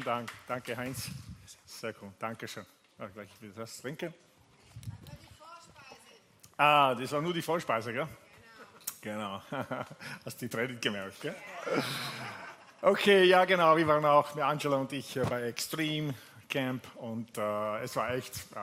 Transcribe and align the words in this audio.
Vielen 0.00 0.16
Dank. 0.16 0.32
Danke, 0.48 0.74
Heinz. 0.78 1.10
Sehr 1.66 1.92
cool. 2.00 2.10
Dankeschön. 2.18 2.64
Ja, 2.98 3.06
gleich 3.08 3.28
wieder 3.38 3.52
das 3.52 3.82
trinken. 3.82 4.14
Ah, 6.56 6.94
das 6.94 7.12
war 7.12 7.20
nur 7.20 7.34
die 7.34 7.42
Vorspeise, 7.42 7.92
gell? 7.92 8.08
Genau. 9.02 9.42
Hast 10.24 10.40
die 10.40 10.48
Predigt 10.48 10.80
gemerkt, 10.80 11.20
gell? 11.20 11.34
Okay, 12.80 13.24
ja 13.24 13.44
genau. 13.44 13.76
Wir 13.76 13.86
waren 13.86 14.06
auch, 14.06 14.34
Angela 14.38 14.76
und 14.76 14.90
ich, 14.94 15.18
äh, 15.18 15.24
bei 15.24 15.42
Extreme 15.42 16.14
Camp 16.48 16.82
und 16.96 17.36
äh, 17.36 17.82
es 17.82 17.94
war 17.94 18.14
echt, 18.14 18.36
äh, 18.54 18.58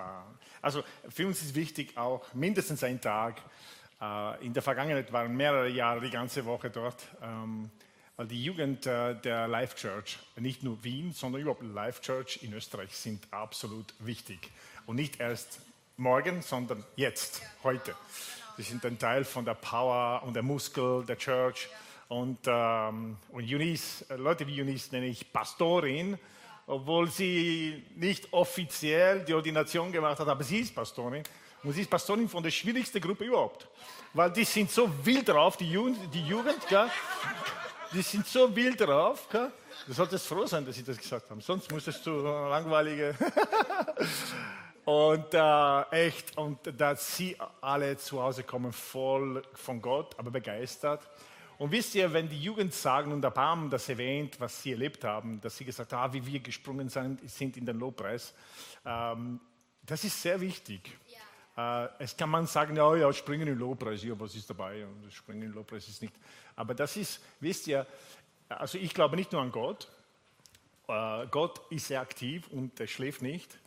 also 0.60 0.84
für 1.08 1.28
uns 1.28 1.44
ist 1.44 1.54
wichtig 1.54 1.96
auch 2.00 2.34
mindestens 2.34 2.84
ein 2.84 3.00
Tag. 3.00 3.36
Äh, 4.02 4.44
in 4.44 4.54
der 4.54 4.64
Vergangenheit 4.64 5.14
waren 5.14 5.38
mehrere 5.38 5.70
Jahre 5.70 6.02
die 6.02 6.10
ganze 6.10 6.44
Woche 6.46 6.72
dort, 6.72 7.08
ähm, 7.22 7.70
die 8.26 8.44
Jugend 8.44 8.88
äh, 8.88 9.14
der 9.16 9.48
Life 9.48 9.76
Church, 9.76 10.18
nicht 10.38 10.64
nur 10.64 10.84
Wien, 10.84 11.14
sondern 11.14 11.42
überhaupt 11.42 11.62
Life 11.62 12.02
Church 12.02 12.40
in 12.42 12.52
Österreich 12.54 12.96
sind 12.96 13.28
absolut 13.30 13.94
wichtig. 14.00 14.40
Und 14.88 14.96
nicht 14.96 15.20
erst 15.20 15.60
morgen, 15.98 16.42
sondern 16.42 16.84
jetzt, 16.96 17.44
heute. 17.64 17.96
Sie 18.58 18.64
sind 18.64 18.84
ein 18.86 18.98
Teil 18.98 19.24
von 19.24 19.46
der 19.46 19.54
Power 19.54 20.24
und 20.24 20.34
der 20.34 20.42
Muskel 20.42 21.06
der 21.06 21.18
Church. 21.18 21.70
Und, 22.08 22.40
ähm, 22.48 23.18
und 23.30 23.44
Eunice, 23.44 24.04
äh, 24.10 24.16
Leute 24.16 24.48
wie 24.48 24.62
Eunice 24.62 24.92
nenne 24.94 25.08
ich 25.08 25.32
Pastorin, 25.32 26.18
obwohl 26.66 27.12
sie 27.12 27.84
nicht 27.96 28.34
offiziell 28.34 29.26
die 29.26 29.34
Ordination 29.36 29.92
gemacht 29.92 30.20
hat, 30.20 30.28
aber 30.28 30.44
sie 30.44 30.62
ist 30.62 30.74
Pastorin. 30.74 31.22
Und 31.64 31.74
sie 31.74 31.82
ist 31.82 31.90
Pastorin 31.90 32.28
von 32.28 32.42
der 32.42 32.52
schwierigsten 32.52 33.00
Gruppe 33.00 33.26
überhaupt. 33.26 33.68
Weil 34.14 34.32
die 34.32 34.44
sind 34.44 34.72
so 34.72 34.90
wild 35.06 35.30
drauf, 35.30 35.58
die 35.58 35.70
Jugend, 35.70 36.00
die 36.14 36.26
Jugend 36.26 36.68
gell? 36.68 36.90
Die 37.94 38.02
sind 38.02 38.28
so 38.28 38.54
wild 38.56 38.82
drauf. 38.82 39.28
Gell? 39.30 39.52
Du 39.86 39.94
solltest 39.94 40.28
froh 40.28 40.46
sein, 40.46 40.66
dass 40.66 40.76
sie 40.76 40.84
das 40.84 40.98
gesagt 40.98 41.30
haben. 41.30 41.42
Sonst 41.42 41.72
müsstest 41.72 42.06
du 42.06 42.12
langweilige. 42.22 43.16
Und 44.88 45.34
äh, 45.34 45.82
echt, 46.08 46.38
und 46.38 46.60
dass 46.80 47.18
sie 47.18 47.36
alle 47.60 47.98
zu 47.98 48.24
Hause 48.24 48.44
kommen, 48.44 48.72
voll 48.72 49.44
von 49.54 49.82
Gott, 49.82 50.18
aber 50.18 50.32
begeistert. 50.32 51.02
Und 51.58 51.74
wisst 51.74 51.94
ihr, 51.96 52.14
wenn 52.14 52.30
die 52.30 52.40
Jugend 52.40 52.74
sagen, 52.74 53.12
und 53.12 53.22
der 53.22 53.32
Pam 53.32 53.70
das 53.70 53.90
erwähnt, 53.90 54.40
was 54.40 54.64
sie 54.64 54.72
erlebt 54.72 55.04
haben, 55.04 55.42
dass 55.42 55.58
sie 55.58 55.66
gesagt 55.66 55.92
haben, 55.92 56.10
ah, 56.10 56.14
wie 56.14 56.26
wir 56.26 56.40
gesprungen 56.40 56.88
sind, 56.88 57.30
sind 57.30 57.58
in 57.58 57.66
den 57.66 57.78
Lobpreis, 57.78 58.34
ähm, 58.86 59.42
das 59.86 60.06
ist 60.06 60.22
sehr 60.22 60.40
wichtig. 60.40 60.98
Äh, 61.58 61.88
es 62.00 62.16
kann 62.16 62.30
man 62.30 62.46
sagen, 62.46 62.76
ja, 62.76 62.96
ja, 62.96 63.12
springen 63.12 63.48
in 63.48 63.58
Lobpreis, 63.58 64.04
ja, 64.04 64.18
was 64.20 64.36
ist 64.36 64.50
dabei? 64.50 64.86
Und 64.86 65.12
springen 65.12 65.42
in 65.42 65.54
Lobpreis 65.54 65.88
ist 65.88 66.02
nicht. 66.02 66.14
Aber 66.56 66.76
das 66.76 66.96
ist, 66.96 67.20
wisst 67.40 67.68
ihr, 67.68 67.86
also 68.48 68.78
ich 68.78 68.94
glaube 68.94 69.16
nicht 69.16 69.32
nur 69.32 69.42
an 69.42 69.52
Gott. 69.52 69.88
Äh, 70.88 71.26
Gott 71.28 71.60
ist 71.72 71.88
sehr 71.88 72.00
aktiv 72.00 72.48
und 72.52 72.80
er 72.80 72.88
schläft 72.88 73.22
nicht. 73.22 73.58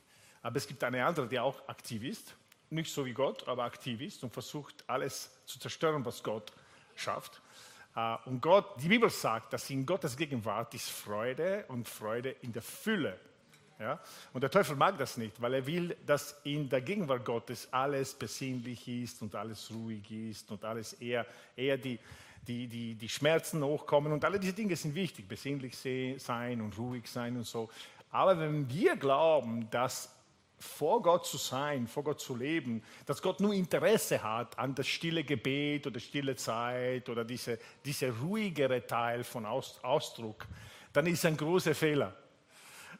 Aber 0.43 0.57
es 0.57 0.67
gibt 0.67 0.83
eine 0.85 1.05
andere, 1.05 1.27
die 1.27 1.39
auch 1.39 1.69
aktiv 1.69 2.03
ist, 2.05 2.35
nicht 2.71 2.93
so 2.93 3.05
wie 3.05 3.13
Gott, 3.13 3.47
aber 3.49 3.65
aktiv 3.65 4.01
ist 4.01 4.23
und 4.23 4.33
versucht, 4.33 4.85
alles 4.87 5.31
zu 5.45 5.59
zerstören, 5.59 6.05
was 6.05 6.23
Gott 6.23 6.53
schafft. 6.95 7.43
Äh, 7.97 8.17
und 8.27 8.41
Gott, 8.41 8.81
die 8.81 8.89
Bibel 8.89 9.11
sagt, 9.11 9.53
dass 9.53 9.69
in 9.69 9.85
Gottes 9.85 10.17
Gegenwart 10.17 10.73
ist 10.75 10.91
Freude 10.91 11.65
und 11.67 11.89
Freude 11.89 12.31
in 12.43 12.53
der 12.53 12.63
Fülle. 12.63 13.19
Ja? 13.81 13.99
Und 14.35 14.43
der 14.43 14.51
Teufel 14.51 14.77
mag 14.77 14.99
das 14.99 15.17
nicht, 15.17 15.41
weil 15.41 15.55
er 15.55 15.67
will, 15.67 15.97
dass 16.05 16.39
in 16.45 16.69
der 16.69 16.83
Gegenwart 16.83 17.25
Gottes 17.25 17.67
alles 17.73 18.13
besinnlich 18.13 18.87
ist 18.87 19.23
und 19.23 19.35
alles 19.35 19.71
ruhig 19.73 20.11
ist 20.11 20.51
und 20.51 20.63
alles 20.65 20.93
eher, 20.93 21.27
eher 21.57 21.79
die, 21.79 21.99
die, 22.47 22.69
die, 22.69 22.95
die 22.95 23.09
Schmerzen 23.09 23.65
hochkommen. 23.65 24.13
Und 24.13 24.23
alle 24.23 24.39
diese 24.39 24.53
Dinge 24.53 24.77
sind 24.77 24.95
wichtig, 24.95 25.27
besinnlich 25.27 25.77
sein 26.23 26.61
und 26.61 26.77
ruhig 26.77 27.07
sein 27.09 27.39
und 27.39 27.47
so. 27.47 27.71
Aber 28.11 28.39
wenn 28.39 28.69
wir 28.69 28.97
glauben, 28.97 29.69
dass 29.71 30.15
vor 30.59 31.01
Gott 31.01 31.27
zu 31.27 31.39
sein, 31.39 31.87
vor 31.87 32.05
Gott 32.05 32.21
zu 32.21 32.37
leben, 32.37 32.83
dass 33.07 33.23
Gott 33.23 33.41
nur 33.41 33.55
Interesse 33.55 34.23
hat 34.23 34.59
an 34.59 34.75
das 34.75 34.87
stille 34.87 35.25
Gebet 35.25 35.87
oder 35.87 35.99
stille 35.99 36.37
Zeit 36.37 37.09
oder 37.09 37.25
diese, 37.25 37.59
diese 37.83 38.11
ruhigere 38.19 38.87
Teil 38.87 39.25
von 39.25 39.47
Aus, 39.47 39.83
Ausdruck, 39.83 40.47
dann 40.93 41.07
ist 41.07 41.25
ein 41.25 41.39
großer 41.39 41.75
Fehler. 41.75 42.15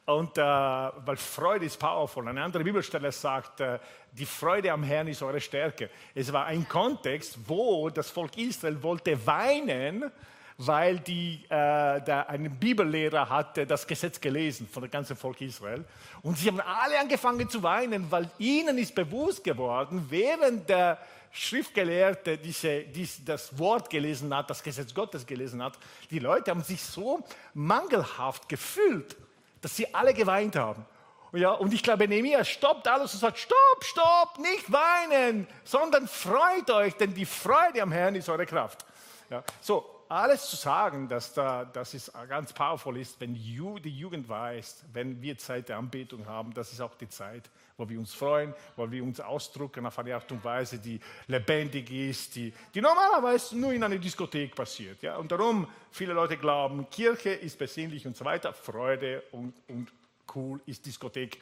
Und 0.05 0.37
äh, 0.37 0.41
weil 0.41 1.17
Freude 1.17 1.65
ist 1.65 1.77
powerful. 1.77 2.27
Eine 2.27 2.43
andere 2.43 2.63
Bibelstelle 2.63 3.11
sagt, 3.11 3.59
äh, 3.59 3.79
die 4.11 4.25
Freude 4.25 4.71
am 4.71 4.83
Herrn 4.83 5.07
ist 5.07 5.21
eure 5.21 5.39
Stärke. 5.39 5.89
Es 6.15 6.33
war 6.33 6.45
ein 6.45 6.67
Kontext, 6.67 7.37
wo 7.45 7.89
das 7.89 8.09
Volk 8.09 8.35
Israel 8.37 8.81
wollte 8.81 9.25
weinen, 9.25 10.11
weil 10.57 10.99
die, 10.99 11.43
äh, 11.45 12.01
da 12.01 12.25
ein 12.27 12.59
Bibellehrer 12.59 13.29
hatte 13.29 13.65
das 13.65 13.85
Gesetz 13.85 14.19
gelesen 14.19 14.67
von 14.67 14.83
dem 14.83 14.91
ganzen 14.91 15.15
Volk 15.15 15.39
Israel. 15.41 15.85
Und 16.23 16.37
sie 16.37 16.47
haben 16.47 16.61
alle 16.61 16.99
angefangen 16.99 17.47
zu 17.49 17.61
weinen, 17.61 18.09
weil 18.11 18.29
ihnen 18.39 18.77
ist 18.79 18.93
bewusst 18.95 19.43
geworden, 19.43 20.05
während 20.09 20.67
der 20.67 20.97
Schriftgelehrte 21.31 22.37
diese, 22.37 22.81
diese, 22.81 23.21
das 23.23 23.57
Wort 23.57 23.89
gelesen 23.89 24.35
hat, 24.35 24.49
das 24.49 24.61
Gesetz 24.61 24.93
Gottes 24.93 25.25
gelesen 25.25 25.63
hat, 25.63 25.77
die 26.09 26.19
Leute 26.19 26.51
haben 26.51 26.63
sich 26.63 26.81
so 26.81 27.23
mangelhaft 27.53 28.49
gefühlt, 28.49 29.15
dass 29.61 29.75
sie 29.75 29.93
alle 29.93 30.13
geweint 30.13 30.55
haben. 30.55 30.85
Ja, 31.33 31.51
und 31.51 31.73
ich 31.73 31.81
glaube, 31.81 32.07
Nehemiah 32.07 32.43
stoppt 32.43 32.87
alles 32.87 33.13
und 33.13 33.21
sagt, 33.21 33.37
stopp, 33.37 33.83
stopp, 33.83 34.39
nicht 34.39 34.69
weinen, 34.71 35.47
sondern 35.63 36.07
freut 36.07 36.69
euch, 36.71 36.95
denn 36.95 37.13
die 37.13 37.25
Freude 37.25 37.81
am 37.81 37.91
Herrn 37.91 38.15
ist 38.15 38.27
eure 38.27 38.45
Kraft. 38.45 38.85
Ja, 39.29 39.41
so, 39.61 40.01
alles 40.09 40.49
zu 40.49 40.57
sagen, 40.57 41.07
dass, 41.07 41.33
da, 41.33 41.63
dass 41.63 41.93
es 41.93 42.11
ganz 42.27 42.51
powerful 42.51 42.97
ist, 42.97 43.21
wenn 43.21 43.33
die 43.33 43.97
Jugend 43.97 44.27
weiß, 44.27 44.83
wenn 44.91 45.21
wir 45.21 45.37
Zeit 45.37 45.69
der 45.69 45.77
Anbetung 45.77 46.25
haben, 46.25 46.53
das 46.53 46.73
ist 46.73 46.81
auch 46.81 46.95
die 46.95 47.07
Zeit, 47.07 47.49
wo 47.81 47.89
wir 47.89 47.99
uns 47.99 48.13
freuen, 48.13 48.53
wo 48.75 48.89
wir 48.89 49.03
uns 49.03 49.19
ausdrücken 49.19 49.85
auf 49.87 49.97
eine 49.97 50.13
Art 50.13 50.31
und 50.31 50.43
Weise, 50.43 50.77
die 50.77 50.99
lebendig 51.27 51.89
ist, 51.91 52.35
die, 52.35 52.53
die 52.73 52.79
normalerweise 52.79 53.57
nur 53.57 53.73
in 53.73 53.83
einer 53.83 53.97
Diskothek 53.97 54.55
passiert. 54.55 55.01
Ja? 55.01 55.17
Und 55.17 55.31
darum, 55.31 55.67
viele 55.89 56.13
Leute 56.13 56.37
glauben, 56.37 56.87
Kirche 56.91 57.31
ist 57.31 57.57
besinnlich 57.57 58.05
und 58.05 58.15
so 58.15 58.23
weiter, 58.23 58.53
Freude 58.53 59.23
und, 59.31 59.53
und 59.67 59.91
cool 60.35 60.61
ist 60.67 60.85
Diskothek. 60.85 61.39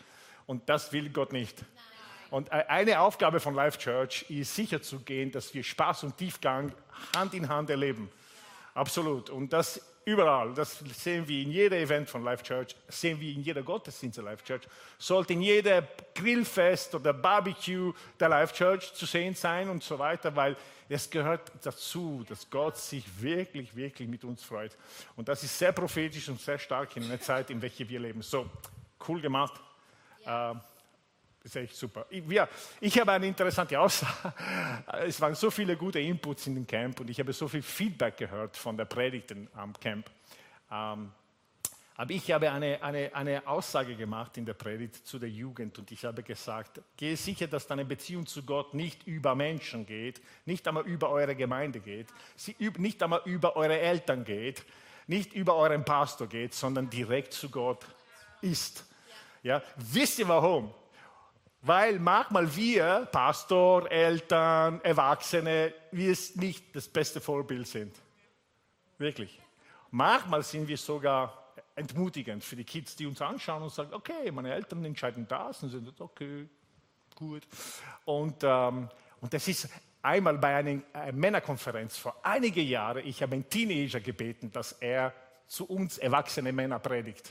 Und 0.47 0.67
das 0.69 0.93
will 0.93 1.09
Gott 1.09 1.33
nicht. 1.33 1.57
Und 2.29 2.49
äh, 2.51 2.63
eine 2.67 3.01
Aufgabe 3.01 3.41
von 3.41 3.53
Life 3.53 3.77
Church 3.77 4.25
ist 4.29 4.55
sicherzugehen, 4.55 5.31
dass 5.31 5.53
wir 5.53 5.63
Spaß 5.63 6.03
und 6.05 6.15
Tiefgang 6.17 6.71
Hand 7.15 7.33
in 7.33 7.49
Hand 7.49 7.69
erleben. 7.69 8.09
Absolut. 8.73 9.29
Und 9.29 9.51
das 9.51 9.81
überall, 10.09 10.53
das 10.53 10.79
sehen 10.79 11.27
wir 11.27 11.41
in 11.41 11.51
jedem 11.51 11.79
Event 11.79 12.09
von 12.09 12.23
Life 12.23 12.43
Church, 12.43 12.75
sehen 12.87 13.19
wir 13.19 13.31
in 13.31 13.41
jeder 13.41 13.61
Gottesdienst 13.61 14.17
der 14.17 14.25
Life 14.25 14.43
Church, 14.43 14.63
sollte 14.97 15.33
in 15.33 15.41
jedem 15.41 15.85
Grillfest 16.15 16.95
oder 16.95 17.13
Barbecue 17.13 17.93
der 18.19 18.29
Life 18.29 18.53
Church 18.53 18.93
zu 18.93 19.05
sehen 19.05 19.35
sein 19.35 19.69
und 19.69 19.83
so 19.83 19.99
weiter, 19.99 20.35
weil 20.35 20.57
es 20.89 21.09
gehört 21.09 21.51
dazu, 21.61 22.25
dass 22.27 22.49
Gott 22.49 22.77
sich 22.77 23.05
wirklich, 23.21 23.75
wirklich 23.75 24.09
mit 24.09 24.23
uns 24.23 24.43
freut. 24.43 24.75
Und 25.15 25.27
das 25.27 25.43
ist 25.43 25.57
sehr 25.57 25.71
prophetisch 25.71 26.27
und 26.29 26.41
sehr 26.41 26.57
stark 26.57 26.97
in 26.97 27.07
der 27.07 27.21
Zeit, 27.21 27.49
in 27.51 27.61
welcher 27.61 27.87
wir 27.87 27.99
leben. 27.99 28.21
So, 28.21 28.49
cool 29.07 29.21
gemacht. 29.21 29.53
Ja. 30.25 30.53
Das 30.53 30.63
ist 31.43 31.55
echt 31.55 31.75
super. 31.75 32.05
Ich, 32.09 32.27
ja, 32.27 32.47
ich 32.81 32.99
habe 32.99 33.11
eine 33.13 33.27
interessante 33.27 33.79
Aussage. 33.79 34.33
Es 35.05 35.19
waren 35.21 35.35
so 35.35 35.49
viele 35.49 35.77
gute 35.77 35.99
Inputs 35.99 36.47
in 36.47 36.55
dem 36.55 36.67
Camp 36.67 36.99
und 36.99 37.09
ich 37.09 37.19
habe 37.19 37.31
so 37.33 37.47
viel 37.47 37.61
Feedback 37.61 38.17
gehört 38.17 38.57
von 38.57 38.75
der 38.75 38.85
Predigten 38.85 39.47
am 39.55 39.73
Camp. 39.73 40.09
Ähm, 40.71 41.11
aber 41.99 42.11
ich 42.11 42.31
habe 42.31 42.49
eine, 42.49 42.81
eine, 42.81 43.13
eine 43.13 43.45
Aussage 43.45 43.93
gemacht 43.95 44.37
in 44.37 44.45
der 44.45 44.53
Predigt 44.53 45.05
zu 45.05 45.19
der 45.19 45.29
Jugend 45.29 45.77
und 45.79 45.91
ich 45.91 46.05
habe 46.05 46.23
gesagt, 46.23 46.79
gehe 46.95 47.17
sicher, 47.17 47.47
dass 47.47 47.67
deine 47.67 47.83
Beziehung 47.83 48.25
zu 48.25 48.43
Gott 48.43 48.73
nicht 48.73 49.05
über 49.05 49.35
Menschen 49.35 49.85
geht, 49.85 50.21
nicht 50.45 50.65
einmal 50.65 50.85
über 50.85 51.09
eure 51.09 51.35
Gemeinde 51.35 51.81
geht, 51.81 52.07
nicht 52.77 53.03
einmal 53.03 53.21
über 53.25 53.57
eure 53.57 53.79
Eltern 53.79 54.23
geht, 54.23 54.63
nicht 55.07 55.33
über 55.33 55.55
euren 55.55 55.83
Pastor 55.83 56.27
geht, 56.27 56.53
sondern 56.53 56.89
direkt 56.89 57.33
zu 57.33 57.49
Gott 57.49 57.85
ist. 58.41 58.85
Ja, 59.43 59.61
wisst 59.75 60.19
ihr 60.19 60.27
warum? 60.29 60.73
Weil 61.61 61.99
manchmal 61.99 62.55
wir, 62.55 63.07
Pastor, 63.11 63.91
Eltern, 63.91 64.79
Erwachsene, 64.81 65.73
wir 65.91 66.17
nicht 66.35 66.73
das 66.73 66.87
beste 66.87 67.19
Vorbild 67.19 67.67
sind. 67.67 67.95
Wirklich. 68.97 69.39
Manchmal 69.91 70.43
sind 70.43 70.67
wir 70.67 70.77
sogar 70.77 71.53
entmutigend 71.75 72.43
für 72.43 72.55
die 72.55 72.63
Kids, 72.63 72.95
die 72.95 73.05
uns 73.05 73.21
anschauen 73.21 73.63
und 73.63 73.71
sagen, 73.71 73.93
okay, 73.93 74.31
meine 74.31 74.53
Eltern 74.53 74.83
entscheiden 74.85 75.27
das 75.27 75.63
und 75.63 75.69
sind 75.69 75.99
okay, 75.99 76.47
gut. 77.15 77.43
Und, 78.05 78.43
ähm, 78.43 78.89
und 79.19 79.33
das 79.33 79.47
ist 79.47 79.69
einmal 80.01 80.37
bei 80.37 80.55
einer, 80.55 81.11
Männerkonferenz 81.11 81.97
vor 81.97 82.15
einigen 82.23 82.65
Jahren, 82.65 83.05
ich 83.05 83.21
habe 83.21 83.33
einen 83.33 83.49
Teenager 83.49 83.99
gebeten, 83.99 84.51
dass 84.51 84.73
er 84.73 85.13
zu 85.47 85.65
uns 85.65 85.97
erwachsene 85.97 86.51
Männer 86.53 86.79
predigt. 86.79 87.29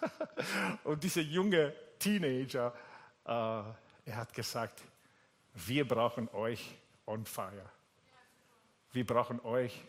und 0.84 1.02
dieser 1.02 1.22
junge 1.22 1.72
Teenager 1.98 2.74
er 3.28 4.16
hat 4.16 4.32
gesagt, 4.32 4.82
wir 5.54 5.86
brauchen 5.86 6.28
euch 6.30 6.74
on 7.06 7.24
fire. 7.24 7.70
Wir 8.92 9.06
brauchen 9.06 9.40
euch 9.40 9.84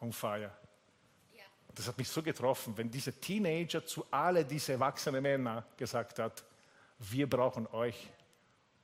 on 0.00 0.12
fire. 0.12 0.50
das 1.74 1.86
hat 1.86 1.98
mich 1.98 2.08
so 2.08 2.22
getroffen, 2.22 2.76
wenn 2.76 2.90
dieser 2.90 3.18
Teenager 3.18 3.84
zu 3.84 4.04
alle 4.10 4.44
diese 4.44 4.72
erwachsenen 4.72 5.22
Männer 5.22 5.64
gesagt 5.76 6.18
hat, 6.18 6.44
wir 6.98 7.28
brauchen 7.28 7.66
euch 7.68 8.08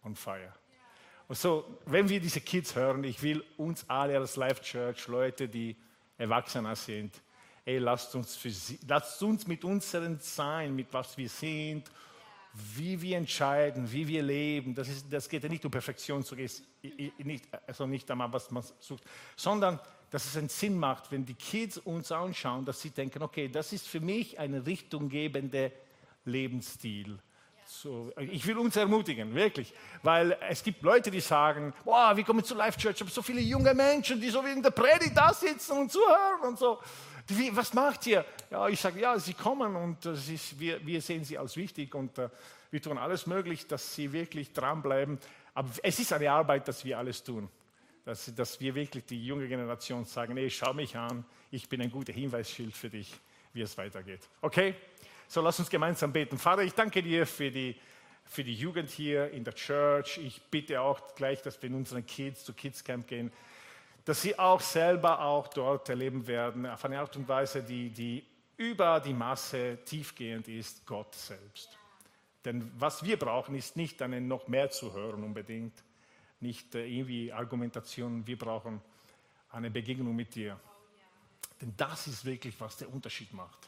und 0.02 0.16
Feier. 0.16 0.52
Und 1.28 1.36
so, 1.36 1.78
wenn 1.86 2.08
wir 2.08 2.20
diese 2.20 2.40
Kids 2.40 2.74
hören, 2.74 3.02
ich 3.04 3.20
will 3.22 3.44
uns 3.56 3.84
alle 3.88 4.16
als 4.16 4.36
Life 4.36 4.62
Church, 4.62 5.08
Leute, 5.08 5.48
die 5.48 5.76
Erwachsener 6.16 6.76
sind, 6.76 7.20
ey, 7.64 7.78
lasst 7.78 8.14
uns, 8.14 8.40
sie, 8.40 8.78
lasst 8.86 9.20
uns 9.22 9.46
mit 9.46 9.64
unserem 9.64 10.18
Sein, 10.20 10.74
mit 10.74 10.92
was 10.92 11.16
wir 11.18 11.28
sind, 11.28 11.90
wie 12.74 13.00
wir 13.00 13.18
entscheiden, 13.18 13.90
wie 13.90 14.08
wir 14.08 14.22
leben, 14.22 14.74
das, 14.74 14.88
ist, 14.88 15.06
das 15.10 15.28
geht 15.28 15.42
ja 15.42 15.48
nicht 15.48 15.64
um 15.64 15.70
Perfektion, 15.70 16.24
nicht, 17.18 17.44
also 17.66 17.86
nicht 17.86 18.10
einmal, 18.10 18.32
was 18.32 18.50
man 18.50 18.64
sucht, 18.80 19.04
sondern 19.36 19.78
dass 20.10 20.24
es 20.24 20.36
einen 20.36 20.48
Sinn 20.48 20.78
macht, 20.78 21.10
wenn 21.10 21.26
die 21.26 21.34
Kids 21.34 21.78
uns 21.78 22.12
anschauen, 22.12 22.64
dass 22.64 22.80
sie 22.80 22.90
denken, 22.90 23.22
okay, 23.22 23.48
das 23.48 23.72
ist 23.72 23.86
für 23.86 24.00
mich 24.00 24.38
ein 24.38 24.54
richtunggebender 24.54 25.70
Lebensstil. 26.24 27.18
So, 27.68 28.12
ich 28.16 28.46
will 28.46 28.58
uns 28.58 28.76
ermutigen, 28.76 29.34
wirklich. 29.34 29.74
Weil 30.02 30.38
es 30.48 30.62
gibt 30.62 30.82
Leute, 30.82 31.10
die 31.10 31.20
sagen, 31.20 31.74
boah, 31.84 32.16
wir 32.16 32.22
kommen 32.22 32.44
zu 32.44 32.54
Life 32.54 32.78
Church, 32.78 33.00
aber 33.02 33.10
so 33.10 33.22
viele 33.22 33.40
junge 33.40 33.74
Menschen, 33.74 34.20
die 34.20 34.30
so 34.30 34.44
wie 34.44 34.52
in 34.52 34.62
der 34.62 34.70
Predigt 34.70 35.16
da 35.16 35.34
sitzen 35.34 35.72
und 35.72 35.90
zuhören 35.90 36.42
und 36.46 36.58
so. 36.58 36.78
Wie, 37.28 37.54
was 37.56 37.74
macht 37.74 38.06
ihr? 38.06 38.24
Ja, 38.50 38.68
ich 38.68 38.80
sage, 38.80 39.00
ja, 39.00 39.18
sie 39.18 39.34
kommen 39.34 39.74
und 39.74 40.06
äh, 40.06 40.12
ist, 40.12 40.58
wir, 40.60 40.84
wir, 40.86 41.00
sehen 41.02 41.24
sie 41.24 41.36
als 41.36 41.56
wichtig 41.56 41.94
und 41.94 42.18
uh, 42.18 42.28
wir 42.70 42.80
tun 42.80 42.98
alles 42.98 43.26
möglich, 43.26 43.66
dass 43.66 43.94
sie 43.94 44.12
wirklich 44.12 44.52
dranbleiben. 44.52 45.18
Aber 45.54 45.68
es 45.82 45.98
ist 45.98 46.12
eine 46.12 46.30
Arbeit, 46.30 46.68
dass 46.68 46.84
wir 46.84 46.98
alles 46.98 47.24
tun. 47.24 47.48
Dass, 48.04 48.32
dass 48.34 48.60
wir 48.60 48.74
wirklich 48.76 49.04
die 49.06 49.26
junge 49.26 49.48
Generation 49.48 50.04
sagen, 50.04 50.34
nee, 50.34 50.48
schau 50.50 50.72
mich 50.72 50.96
an, 50.96 51.24
ich 51.50 51.68
bin 51.68 51.82
ein 51.82 51.90
guter 51.90 52.12
Hinweisschild 52.12 52.76
für 52.76 52.90
dich, 52.90 53.12
wie 53.52 53.62
es 53.62 53.76
weitergeht. 53.76 54.20
Okay? 54.42 54.74
So, 55.26 55.40
lass 55.40 55.58
uns 55.58 55.68
gemeinsam 55.68 56.12
beten. 56.12 56.38
Vater, 56.38 56.62
ich 56.62 56.74
danke 56.74 57.02
dir 57.02 57.26
für 57.26 57.50
die, 57.50 57.74
für 58.24 58.44
die 58.44 58.54
Jugend 58.54 58.90
hier 58.90 59.32
in 59.32 59.42
der 59.42 59.54
Church. 59.54 60.18
Ich 60.18 60.40
bitte 60.42 60.80
auch 60.80 61.16
gleich, 61.16 61.42
dass 61.42 61.60
wir 61.60 61.68
in 61.68 61.74
unseren 61.74 62.06
Kids 62.06 62.44
zu 62.44 62.52
Kids 62.52 62.84
Camp 62.84 63.08
gehen, 63.08 63.32
dass 64.06 64.22
sie 64.22 64.38
auch 64.38 64.60
selber 64.60 65.20
auch 65.20 65.48
dort 65.48 65.88
erleben 65.88 66.26
werden, 66.28 66.64
auf 66.64 66.84
eine 66.84 67.00
Art 67.00 67.16
und 67.16 67.28
Weise, 67.28 67.62
die, 67.62 67.90
die 67.90 68.24
über 68.56 69.00
die 69.00 69.12
Masse 69.12 69.78
tiefgehend 69.84 70.46
ist, 70.46 70.86
Gott 70.86 71.12
selbst. 71.14 71.76
Denn 72.44 72.70
was 72.78 73.04
wir 73.04 73.18
brauchen, 73.18 73.56
ist 73.56 73.74
nicht 73.74 74.00
einen 74.00 74.28
noch 74.28 74.46
mehr 74.46 74.70
zu 74.70 74.92
hören 74.94 75.24
unbedingt, 75.24 75.82
nicht 76.38 76.76
äh, 76.76 76.86
irgendwie 76.86 77.32
Argumentation, 77.32 78.24
wir 78.24 78.38
brauchen 78.38 78.80
eine 79.50 79.72
Begegnung 79.72 80.14
mit 80.14 80.36
dir. 80.36 80.58
Denn 81.60 81.74
das 81.76 82.06
ist 82.06 82.24
wirklich, 82.24 82.54
was 82.60 82.76
der 82.76 82.92
Unterschied 82.92 83.32
macht. 83.32 83.58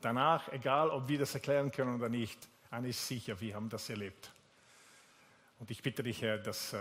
Danach, 0.00 0.48
egal 0.52 0.90
ob 0.90 1.08
wir 1.08 1.18
das 1.18 1.34
erklären 1.34 1.72
können 1.72 1.96
oder 1.96 2.08
nicht, 2.08 2.38
eines 2.70 2.90
ist 2.90 3.08
sicher, 3.08 3.40
wir 3.40 3.56
haben 3.56 3.68
das 3.68 3.90
erlebt. 3.90 4.30
Und 5.58 5.72
ich 5.72 5.82
bitte 5.82 6.04
dich, 6.04 6.22
Herr, 6.22 6.38
dass 6.38 6.72
äh, 6.72 6.78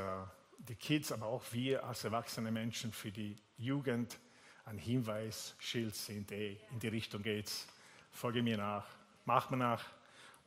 die 0.67 0.75
Kids, 0.75 1.11
aber 1.11 1.27
auch 1.27 1.43
wir 1.51 1.83
als 1.83 2.03
erwachsene 2.03 2.51
Menschen 2.51 2.91
für 2.91 3.11
die 3.11 3.35
Jugend 3.57 4.17
ein 4.65 4.77
Hinweis, 4.77 5.55
Schild 5.59 5.95
sind, 5.95 6.31
ey, 6.31 6.59
in 6.71 6.79
die 6.79 6.87
Richtung 6.87 7.21
geht's, 7.21 7.67
folge 8.11 8.41
mir 8.41 8.57
nach, 8.57 8.85
mach 9.25 9.49
mir 9.49 9.57
nach 9.57 9.83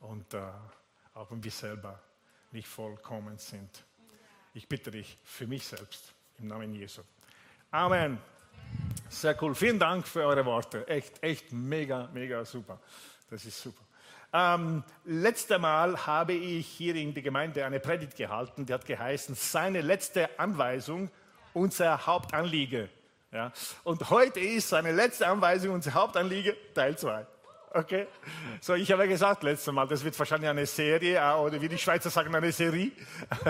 und 0.01 0.33
äh, 0.33 0.41
auch 1.13 1.31
wenn 1.31 1.43
wir 1.43 1.51
selber 1.51 1.99
nicht 2.51 2.67
vollkommen 2.67 3.37
sind. 3.37 3.83
Ich 4.53 4.67
bitte 4.67 4.91
dich 4.91 5.17
für 5.23 5.47
mich 5.47 5.65
selbst 5.65 6.13
im 6.39 6.47
Namen 6.47 6.73
Jesu. 6.73 7.01
Amen. 7.71 8.17
Sehr 9.09 9.41
cool. 9.41 9.55
Vielen 9.55 9.79
Dank 9.79 10.07
für 10.07 10.25
eure 10.25 10.45
Worte. 10.45 10.87
Echt, 10.87 11.21
echt 11.23 11.51
mega, 11.51 12.07
mega 12.13 12.43
super. 12.43 12.79
Das 13.29 13.45
ist 13.45 13.61
super. 13.61 13.88
Ähm, 14.31 14.83
letzte 15.05 15.57
Mal 15.57 16.05
habe 16.05 16.33
ich 16.33 16.67
hier 16.67 16.95
in 16.95 17.13
der 17.13 17.23
Gemeinde 17.23 17.65
eine 17.65 17.79
Predigt 17.79 18.15
gehalten, 18.15 18.65
die 18.65 18.73
hat 18.73 18.85
geheißen, 18.85 19.33
seine 19.33 19.81
letzte 19.81 20.39
Anweisung, 20.39 21.09
unser 21.53 22.05
Hauptanliege. 22.05 22.89
Ja? 23.31 23.51
Und 23.83 24.09
heute 24.11 24.39
ist 24.39 24.69
seine 24.69 24.91
letzte 24.91 25.27
Anweisung, 25.27 25.73
unser 25.73 25.93
Hauptanliege, 25.95 26.55
Teil 26.75 26.95
2. 26.95 27.25
Okay? 27.71 28.07
So, 28.61 28.75
ich 28.75 28.91
habe 28.91 29.07
gesagt 29.07 29.41
letztes 29.41 29.73
Mal, 29.73 29.87
das 29.87 30.03
wird 30.03 30.17
wahrscheinlich 30.17 30.49
eine 30.49 30.65
Serie, 30.67 31.19
äh, 31.19 31.33
oder 31.33 31.59
wie 31.59 31.69
die 31.69 31.77
Schweizer 31.77 32.11
sagen, 32.11 32.33
eine 32.35 32.51
Serie. 32.51 32.91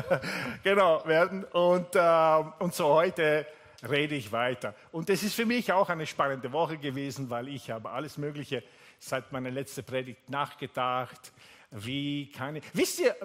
genau, 0.63 1.05
werden. 1.05 1.43
Und, 1.45 1.93
äh, 1.95 2.43
und 2.59 2.73
so 2.73 2.87
heute 2.87 3.45
rede 3.87 4.15
ich 4.15 4.31
weiter. 4.31 4.73
Und 4.91 5.09
es 5.09 5.23
ist 5.23 5.35
für 5.35 5.45
mich 5.45 5.71
auch 5.71 5.89
eine 5.89 6.05
spannende 6.05 6.51
Woche 6.51 6.77
gewesen, 6.77 7.29
weil 7.29 7.47
ich 7.49 7.69
habe 7.69 7.89
alles 7.89 8.17
Mögliche 8.17 8.63
seit 8.99 9.31
meiner 9.31 9.49
letzten 9.49 9.83
Predigt 9.83 10.29
nachgedacht. 10.29 11.31
Wie 11.71 12.29
kann 12.31 12.57
ich, 12.57 12.63
wisst 12.73 12.99
ihr, 12.99 13.15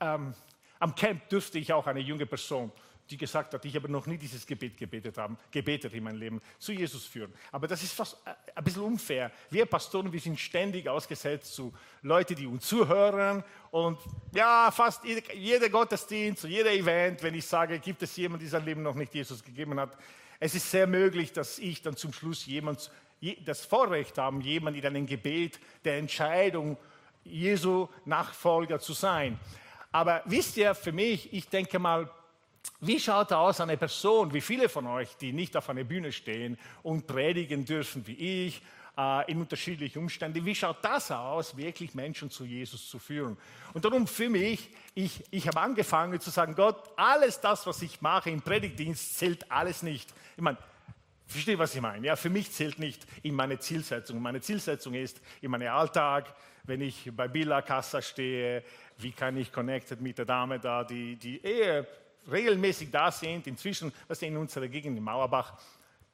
ähm, 0.00 0.34
am 0.78 0.94
Camp 0.94 1.28
dürfte 1.28 1.58
ich 1.58 1.72
auch 1.72 1.86
eine 1.86 2.00
junge 2.00 2.26
Person, 2.26 2.70
die 3.10 3.16
gesagt 3.16 3.52
hat, 3.52 3.64
ich 3.64 3.74
habe 3.74 3.90
noch 3.90 4.06
nie 4.06 4.16
dieses 4.16 4.46
Gebet 4.46 4.76
gebetet 4.76 5.18
haben, 5.18 5.36
gebetet 5.50 5.92
in 5.92 6.04
meinem 6.04 6.18
Leben, 6.18 6.40
zu 6.58 6.72
Jesus 6.72 7.04
führen. 7.04 7.32
Aber 7.52 7.66
das 7.66 7.82
ist 7.82 7.92
fast 7.92 8.16
äh, 8.26 8.30
ein 8.54 8.64
bisschen 8.64 8.82
unfair. 8.82 9.30
Wir 9.50 9.66
Pastoren, 9.66 10.12
wir 10.12 10.20
sind 10.20 10.38
ständig 10.38 10.88
ausgesetzt 10.88 11.54
zu 11.54 11.72
Leuten, 12.02 12.34
die 12.34 12.46
uns 12.46 12.66
zuhören 12.66 13.42
und 13.70 13.98
ja, 14.32 14.70
fast 14.70 15.04
jeder 15.04 15.68
Gottesdienst, 15.68 16.44
jeder 16.44 16.72
Event, 16.72 17.22
wenn 17.22 17.34
ich 17.34 17.46
sage, 17.46 17.78
gibt 17.78 18.02
es 18.02 18.16
jemanden, 18.16 18.44
der 18.44 18.50
sein 18.50 18.64
Leben 18.64 18.82
noch 18.82 18.94
nicht 18.94 19.14
Jesus 19.14 19.42
gegeben 19.42 19.78
hat, 19.80 19.96
es 20.40 20.54
ist 20.54 20.70
sehr 20.70 20.86
möglich, 20.86 21.32
dass 21.32 21.58
ich 21.58 21.80
dann 21.80 21.96
zum 21.96 22.12
Schluss 22.12 22.44
jemand 22.46 22.90
das 23.44 23.64
Vorrecht 23.64 24.18
haben, 24.18 24.40
jemand 24.40 24.76
in 24.76 24.86
einem 24.86 25.06
Gebet 25.06 25.58
der 25.84 25.98
Entscheidung, 25.98 26.76
Jesu 27.24 27.88
Nachfolger 28.04 28.78
zu 28.78 28.92
sein. 28.92 29.38
Aber 29.92 30.22
wisst 30.26 30.56
ihr, 30.56 30.74
für 30.74 30.92
mich, 30.92 31.32
ich 31.32 31.48
denke 31.48 31.78
mal, 31.78 32.10
wie 32.80 32.98
schaut 32.98 33.32
aus 33.32 33.60
eine 33.60 33.76
Person, 33.76 34.32
wie 34.32 34.40
viele 34.40 34.68
von 34.68 34.86
euch, 34.86 35.16
die 35.16 35.32
nicht 35.32 35.56
auf 35.56 35.70
einer 35.70 35.84
Bühne 35.84 36.12
stehen 36.12 36.58
und 36.82 37.06
predigen 37.06 37.64
dürfen 37.64 38.06
wie 38.06 38.46
ich, 38.46 38.62
äh, 38.96 39.30
in 39.30 39.40
unterschiedlichen 39.40 39.98
Umständen, 39.98 40.44
wie 40.44 40.54
schaut 40.54 40.78
das 40.82 41.10
aus, 41.10 41.56
wirklich 41.56 41.94
Menschen 41.94 42.30
zu 42.30 42.44
Jesus 42.44 42.88
zu 42.88 42.98
führen? 42.98 43.36
Und 43.72 43.84
darum 43.84 44.06
für 44.06 44.28
mich, 44.28 44.70
ich, 44.94 45.24
ich 45.30 45.48
habe 45.48 45.60
angefangen 45.60 46.20
zu 46.20 46.30
sagen, 46.30 46.54
Gott, 46.54 46.90
alles 46.96 47.40
das, 47.40 47.66
was 47.66 47.82
ich 47.82 48.00
mache 48.00 48.30
im 48.30 48.42
Predigtdienst, 48.42 49.18
zählt 49.18 49.50
alles 49.50 49.82
nicht. 49.82 50.12
Ich 50.36 50.42
meine, 50.42 50.58
Verstehe, 51.26 51.58
was 51.58 51.74
ich 51.74 51.80
meine? 51.80 52.06
Ja, 52.06 52.16
für 52.16 52.30
mich 52.30 52.50
zählt 52.52 52.78
nicht 52.78 53.06
in 53.22 53.34
meine 53.34 53.58
Zielsetzung. 53.58 54.20
Meine 54.20 54.40
Zielsetzung 54.40 54.94
ist 54.94 55.20
in 55.40 55.50
meinem 55.50 55.72
Alltag, 55.72 56.34
wenn 56.64 56.80
ich 56.80 57.10
bei 57.14 57.28
Billa 57.28 57.62
Kassa 57.62 58.02
stehe, 58.02 58.62
wie 58.98 59.12
kann 59.12 59.36
ich 59.36 59.50
connected 59.50 60.00
mit 60.00 60.18
der 60.18 60.26
Dame 60.26 60.60
da, 60.60 60.84
die, 60.84 61.16
die 61.16 61.42
eher 61.42 61.86
regelmäßig 62.30 62.90
da 62.90 63.10
sind. 63.10 63.46
Inzwischen, 63.46 63.92
was 64.06 64.20
in 64.22 64.36
unserer 64.36 64.68
Gegend 64.68 64.98
in 64.98 65.04
Mauerbach, 65.04 65.58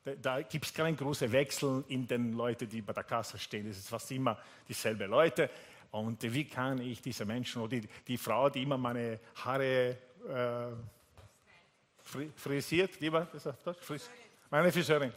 da, 0.05 0.15
da 0.15 0.43
gibt 0.43 0.67
es 0.67 0.75
keinen 0.75 0.97
großen 0.97 1.31
Wechsel 1.31 1.85
in 1.89 2.07
den 2.07 2.33
Leuten, 2.33 2.69
die 2.69 2.81
bei 2.81 2.93
der 2.93 3.05
Kasse 3.05 3.39
stehen. 3.39 3.69
Es 3.69 3.79
ist 3.79 3.89
fast 3.89 4.11
immer 4.13 4.39
dieselben 4.69 5.11
Leute. 5.11 5.51
Und 5.91 6.23
wie 6.23 6.45
kann 6.45 6.81
ich 6.81 7.03
diese 7.03 7.25
Menschen 7.25 7.63
oder 7.63 7.81
die, 7.81 7.89
die 8.07 8.17
Frau, 8.17 8.49
die 8.49 8.63
immer 8.63 8.79
meine 8.79 9.19
Haare 9.45 9.97
äh, 10.29 10.67
frisiert, 12.37 13.01
lieber, 13.01 13.27
frisiert, 13.27 14.11
meine 14.51 14.73
Friseurin. 14.73 15.13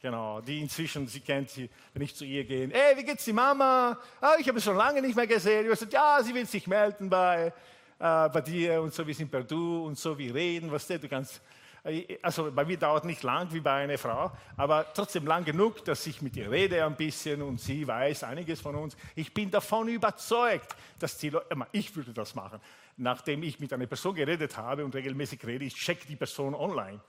Genau, 0.00 0.40
die 0.40 0.60
inzwischen, 0.60 1.06
sie 1.08 1.20
kennt 1.20 1.50
sie, 1.50 1.68
wenn 1.92 2.02
ich 2.02 2.14
zu 2.14 2.24
ihr 2.24 2.44
gehe, 2.44 2.68
hey, 2.70 2.96
wie 2.96 3.02
geht's 3.02 3.24
die 3.24 3.32
Mama? 3.32 3.98
Ah, 4.20 4.34
ich 4.38 4.46
habe 4.46 4.60
sie 4.60 4.64
schon 4.64 4.76
lange 4.76 5.02
nicht 5.02 5.16
mehr 5.16 5.26
gesehen. 5.26 5.64
Ich 5.64 5.70
gesagt, 5.70 5.92
ja, 5.92 6.22
sie 6.22 6.34
will 6.34 6.46
sich 6.46 6.66
melden 6.66 7.08
bei, 7.08 7.52
äh, 7.98 8.28
bei 8.28 8.40
dir 8.42 8.82
und 8.82 8.92
so, 8.92 9.06
wir 9.06 9.14
sind 9.14 9.30
per 9.30 9.42
Du 9.42 9.86
und 9.86 9.98
so, 9.98 10.16
wir 10.16 10.34
reden, 10.34 10.70
was 10.70 10.86
du 10.86 11.08
kannst, 11.08 11.40
äh, 11.82 12.18
also 12.20 12.52
bei 12.52 12.64
mir 12.64 12.76
dauert 12.76 13.04
nicht 13.04 13.22
lang 13.22 13.52
wie 13.52 13.60
bei 13.60 13.84
einer 13.84 13.96
Frau, 13.96 14.30
aber 14.56 14.86
trotzdem 14.94 15.26
lang 15.26 15.44
genug, 15.44 15.84
dass 15.84 16.06
ich 16.06 16.20
mit 16.20 16.36
ihr 16.36 16.50
rede 16.50 16.84
ein 16.84 16.94
bisschen 16.94 17.40
und 17.40 17.58
sie 17.58 17.86
weiß 17.86 18.24
einiges 18.24 18.60
von 18.60 18.74
uns. 18.74 18.96
Ich 19.14 19.32
bin 19.32 19.50
davon 19.50 19.88
überzeugt, 19.88 20.76
dass 20.98 21.16
die 21.16 21.30
Leute, 21.30 21.48
ich 21.72 21.96
würde 21.96 22.12
das 22.12 22.34
machen, 22.34 22.60
nachdem 22.98 23.42
ich 23.42 23.58
mit 23.60 23.72
einer 23.72 23.86
Person 23.86 24.14
geredet 24.14 24.56
habe 24.58 24.84
und 24.84 24.94
regelmäßig 24.94 25.44
rede, 25.46 25.64
ich 25.64 25.74
check 25.74 26.06
die 26.06 26.16
Person 26.16 26.54
online. 26.54 27.00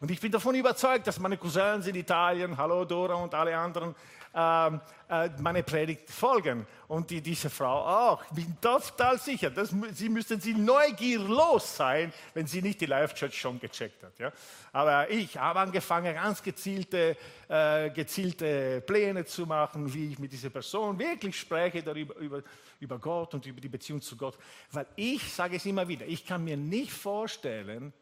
Und 0.00 0.10
ich 0.12 0.20
bin 0.20 0.30
davon 0.30 0.54
überzeugt, 0.54 1.06
dass 1.08 1.18
meine 1.18 1.36
Cousins 1.36 1.88
in 1.88 1.96
Italien, 1.96 2.56
hallo 2.56 2.84
Dora 2.84 3.14
und 3.14 3.34
alle 3.34 3.56
anderen, 3.56 3.96
äh, 4.32 4.68
äh, 5.08 5.30
meine 5.40 5.64
Predigt 5.64 6.08
folgen. 6.08 6.64
Und 6.86 7.10
die, 7.10 7.20
diese 7.20 7.50
Frau 7.50 7.84
auch. 7.84 8.22
Ich 8.26 8.30
bin 8.30 8.56
total 8.60 9.18
sicher, 9.18 9.50
dass, 9.50 9.74
sie 9.92 10.08
müssten 10.08 10.40
sie 10.40 10.54
neugierlos 10.54 11.76
sein, 11.76 12.12
wenn 12.32 12.46
sie 12.46 12.62
nicht 12.62 12.80
die 12.80 12.86
Life 12.86 13.14
Church 13.16 13.40
schon 13.40 13.58
gecheckt 13.58 14.04
hat. 14.04 14.16
Ja? 14.20 14.32
Aber 14.72 15.10
ich 15.10 15.36
habe 15.36 15.58
angefangen, 15.58 16.14
ganz 16.14 16.42
gezielte, 16.44 17.16
äh, 17.48 17.90
gezielte 17.90 18.80
Pläne 18.82 19.24
zu 19.24 19.46
machen, 19.46 19.92
wie 19.92 20.12
ich 20.12 20.18
mit 20.20 20.30
dieser 20.30 20.50
Person 20.50 20.96
wirklich 20.96 21.36
spreche 21.36 21.82
darüber, 21.82 22.14
über, 22.16 22.42
über 22.78 22.98
Gott 22.98 23.34
und 23.34 23.44
über 23.46 23.60
die 23.60 23.68
Beziehung 23.68 24.00
zu 24.00 24.16
Gott. 24.16 24.38
Weil 24.70 24.86
ich 24.94 25.32
sage 25.32 25.56
es 25.56 25.66
immer 25.66 25.88
wieder, 25.88 26.06
ich 26.06 26.24
kann 26.24 26.44
mir 26.44 26.56
nicht 26.56 26.92
vorstellen, 26.92 27.92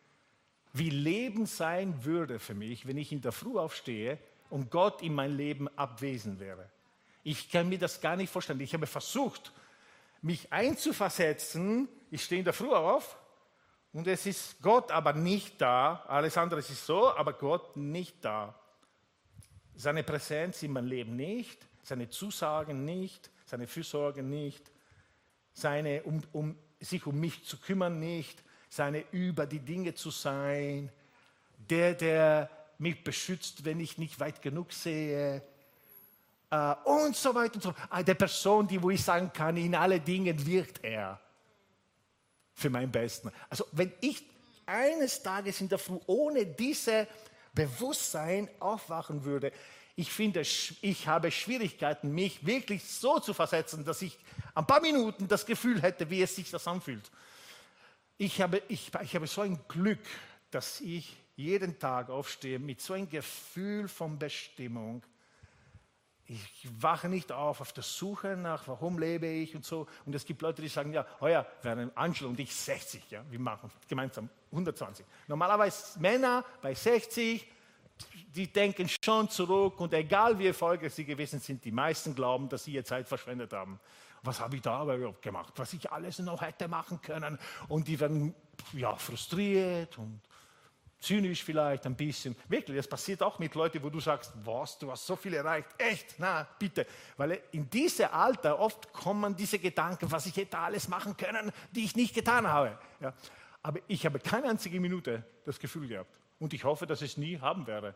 wie 0.78 0.90
Leben 0.90 1.46
sein 1.46 2.04
würde 2.04 2.38
für 2.38 2.54
mich, 2.54 2.86
wenn 2.86 2.98
ich 2.98 3.12
in 3.12 3.20
der 3.20 3.32
Früh 3.32 3.58
aufstehe 3.58 4.18
und 4.50 4.70
Gott 4.70 5.02
in 5.02 5.14
mein 5.14 5.36
Leben 5.36 5.68
abwesend 5.76 6.40
wäre. 6.40 6.68
Ich 7.22 7.50
kann 7.50 7.68
mir 7.68 7.78
das 7.78 8.00
gar 8.00 8.16
nicht 8.16 8.30
vorstellen. 8.30 8.60
Ich 8.60 8.74
habe 8.74 8.86
versucht, 8.86 9.52
mich 10.22 10.52
einzuversetzen. 10.52 11.88
Ich 12.10 12.24
stehe 12.24 12.40
in 12.40 12.44
der 12.44 12.52
Früh 12.54 12.70
auf 12.70 13.16
und 13.92 14.06
es 14.06 14.26
ist 14.26 14.60
Gott 14.62 14.90
aber 14.90 15.12
nicht 15.12 15.60
da. 15.60 16.04
Alles 16.06 16.36
andere 16.36 16.60
ist 16.60 16.86
so, 16.86 17.10
aber 17.16 17.32
Gott 17.32 17.76
nicht 17.76 18.24
da. 18.24 18.54
Seine 19.74 20.04
Präsenz 20.04 20.62
in 20.62 20.72
meinem 20.72 20.86
Leben 20.86 21.16
nicht, 21.16 21.66
seine 21.82 22.08
Zusagen 22.08 22.84
nicht, 22.84 23.30
seine 23.44 23.66
Fürsorge 23.66 24.22
nicht, 24.22 24.70
seine, 25.52 26.02
um, 26.02 26.22
um 26.32 26.58
sich 26.80 27.06
um 27.06 27.18
mich 27.18 27.44
zu 27.44 27.58
kümmern 27.58 27.98
nicht, 27.98 28.42
seine 28.76 29.04
über 29.10 29.46
die 29.46 29.58
Dinge 29.58 29.94
zu 29.94 30.10
sein, 30.10 30.90
der, 31.70 31.94
der 31.94 32.50
mich 32.78 33.02
beschützt, 33.02 33.64
wenn 33.64 33.80
ich 33.80 33.98
nicht 33.98 34.20
weit 34.20 34.42
genug 34.42 34.72
sehe. 34.72 35.42
Uh, 36.52 36.74
und 36.84 37.16
so 37.16 37.34
weiter 37.34 37.56
und 37.56 37.62
so 37.62 37.72
fort. 37.72 37.88
Ah, 37.90 38.02
der 38.04 38.14
Person, 38.14 38.68
die 38.68 38.80
wo 38.80 38.90
ich 38.90 39.02
sagen 39.02 39.32
kann, 39.32 39.56
in 39.56 39.74
alle 39.74 39.98
Dingen 39.98 40.46
wirkt 40.46 40.84
er 40.84 41.18
für 42.54 42.70
mein 42.70 42.90
Besten. 42.90 43.32
Also 43.50 43.66
wenn 43.72 43.92
ich 44.00 44.22
eines 44.64 45.20
Tages 45.22 45.60
in 45.60 45.68
der 45.68 45.78
Früh 45.78 45.98
ohne 46.06 46.46
diese 46.46 47.08
Bewusstsein 47.52 48.48
aufwachen 48.60 49.24
würde, 49.24 49.52
ich 49.96 50.12
finde, 50.12 50.40
ich 50.40 51.08
habe 51.08 51.30
Schwierigkeiten, 51.30 52.14
mich 52.14 52.44
wirklich 52.46 52.84
so 52.84 53.18
zu 53.18 53.34
versetzen, 53.34 53.84
dass 53.84 54.02
ich 54.02 54.16
ein 54.54 54.66
paar 54.66 54.80
Minuten 54.80 55.26
das 55.26 55.44
Gefühl 55.44 55.82
hätte, 55.82 56.08
wie 56.10 56.22
es 56.22 56.36
sich 56.36 56.50
das 56.50 56.68
anfühlt. 56.68 57.10
Ich 58.18 58.40
habe, 58.40 58.62
ich, 58.68 58.90
ich 59.02 59.14
habe 59.14 59.26
so 59.26 59.42
ein 59.42 59.58
Glück, 59.68 60.00
dass 60.50 60.80
ich 60.80 61.16
jeden 61.36 61.78
Tag 61.78 62.08
aufstehe 62.08 62.58
mit 62.58 62.80
so 62.80 62.94
einem 62.94 63.10
Gefühl 63.10 63.88
von 63.88 64.18
Bestimmung. 64.18 65.02
Ich 66.28 66.68
wache 66.80 67.08
nicht 67.08 67.30
auf 67.30 67.60
auf 67.60 67.72
der 67.72 67.84
Suche 67.84 68.36
nach, 68.36 68.66
warum 68.66 68.98
lebe 68.98 69.26
ich 69.26 69.54
und 69.54 69.64
so. 69.64 69.86
Und 70.06 70.14
es 70.14 70.24
gibt 70.24 70.42
Leute, 70.42 70.62
die 70.62 70.68
sagen, 70.68 70.92
ja, 70.92 71.06
heuer 71.20 71.46
wären 71.62 71.94
Angelo 71.96 72.30
und 72.30 72.40
ich 72.40 72.52
60, 72.52 73.10
ja, 73.10 73.22
wir 73.30 73.38
machen 73.38 73.70
gemeinsam 73.86 74.28
120. 74.50 75.04
Normalerweise 75.28 76.00
Männer 76.00 76.44
bei 76.62 76.74
60, 76.74 77.46
die 78.34 78.52
denken 78.52 78.88
schon 78.88 79.28
zurück 79.28 79.78
und 79.78 79.92
egal 79.92 80.38
wie 80.38 80.48
erfolgreich 80.48 80.94
sie 80.94 81.04
gewesen 81.04 81.38
sind, 81.38 81.64
die 81.64 81.70
meisten 81.70 82.14
glauben, 82.14 82.48
dass 82.48 82.64
sie 82.64 82.72
ihre 82.72 82.84
Zeit 82.84 83.06
verschwendet 83.06 83.52
haben. 83.52 83.78
Was 84.22 84.40
habe 84.40 84.56
ich 84.56 84.62
da 84.62 84.78
aber 84.78 85.12
gemacht, 85.14 85.52
was 85.56 85.72
ich 85.72 85.90
alles 85.90 86.18
noch 86.18 86.42
hätte 86.42 86.68
machen 86.68 87.00
können? 87.00 87.38
Und 87.68 87.88
die 87.88 87.98
werden 87.98 88.34
ja, 88.72 88.94
frustriert 88.96 89.98
und 89.98 90.20
zynisch 90.98 91.44
vielleicht 91.44 91.86
ein 91.86 91.94
bisschen. 91.94 92.36
Wirklich, 92.48 92.76
das 92.76 92.88
passiert 92.88 93.22
auch 93.22 93.38
mit 93.38 93.54
Leuten, 93.54 93.82
wo 93.82 93.90
du 93.90 94.00
sagst, 94.00 94.32
was, 94.44 94.78
du 94.78 94.90
hast 94.90 95.06
so 95.06 95.16
viel 95.16 95.34
erreicht. 95.34 95.68
Echt? 95.78 96.14
Na, 96.18 96.46
bitte. 96.58 96.86
Weil 97.16 97.40
in 97.52 97.68
diesem 97.70 98.08
Alter 98.10 98.58
oft 98.58 98.92
kommen 98.92 99.36
diese 99.36 99.58
Gedanken, 99.58 100.10
was 100.10 100.26
ich 100.26 100.36
hätte 100.36 100.58
alles 100.58 100.88
machen 100.88 101.16
können, 101.16 101.52
die 101.70 101.84
ich 101.84 101.94
nicht 101.96 102.14
getan 102.14 102.46
habe. 102.46 102.78
Ja. 103.00 103.12
Aber 103.62 103.80
ich 103.88 104.04
habe 104.06 104.18
keine 104.18 104.48
einzige 104.48 104.80
Minute 104.80 105.24
das 105.44 105.58
Gefühl 105.58 105.88
gehabt. 105.88 106.18
Und 106.38 106.52
ich 106.54 106.64
hoffe, 106.64 106.86
dass 106.86 107.02
ich 107.02 107.12
es 107.12 107.16
nie 107.16 107.38
haben 107.38 107.66
werde. 107.66 107.94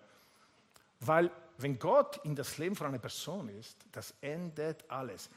Weil 1.00 1.30
wenn 1.58 1.78
Gott 1.78 2.20
in 2.24 2.34
das 2.34 2.58
Leben 2.58 2.76
von 2.76 2.86
einer 2.86 2.98
Person 2.98 3.48
ist, 3.48 3.76
das 3.92 4.14
endet 4.20 4.84
alles. 4.90 5.30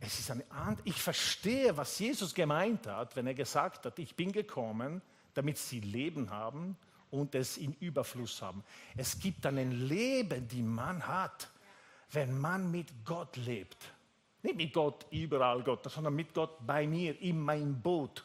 Es 0.00 0.18
ist 0.18 0.30
eine 0.30 0.44
ich 0.84 1.00
verstehe, 1.00 1.76
was 1.76 1.98
Jesus 1.98 2.34
gemeint 2.34 2.86
hat, 2.86 3.14
wenn 3.16 3.26
er 3.26 3.34
gesagt 3.34 3.84
hat, 3.84 3.98
ich 3.98 4.16
bin 4.16 4.32
gekommen, 4.32 5.02
damit 5.34 5.58
sie 5.58 5.80
Leben 5.80 6.30
haben 6.30 6.76
und 7.10 7.34
es 7.34 7.58
in 7.58 7.74
Überfluss 7.74 8.40
haben. 8.40 8.64
Es 8.96 9.18
gibt 9.18 9.44
ein 9.44 9.72
Leben, 9.88 10.48
die 10.48 10.62
man 10.62 11.06
hat, 11.06 11.50
wenn 12.12 12.38
man 12.38 12.70
mit 12.70 13.04
Gott 13.04 13.36
lebt. 13.36 13.76
Nicht 14.42 14.56
mit 14.56 14.72
Gott 14.72 15.06
überall 15.10 15.62
Gott, 15.62 15.90
sondern 15.90 16.14
mit 16.14 16.32
Gott 16.32 16.66
bei 16.66 16.86
mir, 16.86 17.20
in 17.20 17.38
meinem 17.38 17.80
Boot. 17.80 18.24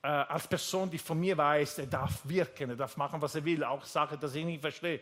Äh, 0.00 0.06
als 0.06 0.46
Person, 0.46 0.90
die 0.90 0.98
von 0.98 1.18
mir 1.18 1.36
weiß, 1.36 1.80
er 1.80 1.86
darf 1.86 2.26
wirken, 2.26 2.70
er 2.70 2.76
darf 2.76 2.96
machen, 2.96 3.20
was 3.20 3.34
er 3.34 3.44
will, 3.44 3.64
auch 3.64 3.84
Sachen, 3.84 4.18
die 4.18 4.38
ich 4.38 4.44
nicht 4.44 4.60
verstehe. 4.60 5.00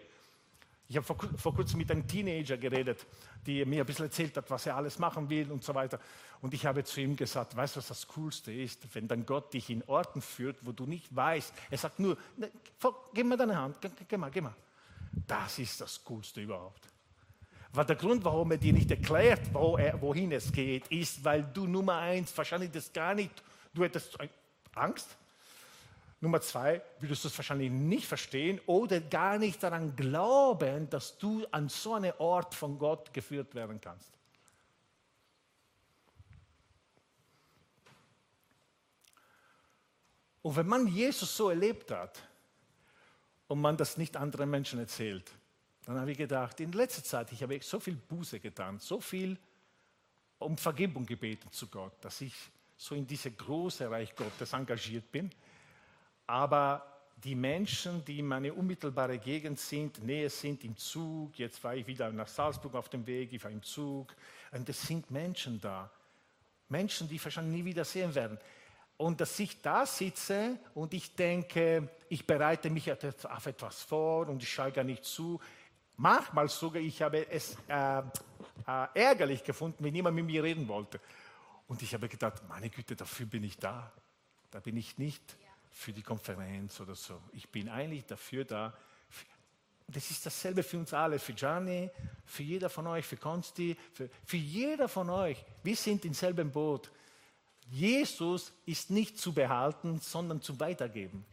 Ich 0.89 0.97
habe 0.97 1.05
vor, 1.05 1.17
vor 1.37 1.55
kurzem 1.55 1.79
mit 1.79 1.91
einem 1.91 2.07
Teenager 2.07 2.57
geredet, 2.57 3.05
der 3.47 3.67
mir 3.67 3.83
ein 3.83 3.87
bisschen 3.87 4.07
erzählt 4.07 4.37
hat, 4.37 4.51
was 4.51 4.67
er 4.67 4.77
alles 4.77 4.99
machen 4.99 5.29
will 5.31 5.51
und 5.51 5.63
so 5.63 5.75
weiter. 5.75 5.99
Und 6.43 6.53
ich 6.55 6.67
habe 6.67 6.85
zu 6.85 7.01
ihm 7.01 7.17
gesagt, 7.17 7.57
weißt 7.57 7.77
du, 7.77 7.79
was 7.79 7.89
das 7.89 8.07
Coolste 8.09 8.53
ist, 8.53 8.95
wenn 8.95 9.09
dann 9.09 9.25
Gott 9.25 9.55
dich 9.55 9.71
in 9.71 9.83
Orten 9.85 10.21
führt, 10.21 10.57
wo 10.63 10.73
du 10.73 10.87
nicht 10.87 11.15
weißt. 11.15 11.53
Er 11.71 11.79
sagt 11.79 11.99
nur, 11.99 12.17
ne, 12.37 12.51
gib 13.15 13.27
mir 13.27 13.37
deine 13.37 13.57
Hand, 13.57 13.77
geh 14.09 14.17
mal, 14.17 14.31
geh 14.31 14.41
mal. 14.41 14.55
Das 15.27 15.59
ist 15.59 15.81
das 15.81 16.05
Coolste 16.05 16.43
überhaupt. 16.43 16.89
Weil 17.73 17.85
der 17.85 17.97
Grund, 17.97 18.25
warum 18.25 18.51
er 18.53 18.59
dir 18.59 18.73
nicht 18.73 18.91
erklärt, 18.91 19.53
wo 19.53 19.77
er, 19.77 20.01
wohin 20.01 20.33
es 20.33 20.53
geht, 20.53 20.87
ist, 20.89 21.25
weil 21.25 21.43
du 21.43 21.67
Nummer 21.67 21.99
eins 21.99 22.37
wahrscheinlich 22.37 22.71
das 22.71 22.93
gar 22.93 23.15
nicht, 23.15 23.43
du 23.75 23.85
hättest 23.85 24.17
Angst, 24.75 25.17
Nummer 26.21 26.41
zwei, 26.41 26.83
würdest 26.99 27.25
du 27.25 27.29
es 27.29 27.39
wahrscheinlich 27.39 27.71
nicht 27.71 28.07
verstehen 28.07 28.61
oder 28.67 29.01
gar 29.01 29.39
nicht 29.39 29.63
daran 29.63 29.95
glauben, 29.95 30.89
dass 30.89 31.19
du 31.19 31.47
an 31.51 31.69
so 31.69 31.95
einen 31.95 32.13
Ort 32.19 32.55
von 32.55 32.79
Gott 32.79 33.13
geführt 33.13 33.55
werden 33.55 33.81
kannst. 33.81 34.17
Und 40.41 40.57
wenn 40.57 40.67
man 40.67 40.87
Jesus 40.87 41.37
so 41.37 41.51
erlebt 41.51 41.91
hat 41.91 42.23
und 43.49 43.61
man 43.61 43.77
das 43.77 43.97
nicht 43.97 44.17
anderen 44.17 44.49
Menschen 44.49 44.79
erzählt, 44.79 45.31
dann 45.85 46.01
habe 46.01 46.13
ich 46.13 46.19
gedacht, 46.19 46.61
in 46.61 46.73
letzter 46.73 47.05
Zeit, 47.05 47.33
ich 47.33 47.43
habe 47.43 47.61
so 47.61 47.79
viel 47.79 47.97
Buße 47.97 48.41
getan, 48.41 48.79
so 48.79 49.01
viel 49.01 49.37
um 50.39 50.57
Vergebung 50.57 51.05
gebeten 51.05 51.51
zu 51.51 51.67
Gott, 51.67 51.93
dass 52.01 52.21
ich 52.21 52.35
so 52.77 52.95
in 52.95 53.07
diese 53.07 53.31
große 53.31 53.91
Reich 53.91 54.15
Gottes 54.15 54.53
engagiert 54.53 55.11
bin 55.11 55.31
aber 56.27 56.97
die 57.17 57.35
Menschen, 57.35 58.05
die 58.05 58.19
in 58.19 58.27
meine 58.27 58.53
unmittelbare 58.53 59.19
Gegend 59.19 59.59
sind, 59.59 60.05
näher 60.05 60.31
sind 60.31 60.63
im 60.65 60.77
Zug, 60.77 61.39
jetzt 61.39 61.63
war 61.65 61.75
ich 61.75 61.87
wieder 61.87 62.11
nach 62.13 62.29
Salzburg 62.29 62.75
auf 62.75 62.89
dem 62.89 63.07
Weg, 63.07 63.33
ich 63.33 63.43
war 63.43 63.51
im 63.51 63.63
Zug, 63.63 64.15
und 64.53 64.69
es 64.69 64.83
sind 64.83 65.11
Menschen 65.11 65.61
da. 65.61 65.91
Menschen, 66.69 67.09
die 67.09 67.23
wahrscheinlich 67.23 67.63
nie 67.63 67.65
wieder 67.65 67.85
sehen 67.85 68.15
werden. 68.15 68.39
Und 68.99 69.21
dass 69.21 69.39
ich 69.39 69.61
da 69.61 69.85
sitze 69.85 70.59
und 70.75 70.95
ich 70.95 71.15
denke, 71.15 71.89
ich 72.09 72.27
bereite 72.27 72.71
mich 72.71 72.91
auf 72.91 73.47
etwas 73.47 73.83
vor 73.83 74.29
und 74.29 74.43
ich 74.43 74.51
schaue 74.51 74.73
gar 74.73 74.85
nicht 74.85 75.05
zu. 75.05 75.39
Manchmal 75.97 76.49
sogar, 76.49 76.83
ich 76.83 77.01
habe 77.03 77.29
es 77.31 77.57
äh, 77.69 77.99
äh, 77.99 78.03
ärgerlich 78.95 79.45
gefunden, 79.45 79.85
wenn 79.85 79.95
jemand 79.95 80.17
mit 80.17 80.27
mir 80.27 80.43
reden 80.43 80.67
wollte. 80.69 81.01
Und 81.69 81.83
ich 81.83 81.93
habe 81.95 82.09
gedacht, 82.09 82.43
meine 82.49 82.71
Güte, 82.71 82.97
dafür 82.97 83.27
bin 83.27 83.45
ich 83.45 83.59
da. 83.59 83.93
Da 84.51 84.61
bin 84.61 84.77
ich 84.77 84.97
nicht 84.97 85.37
für 85.77 85.93
die 85.93 86.03
Konferenz 86.03 86.81
oder 86.81 86.95
so. 86.95 87.21
Ich 87.33 87.51
bin 87.51 87.69
eigentlich 87.69 88.07
dafür 88.07 88.47
da. 88.47 88.73
Das 89.87 90.11
ist 90.11 90.25
dasselbe 90.25 90.63
für 90.63 90.79
uns 90.79 90.93
alle, 90.95 91.19
für 91.19 91.35
Gianni, 91.35 91.91
für 92.25 92.43
jeder 92.43 92.71
von 92.71 92.87
euch, 92.87 93.05
für 93.05 93.19
Konsti, 93.19 93.77
für, 93.93 94.09
für 94.25 94.39
jeder 94.39 94.89
von 94.89 95.11
euch. 95.11 95.45
Wir 95.63 95.77
sind 95.77 96.07
im 96.07 96.15
selben 96.15 96.51
Boot. 96.51 96.91
Jesus 97.71 98.53
ist 98.65 98.91
nicht 98.91 99.19
zu 99.19 99.35
behalten, 99.35 100.01
sondern 100.01 100.41
zu 100.41 100.59
weitergeben. 100.59 101.27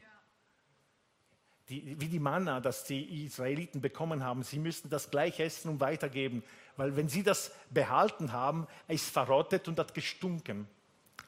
Die, 1.70 2.00
wie 2.02 2.10
die 2.10 2.20
Manna, 2.20 2.60
das 2.60 2.84
die 2.84 3.24
Israeliten 3.26 3.80
bekommen 3.80 4.24
haben, 4.24 4.44
sie 4.44 4.60
müssten 4.60 4.90
das 4.90 5.10
gleich 5.10 5.40
essen 5.40 5.70
und 5.70 5.80
weitergeben. 5.80 6.44
Weil 6.76 6.98
wenn 6.98 7.08
sie 7.08 7.24
das 7.24 7.52
behalten 7.70 8.34
haben, 8.34 8.68
ist 8.90 9.10
verrottet 9.10 9.70
und 9.70 9.80
hat 9.80 9.94
gestunken. 9.94 10.68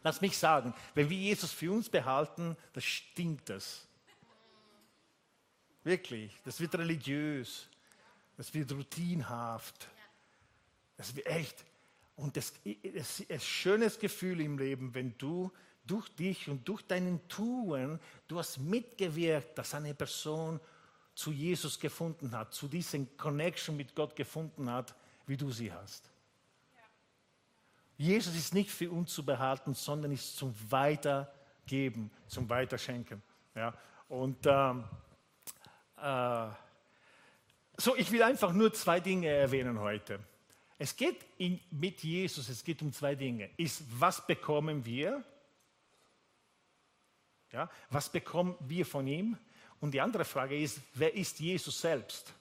Lass 0.05 0.21
mich 0.21 0.37
sagen, 0.37 0.71
wenn 0.93 1.09
wir 1.09 1.17
Jesus 1.17 1.51
für 1.51 1.71
uns 1.71 1.89
behalten, 1.89 2.55
das 2.73 2.83
stinkt 2.83 3.49
es. 3.49 3.87
Wirklich, 5.83 6.31
das 6.43 6.59
wird 6.59 6.75
religiös, 6.75 7.67
das 8.37 8.53
wird 8.53 8.71
routinhaft, 8.71 9.87
das 10.95 11.15
wird 11.15 11.25
echt. 11.25 11.65
Und 12.15 12.37
es 12.37 12.53
ist 12.83 13.31
ein 13.31 13.39
schönes 13.39 13.97
Gefühl 13.97 14.41
im 14.41 14.59
Leben, 14.59 14.93
wenn 14.93 15.17
du 15.17 15.51
durch 15.87 16.07
dich 16.09 16.49
und 16.49 16.67
durch 16.67 16.83
deinen 16.83 17.27
Tun, 17.27 17.99
du 18.27 18.37
hast 18.37 18.59
mitgewirkt, 18.59 19.57
dass 19.57 19.73
eine 19.73 19.95
Person 19.95 20.59
zu 21.15 21.31
Jesus 21.31 21.79
gefunden 21.79 22.37
hat, 22.37 22.53
zu 22.53 22.67
diesem 22.67 23.17
Connection 23.17 23.75
mit 23.75 23.95
Gott 23.95 24.15
gefunden 24.15 24.69
hat, 24.69 24.93
wie 25.25 25.35
du 25.35 25.49
sie 25.49 25.73
hast. 25.73 26.11
Jesus 27.97 28.35
ist 28.35 28.53
nicht 28.53 28.71
für 28.71 28.91
uns 28.91 29.13
zu 29.13 29.25
behalten, 29.25 29.73
sondern 29.73 30.11
ist 30.11 30.35
zum 30.35 30.53
Weitergeben, 30.69 32.11
zum 32.27 32.49
Weiterschenken. 32.49 33.21
Ja? 33.55 33.73
Und 34.09 34.45
ähm, 34.45 34.83
äh, 36.01 36.47
so, 37.77 37.95
ich 37.95 38.11
will 38.11 38.23
einfach 38.23 38.53
nur 38.53 38.73
zwei 38.73 38.99
Dinge 38.99 39.27
erwähnen 39.27 39.79
heute. 39.79 40.19
Es 40.77 40.95
geht 40.95 41.25
in, 41.37 41.59
mit 41.71 42.03
Jesus, 42.03 42.49
es 42.49 42.63
geht 42.63 42.81
um 42.81 42.91
zwei 42.91 43.15
Dinge. 43.15 43.49
Ist, 43.57 43.83
was 43.99 44.25
bekommen 44.25 44.85
wir? 44.85 45.23
Ja, 47.51 47.69
was 47.89 48.09
bekommen 48.09 48.55
wir 48.59 48.85
von 48.85 49.07
ihm? 49.07 49.37
Und 49.79 49.91
die 49.91 50.01
andere 50.01 50.25
Frage 50.25 50.59
ist, 50.59 50.81
wer 50.93 51.13
ist 51.13 51.39
Jesus 51.39 51.79
selbst? 51.79 52.33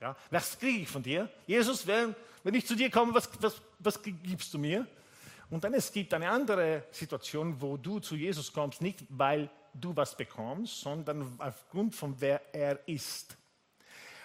Ja, 0.00 0.16
was 0.30 0.58
kriege 0.58 0.80
ich 0.80 0.88
von 0.88 1.02
dir? 1.02 1.30
Jesus, 1.46 1.86
wenn, 1.86 2.14
wenn 2.42 2.54
ich 2.54 2.66
zu 2.66 2.74
dir 2.74 2.90
komme, 2.90 3.12
was, 3.14 3.28
was, 3.42 3.60
was 3.78 4.02
gibst 4.02 4.52
du 4.54 4.58
mir? 4.58 4.86
Und 5.52 5.64
dann 5.64 5.74
es 5.74 5.92
gibt 5.92 6.14
eine 6.14 6.30
andere 6.30 6.84
Situation, 6.92 7.60
wo 7.60 7.76
du 7.76 7.98
zu 7.98 8.16
Jesus 8.16 8.50
kommst, 8.50 8.80
nicht 8.80 9.04
weil 9.10 9.50
du 9.74 9.94
was 9.94 10.16
bekommst, 10.16 10.80
sondern 10.80 11.30
aufgrund 11.36 11.94
von 11.94 12.18
wer 12.18 12.40
er 12.54 12.78
ist. 12.88 13.36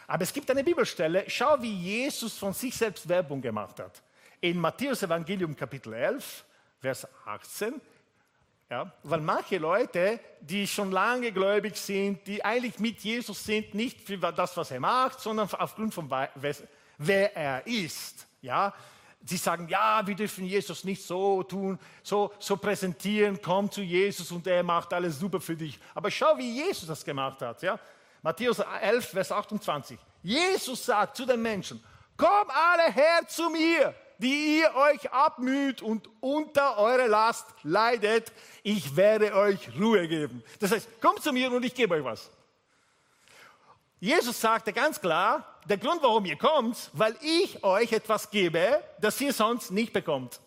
Aber 0.07 0.23
es 0.23 0.31
gibt 0.31 0.49
eine 0.49 0.63
Bibelstelle, 0.63 1.25
schau, 1.27 1.61
wie 1.61 1.73
Jesus 1.73 2.37
von 2.37 2.53
sich 2.53 2.73
selbst 2.73 3.09
Werbung 3.09 3.41
gemacht 3.41 3.77
hat. 3.81 4.01
In 4.39 4.57
Matthäus 4.57 5.03
Evangelium 5.03 5.53
Kapitel 5.53 5.91
11, 5.91 6.45
Vers 6.79 7.05
18, 7.25 7.81
ja, 8.69 8.89
weil 9.03 9.19
manche 9.19 9.57
Leute, 9.57 10.21
die 10.39 10.65
schon 10.65 10.91
lange 10.91 11.33
gläubig 11.33 11.75
sind, 11.75 12.25
die 12.25 12.43
eigentlich 12.45 12.79
mit 12.79 13.01
Jesus 13.01 13.43
sind, 13.43 13.73
nicht 13.73 13.99
für 13.99 14.17
das, 14.17 14.55
was 14.55 14.71
er 14.71 14.79
macht, 14.79 15.19
sondern 15.19 15.49
aufgrund 15.55 15.93
von 15.93 16.09
wer 16.09 17.35
er 17.35 17.67
ist. 17.67 18.27
Ja, 18.41 18.73
sie 19.23 19.37
sagen, 19.37 19.67
ja, 19.67 20.05
wir 20.05 20.15
dürfen 20.15 20.45
Jesus 20.45 20.83
nicht 20.83 21.03
so 21.03 21.43
tun, 21.43 21.79
so, 22.03 22.31
so 22.39 22.57
präsentieren, 22.57 23.39
komm 23.41 23.71
zu 23.71 23.81
Jesus 23.81 24.31
und 24.31 24.47
er 24.47 24.63
macht 24.63 24.93
alles 24.93 25.19
super 25.19 25.41
für 25.41 25.55
dich. 25.55 25.79
Aber 25.93 26.09
schau, 26.09 26.37
wie 26.37 26.51
Jesus 26.51 26.87
das 26.87 27.03
gemacht 27.03 27.41
hat. 27.41 27.61
Ja? 27.61 27.79
Matthäus 28.21 28.59
11, 28.59 29.05
Vers 29.09 29.31
28. 29.31 29.99
Jesus 30.23 30.85
sagt 30.85 31.17
zu 31.17 31.25
den 31.25 31.41
Menschen, 31.41 31.83
komm 32.15 32.49
alle 32.49 32.91
her 32.91 33.27
zu 33.27 33.49
mir 33.49 33.93
die 34.19 34.59
ihr 34.59 34.73
euch 34.75 35.11
abmüht 35.11 35.81
und 35.81 36.09
unter 36.19 36.77
eure 36.77 37.07
Last 37.07 37.45
leidet, 37.63 38.31
ich 38.63 38.95
werde 38.95 39.33
euch 39.33 39.69
Ruhe 39.79 40.07
geben. 40.07 40.43
Das 40.59 40.71
heißt, 40.71 41.01
kommt 41.01 41.21
zu 41.21 41.31
mir 41.31 41.51
und 41.51 41.63
ich 41.63 41.73
gebe 41.73 41.95
euch 41.95 42.03
was. 42.03 42.31
Jesus 43.99 44.39
sagte 44.39 44.73
ganz 44.73 44.99
klar, 44.99 45.56
der 45.67 45.77
Grund, 45.77 46.01
warum 46.01 46.25
ihr 46.25 46.37
kommt, 46.37 46.89
weil 46.93 47.15
ich 47.21 47.63
euch 47.63 47.91
etwas 47.91 48.29
gebe, 48.29 48.81
das 48.99 49.19
ihr 49.19 49.33
sonst 49.33 49.71
nicht 49.71 49.91
bekommt. 49.91 50.39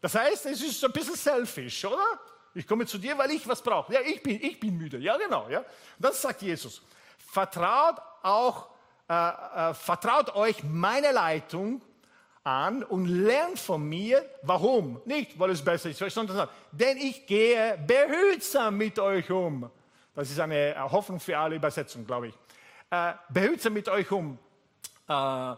Das 0.00 0.14
heißt, 0.14 0.46
es 0.46 0.62
ist 0.62 0.84
ein 0.84 0.92
bisschen 0.92 1.16
selfish, 1.16 1.84
oder? 1.84 2.18
Ich 2.54 2.66
komme 2.66 2.86
zu 2.86 2.98
dir, 2.98 3.16
weil 3.16 3.30
ich 3.32 3.46
was 3.46 3.62
brauche. 3.62 3.92
Ja, 3.92 4.00
ich 4.00 4.22
bin, 4.22 4.42
ich 4.42 4.58
bin 4.58 4.76
müde. 4.76 4.98
Ja, 4.98 5.16
genau. 5.16 5.48
Ja. 5.48 5.64
Dann 5.98 6.12
sagt 6.12 6.42
Jesus, 6.42 6.82
vertraut 7.18 7.96
auch, 8.22 8.68
äh, 9.08 9.14
äh, 9.14 9.74
vertraut 9.74 10.34
euch 10.34 10.62
meine 10.64 11.12
Leitung 11.12 11.82
an 12.42 12.82
und 12.82 13.06
lernt 13.06 13.58
von 13.58 13.82
mir, 13.82 14.24
warum. 14.42 15.00
Nicht, 15.04 15.38
weil 15.38 15.50
es 15.50 15.62
besser 15.62 15.90
ist, 15.90 15.98
sondern 16.14 16.48
denn 16.72 16.96
ich 16.96 17.26
gehe 17.26 17.78
behutsam 17.86 18.78
mit 18.78 18.98
euch 18.98 19.30
um. 19.30 19.70
Das 20.14 20.30
ist 20.30 20.40
eine 20.40 20.74
Hoffnung 20.90 21.20
für 21.20 21.38
alle 21.38 21.56
Übersetzungen, 21.56 22.06
glaube 22.06 22.28
ich. 22.28 22.34
Äh, 22.90 23.12
behutsam 23.28 23.74
mit 23.74 23.88
euch 23.88 24.10
um. 24.10 24.36
Äh, 25.08 25.54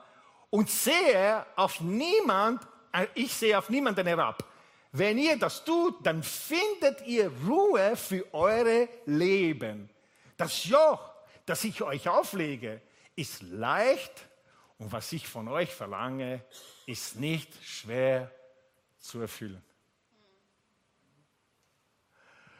und 0.50 0.68
sehe 0.68 1.46
auf 1.56 1.80
niemand, 1.80 2.62
äh, 2.92 3.06
ich 3.14 3.32
sehe 3.32 3.58
auf 3.58 3.70
niemanden 3.70 4.06
herab. 4.06 4.44
Wenn 4.92 5.16
ihr 5.16 5.38
das 5.38 5.64
tut, 5.64 6.04
dann 6.06 6.22
findet 6.22 7.06
ihr 7.06 7.32
Ruhe 7.48 7.96
für 7.96 8.32
eure 8.34 8.88
Leben. 9.06 9.88
Das 10.36 10.64
Joch, 10.64 11.10
das 11.46 11.64
ich 11.64 11.80
euch 11.82 12.06
auflege, 12.06 12.82
ist 13.16 13.42
leicht 13.42 14.28
und 14.78 14.92
was 14.92 15.10
ich 15.12 15.26
von 15.26 15.48
euch 15.48 15.72
verlange, 15.72 16.44
ist 16.86 17.16
nicht 17.16 17.48
schwer 17.64 18.30
zu 18.98 19.20
erfüllen. 19.20 19.62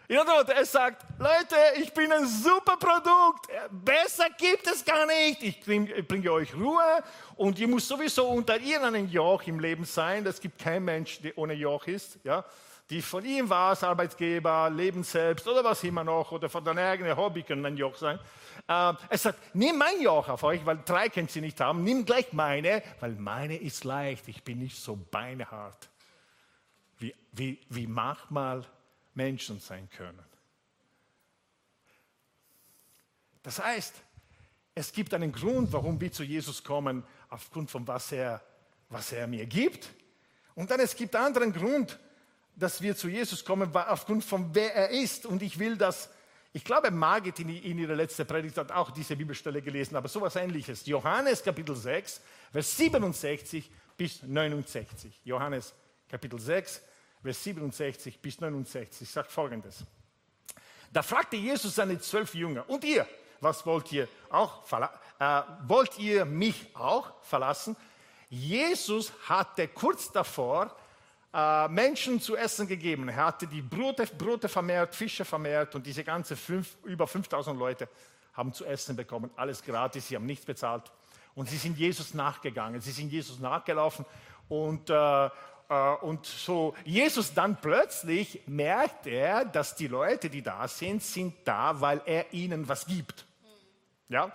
Er 0.09 0.67
sagt, 0.67 1.07
Leute, 1.19 1.57
ich 1.81 1.93
bin 1.93 2.13
ein 2.13 2.27
super 2.27 2.77
Produkt, 2.77 3.47
besser 3.71 4.27
gibt 4.37 4.67
es 4.67 4.85
gar 4.85 5.07
nicht. 5.07 5.43
Ich 5.43 5.61
bringe, 5.61 6.31
euch 6.31 6.55
Ruhe 6.55 7.03
und 7.37 7.59
ihr 7.59 7.69
müsst 7.69 7.89
sowieso 7.89 8.29
unter 8.29 8.61
irgendeinem 8.61 9.09
Joch 9.09 9.43
im 9.47 9.59
Leben 9.59 9.85
sein. 9.85 10.27
Es 10.27 10.41
gibt 10.41 10.59
keinen 10.59 10.85
Mensch, 10.85 11.21
der 11.23 11.37
ohne 11.39 11.55
Joch 11.55 11.87
ist. 11.87 12.19
Ja? 12.25 12.45
Die 12.91 13.01
von 13.01 13.25
ihm 13.25 13.49
war 13.49 13.71
als 13.71 13.83
Arbeitgeber, 13.85 14.69
Leben 14.69 15.03
selbst 15.03 15.49
oder 15.49 15.65
was 15.65 15.83
immer 15.85 16.05
noch, 16.05 16.31
oder 16.33 16.51
von 16.51 16.63
deinem 16.63 16.85
eigenen 16.85 17.17
Hobby 17.17 17.43
können 17.43 17.65
ein 17.65 17.77
Joch 17.77 17.97
sein. 17.97 18.19
Äh, 18.69 18.93
er 19.09 19.19
sagt, 19.19 19.39
nimm 19.55 19.79
mein 19.79 20.01
Joch 20.03 20.29
auf 20.29 20.43
euch, 20.43 20.65
weil 20.67 20.81
drei 20.85 21.09
könnt 21.09 21.31
sie 21.31 21.41
nicht 21.41 21.59
haben. 21.61 21.85
Nimm 21.85 22.05
gleich 22.05 22.33
meine, 22.33 22.83
weil 23.01 23.13
meine 23.13 23.57
ist 23.57 23.85
leicht. 23.85 24.29
Ich 24.29 24.43
bin 24.43 24.59
nicht 24.59 24.77
so 24.77 24.97
beinhart, 25.11 25.89
wie, 26.99 27.15
wie, 27.33 27.61
wie 27.71 27.87
manchmal 27.87 28.67
Menschen 29.15 29.61
sein 29.61 29.89
können. 29.91 30.25
Das 33.43 33.59
heißt, 33.63 33.95
es 34.75 34.93
gibt 34.93 35.13
einen 35.15 35.33
Grund, 35.33 35.73
warum 35.73 36.01
wir 36.01 36.13
zu 36.13 36.23
Jesus 36.23 36.63
kommen, 36.63 37.05
aufgrund 37.29 37.71
von 37.71 37.87
was 37.87 38.13
er, 38.13 38.43
was 38.89 39.13
er 39.13 39.27
mir 39.27 39.47
gibt. 39.47 39.91
Und 40.55 40.71
dann 40.71 40.81
es 40.81 40.95
gibt 40.95 41.15
einen 41.17 41.27
anderen 41.27 41.53
Grund, 41.53 41.99
dass 42.55 42.81
wir 42.81 42.97
zu 42.97 43.09
Jesus 43.09 43.45
kommen, 43.45 43.75
aufgrund 43.75 44.25
von 44.25 44.55
wer 44.55 44.75
er 44.75 44.91
ist. 44.91 45.27
Und 45.27 45.43
ich 45.43 45.59
will 45.59 45.77
das 45.77 46.11
ich 46.55 46.65
glaube, 46.65 46.91
Margit 46.91 47.39
in, 47.39 47.49
in 47.49 47.79
ihrer 47.79 47.95
letzten 47.95 48.27
Predigt 48.27 48.59
hat 48.59 48.71
auch 48.73 48.91
diese 48.91 49.17
Bibelstelle 49.17 49.63
gelesen, 49.63 49.97
aber 49.97 50.09
sowas 50.09 50.37
ähnliches. 50.37 50.85
Johannes 50.85 51.43
Kapitel 51.43 51.75
6, 51.75 52.21
Vers 52.53 52.77
67 52.77 53.71
bis 53.97 54.23
69. 54.23 55.23
Johannes 55.25 55.73
Kapitel 56.11 56.39
6, 56.39 56.83
Vers 57.23 57.45
67 57.45 58.19
bis 58.19 58.41
69 58.41 59.09
sagt 59.09 59.31
folgendes. 59.31 59.85
Da 60.93 61.03
fragte 61.03 61.37
Jesus 61.37 61.75
seine 61.75 61.99
zwölf 62.01 62.35
Jünger, 62.35 62.69
und 62.69 62.85
ihr, 62.85 63.07
was 63.41 63.65
wollt 63.65 63.91
ihr 63.93 64.09
auch, 64.31 64.63
äh, 65.19 65.43
wollt 65.67 65.99
ihr 65.99 66.25
mich 66.25 66.67
auch 66.75 67.23
verlassen? 67.23 67.77
Jesus 68.29 69.13
hatte 69.29 69.69
kurz 69.69 70.11
davor 70.11 70.75
äh, 71.33 71.69
Menschen 71.69 72.21
zu 72.21 72.37
essen 72.37 72.67
gegeben. 72.67 73.09
Er 73.09 73.17
hatte 73.17 73.47
die 73.47 73.63
Brote, 73.63 74.07
Brote 74.07 74.49
vermehrt, 74.49 74.95
Fische 74.95 75.25
vermehrt 75.25 75.75
und 75.75 75.87
diese 75.87 76.05
ganze 76.05 76.37
fünf, 76.37 76.77
über 76.85 77.07
5000 77.07 77.59
Leute 77.59 77.89
haben 78.35 78.53
zu 78.53 78.65
essen 78.65 78.97
bekommen. 78.97 79.31
Alles 79.37 79.63
gratis, 79.63 80.09
sie 80.09 80.17
haben 80.17 80.27
nichts 80.27 80.45
bezahlt. 80.45 80.91
Und 81.35 81.49
sie 81.49 81.57
sind 81.57 81.79
Jesus 81.79 82.13
nachgegangen, 82.13 82.81
sie 82.81 82.91
sind 82.91 83.11
Jesus 83.11 83.39
nachgelaufen 83.39 84.05
und, 84.49 84.91
äh, 84.91 85.31
und 86.03 86.27
so 86.27 86.75
Jesus 86.85 87.33
dann 87.33 87.61
plötzlich 87.61 88.43
merkt 88.47 89.07
er, 89.07 89.45
dass 89.45 89.75
die 89.75 89.89
Leute, 89.89 90.29
die 90.29 90.43
da 90.43 90.69
sind, 90.69 91.03
sind 91.03 91.35
da, 91.45 91.81
weil 91.81 92.03
er 92.05 92.33
ihnen 92.33 92.69
was 92.69 92.87
gibt. 92.87 93.25
Ja? 94.09 94.33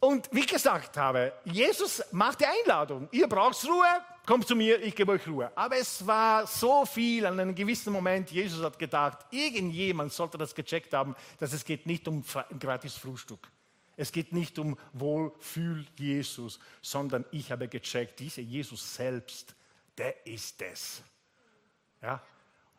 Und 0.00 0.28
wie 0.32 0.44
gesagt 0.44 0.98
habe, 0.98 1.32
Jesus 1.44 2.02
macht 2.12 2.40
die 2.40 2.46
Einladung. 2.46 3.08
Ihr 3.10 3.26
braucht 3.26 3.66
Ruhe, 3.66 3.86
kommt 4.26 4.46
zu 4.46 4.54
mir, 4.54 4.82
ich 4.82 4.94
gebe 4.94 5.12
euch 5.12 5.26
Ruhe. 5.26 5.50
Aber 5.54 5.76
es 5.76 6.06
war 6.06 6.46
so 6.46 6.84
viel 6.84 7.24
an 7.24 7.40
einem 7.40 7.54
gewissen 7.54 7.90
Moment, 7.90 8.30
Jesus 8.30 8.62
hat 8.62 8.78
gedacht, 8.78 9.18
irgendjemand 9.30 10.12
sollte 10.12 10.36
das 10.36 10.54
gecheckt 10.54 10.92
haben, 10.92 11.16
dass 11.40 11.54
es 11.54 11.64
geht 11.64 11.86
nicht 11.86 12.06
um 12.06 12.22
gratis 12.60 12.96
Frühstück. 12.96 13.48
Es 13.96 14.12
geht 14.12 14.32
nicht 14.32 14.58
um 14.58 14.76
Wohlfühl 14.92 15.86
Jesus, 15.96 16.58
sondern 16.82 17.24
ich 17.30 17.50
habe 17.50 17.68
gecheckt, 17.68 18.20
dieser 18.20 18.42
Jesus 18.42 18.94
selbst, 18.94 19.54
der 19.96 20.26
ist 20.26 20.60
es. 20.62 21.02
Ja? 22.02 22.22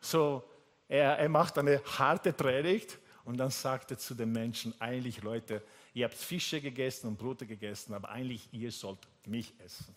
So, 0.00 0.44
er, 0.88 1.18
er 1.18 1.28
macht 1.28 1.58
eine 1.58 1.82
harte 1.98 2.32
Predigt 2.32 2.98
und 3.24 3.36
dann 3.38 3.50
sagt 3.50 3.90
er 3.90 3.98
zu 3.98 4.14
den 4.14 4.30
Menschen, 4.30 4.74
eigentlich 4.80 5.22
Leute, 5.22 5.62
ihr 5.94 6.04
habt 6.04 6.14
Fische 6.14 6.60
gegessen 6.60 7.08
und 7.08 7.18
Brote 7.18 7.46
gegessen, 7.46 7.94
aber 7.94 8.08
eigentlich 8.10 8.48
ihr 8.52 8.70
sollt 8.70 9.00
mich 9.26 9.52
essen. 9.64 9.96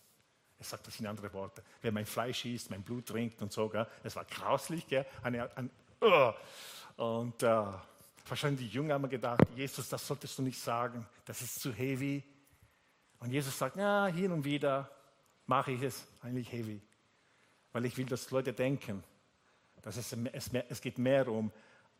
Er 0.58 0.64
sagt 0.64 0.86
das 0.86 1.00
in 1.00 1.06
andere 1.06 1.32
Worte. 1.32 1.62
Wer 1.80 1.90
mein 1.90 2.04
Fleisch 2.04 2.44
isst, 2.44 2.70
mein 2.70 2.82
Blut 2.82 3.06
trinkt 3.06 3.40
und 3.40 3.50
so. 3.50 3.68
Gell? 3.68 3.86
Es 4.02 4.14
war 4.14 4.26
grauslich. 4.26 4.86
Gell? 4.86 5.06
Eine, 5.22 5.56
ein, 5.56 5.70
uh. 6.02 6.32
Und 7.02 7.42
äh, 7.42 7.64
wahrscheinlich 8.28 8.68
die 8.68 8.74
Jünger 8.74 8.94
haben 8.94 9.08
gedacht, 9.08 9.40
Jesus, 9.56 9.88
das 9.88 10.06
solltest 10.06 10.36
du 10.36 10.42
nicht 10.42 10.60
sagen. 10.60 11.06
Das 11.24 11.40
ist 11.40 11.60
zu 11.60 11.72
heavy. 11.72 12.22
Und 13.20 13.30
Jesus 13.30 13.56
sagt, 13.56 13.76
ja, 13.76 14.06
hin 14.08 14.32
und 14.32 14.44
wieder 14.44 14.90
mache 15.46 15.72
ich 15.72 15.82
es 15.82 16.06
eigentlich 16.20 16.52
heavy. 16.52 16.82
Weil 17.72 17.84
ich 17.84 17.96
will, 17.96 18.06
dass 18.06 18.30
Leute 18.30 18.52
denken, 18.52 19.02
dass 19.82 19.96
es, 19.96 20.12
es, 20.32 20.50
es 20.68 20.80
geht 20.80 20.98
mehr 20.98 21.28
um 21.28 21.52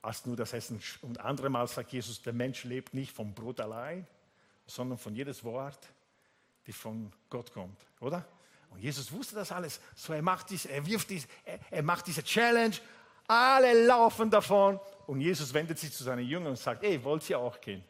als 0.03 0.25
nur 0.27 0.37
das 0.37 0.53
Essen. 0.53 0.81
Und 1.03 1.21
andere 1.21 1.51
Mal 1.51 1.67
sagt 1.69 1.93
Jesus, 1.93 2.23
der 2.23 2.33
Mensch 2.33 2.65
lebt 2.65 2.95
nicht 2.95 3.13
vom 3.13 3.35
Brot 3.35 3.61
allein, 3.61 4.07
sondern 4.67 4.99
von 4.99 5.15
jedes 5.15 5.45
Wort, 5.45 5.79
die 6.67 6.73
von 6.73 7.13
Gott 7.29 7.53
kommt, 7.53 7.79
oder? 8.01 8.25
Und 8.71 8.81
Jesus 8.81 9.11
wusste 9.11 9.35
das 9.35 9.51
alles. 9.53 9.81
So 9.95 10.13
er 10.13 10.23
macht 10.23 10.51
dies, 10.51 10.65
er 10.65 10.87
wirft 10.87 11.11
dies, 11.11 11.27
er, 11.45 11.59
er 11.71 11.83
macht 11.83 12.07
diese 12.07 12.23
Challenge. 12.23 12.77
Alle 13.27 13.87
laufen 13.87 14.31
davon. 14.31 14.79
Und 15.07 15.21
Jesus 15.21 15.53
wendet 15.53 15.79
sich 15.79 15.93
zu 15.93 16.05
seinen 16.05 16.25
Jüngern 16.25 16.51
und 16.51 16.59
sagt, 16.59 16.85
ey, 16.85 17.03
wollt 17.03 17.29
ihr 17.29 17.39
auch 17.39 17.61
gehen? 17.61 17.83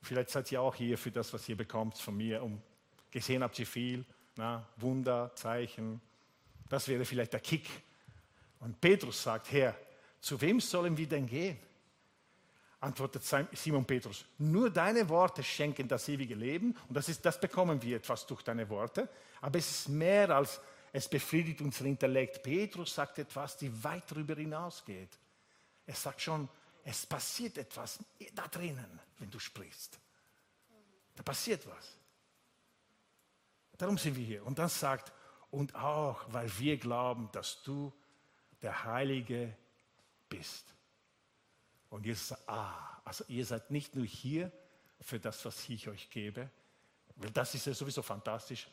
Vielleicht 0.00 0.30
seid 0.30 0.50
ihr 0.52 0.60
auch 0.60 0.74
hier 0.74 0.98
für 0.98 1.10
das, 1.10 1.32
was 1.32 1.48
ihr 1.48 1.56
bekommt 1.56 1.98
von 1.98 2.16
mir. 2.16 2.42
Und 2.42 2.60
gesehen 3.10 3.42
habt 3.42 3.58
ihr 3.58 3.66
viel. 3.66 4.04
Na, 4.36 4.66
Wunder, 4.76 5.30
Zeichen. 5.34 6.00
Das 6.68 6.88
wäre 6.88 7.04
vielleicht 7.04 7.32
der 7.32 7.40
Kick. 7.40 7.68
Und 8.60 8.80
Petrus 8.80 9.22
sagt, 9.22 9.52
Herr, 9.52 9.76
zu 10.20 10.40
wem 10.40 10.60
sollen 10.60 10.96
wir 10.96 11.08
denn 11.08 11.26
gehen? 11.26 11.58
antwortet 12.80 13.22
Simon 13.52 13.86
Petrus, 13.86 14.26
nur 14.36 14.68
deine 14.68 15.08
Worte 15.08 15.42
schenken 15.42 15.88
das 15.88 16.06
ewige 16.06 16.34
Leben 16.34 16.76
und 16.86 16.94
das, 16.94 17.08
ist, 17.08 17.24
das 17.24 17.40
bekommen 17.40 17.80
wir 17.80 17.96
etwas 17.96 18.26
durch 18.26 18.42
deine 18.42 18.68
Worte, 18.68 19.08
aber 19.40 19.58
es 19.58 19.70
ist 19.70 19.88
mehr 19.88 20.28
als 20.28 20.60
es 20.96 21.08
befriedigt 21.08 21.60
unser 21.60 21.86
Intellekt. 21.86 22.40
Petrus 22.40 22.94
sagt 22.94 23.18
etwas, 23.18 23.56
die 23.56 23.82
weit 23.82 24.08
darüber 24.08 24.36
hinausgeht. 24.36 25.18
Er 25.86 25.94
sagt 25.94 26.20
schon, 26.20 26.48
es 26.84 27.04
passiert 27.04 27.58
etwas 27.58 27.98
da 28.32 28.46
drinnen, 28.46 29.00
wenn 29.18 29.28
du 29.28 29.40
sprichst. 29.40 29.98
Da 31.16 31.24
passiert 31.24 31.66
was. 31.66 31.96
Darum 33.76 33.98
sind 33.98 34.14
wir 34.14 34.24
hier. 34.24 34.46
Und 34.46 34.56
dann 34.56 34.68
sagt, 34.68 35.12
und 35.54 35.76
auch, 35.76 36.24
weil 36.32 36.50
wir 36.58 36.76
glauben, 36.76 37.28
dass 37.30 37.62
du 37.62 37.92
der 38.60 38.84
Heilige 38.84 39.56
bist. 40.28 40.74
Und 41.90 42.04
ihr 42.06 42.16
sagt, 42.16 42.48
ah, 42.48 43.00
also 43.04 43.24
ihr 43.28 43.46
seid 43.46 43.70
nicht 43.70 43.94
nur 43.94 44.04
hier 44.04 44.50
für 45.00 45.20
das, 45.20 45.44
was 45.44 45.68
ich 45.68 45.86
euch 45.86 46.10
gebe, 46.10 46.50
weil 47.16 47.30
das 47.30 47.54
ist 47.54 47.66
ja 47.66 47.72
sowieso 47.72 48.02
fantastisch, 48.02 48.66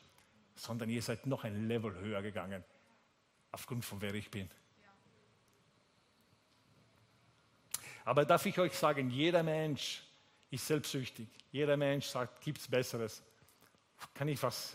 sondern 0.56 0.90
ihr 0.90 1.02
seid 1.02 1.24
noch 1.26 1.44
ein 1.44 1.68
Level 1.68 1.94
höher 1.94 2.20
gegangen, 2.20 2.64
aufgrund 3.52 3.84
von 3.84 4.00
wer 4.00 4.14
ich 4.14 4.28
bin. 4.28 4.50
Aber 8.04 8.24
darf 8.24 8.44
ich 8.44 8.58
euch 8.58 8.76
sagen, 8.76 9.08
jeder 9.08 9.44
Mensch 9.44 10.02
ist 10.50 10.66
selbstsüchtig. 10.66 11.28
Jeder 11.52 11.76
Mensch 11.76 12.06
sagt, 12.06 12.40
gibt 12.40 12.58
es 12.58 12.66
Besseres? 12.66 13.22
Kann 14.14 14.26
ich 14.26 14.42
was? 14.42 14.74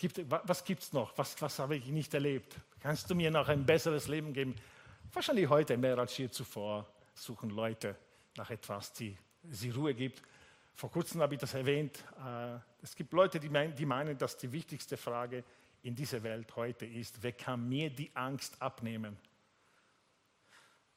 Gibt, 0.00 0.18
was 0.30 0.64
gibt 0.64 0.82
es 0.82 0.94
noch? 0.94 1.12
Was, 1.18 1.38
was 1.42 1.58
habe 1.58 1.76
ich 1.76 1.84
nicht 1.88 2.14
erlebt? 2.14 2.56
Kannst 2.80 3.10
du 3.10 3.14
mir 3.14 3.30
noch 3.30 3.46
ein 3.48 3.66
besseres 3.66 4.08
Leben 4.08 4.32
geben? 4.32 4.54
Wahrscheinlich 5.12 5.46
heute 5.46 5.76
mehr 5.76 5.98
als 5.98 6.16
je 6.16 6.30
zuvor 6.30 6.90
suchen 7.12 7.50
Leute 7.50 7.94
nach 8.34 8.48
etwas, 8.48 8.94
die 8.94 9.14
sie 9.50 9.68
Ruhe 9.68 9.92
gibt. 9.92 10.22
Vor 10.74 10.90
kurzem 10.90 11.20
habe 11.20 11.34
ich 11.34 11.40
das 11.40 11.52
erwähnt. 11.52 12.02
Äh, 12.18 12.56
es 12.80 12.96
gibt 12.96 13.12
Leute, 13.12 13.38
die 13.38 13.50
meinen, 13.50 14.16
dass 14.16 14.38
die 14.38 14.50
wichtigste 14.50 14.96
Frage 14.96 15.44
in 15.82 15.94
dieser 15.94 16.22
Welt 16.22 16.56
heute 16.56 16.86
ist, 16.86 17.22
wer 17.22 17.32
kann 17.32 17.68
mir 17.68 17.90
die 17.90 18.10
Angst 18.14 18.56
abnehmen? 18.62 19.18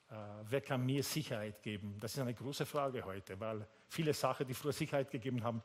Äh, 0.09 0.15
wer 0.47 0.61
kann 0.61 0.85
mir 0.85 1.03
Sicherheit 1.03 1.61
geben? 1.61 1.97
Das 1.99 2.13
ist 2.13 2.19
eine 2.19 2.33
große 2.33 2.65
Frage 2.65 3.03
heute, 3.03 3.37
weil 3.37 3.67
viele 3.89 4.13
Sachen, 4.13 4.47
die 4.47 4.53
früher 4.53 4.71
Sicherheit 4.71 5.11
gegeben 5.11 5.43
haben, 5.43 5.61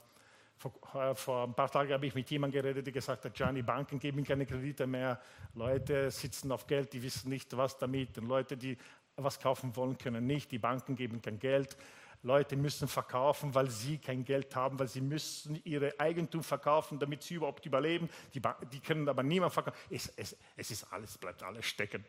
vor, 0.58 0.72
äh, 0.94 1.14
vor, 1.14 1.44
ein 1.44 1.54
paar 1.54 1.70
Tagen 1.70 1.92
habe 1.92 2.06
ich 2.06 2.14
mit 2.14 2.28
jemandem 2.30 2.62
geredet, 2.62 2.86
der 2.86 2.92
gesagt 2.92 3.24
hat, 3.24 3.34
Gianni, 3.34 3.62
Banken 3.62 3.98
geben 3.98 4.24
keine 4.24 4.44
Kredite 4.44 4.86
mehr. 4.86 5.20
Leute 5.54 6.10
sitzen 6.10 6.50
auf 6.52 6.66
Geld, 6.66 6.92
die 6.92 7.02
wissen 7.02 7.28
nicht, 7.28 7.56
was 7.56 7.78
damit. 7.78 8.18
Und 8.18 8.26
Leute, 8.26 8.56
die 8.56 8.76
was 9.16 9.38
kaufen 9.38 9.74
wollen, 9.76 9.96
können 9.98 10.26
nicht. 10.26 10.50
Die 10.50 10.58
Banken 10.58 10.96
geben 10.96 11.20
kein 11.22 11.38
Geld. 11.38 11.76
Leute 12.22 12.56
müssen 12.56 12.88
verkaufen, 12.88 13.54
weil 13.54 13.70
sie 13.70 13.98
kein 13.98 14.24
Geld 14.24 14.54
haben, 14.56 14.78
weil 14.78 14.88
sie 14.88 15.00
müssen 15.00 15.60
ihre 15.64 15.98
Eigentum 16.00 16.42
verkaufen, 16.42 16.98
damit 16.98 17.22
sie 17.22 17.34
überhaupt 17.34 17.64
überleben. 17.64 18.08
Die, 18.34 18.42
die 18.72 18.80
können 18.80 19.08
aber 19.08 19.22
niemand 19.22 19.52
verkaufen. 19.52 19.78
Es, 19.88 20.12
es, 20.16 20.36
es, 20.56 20.70
ist 20.70 20.92
alles, 20.92 21.16
bleibt 21.16 21.42
alles 21.42 21.66
stecken. 21.66 22.04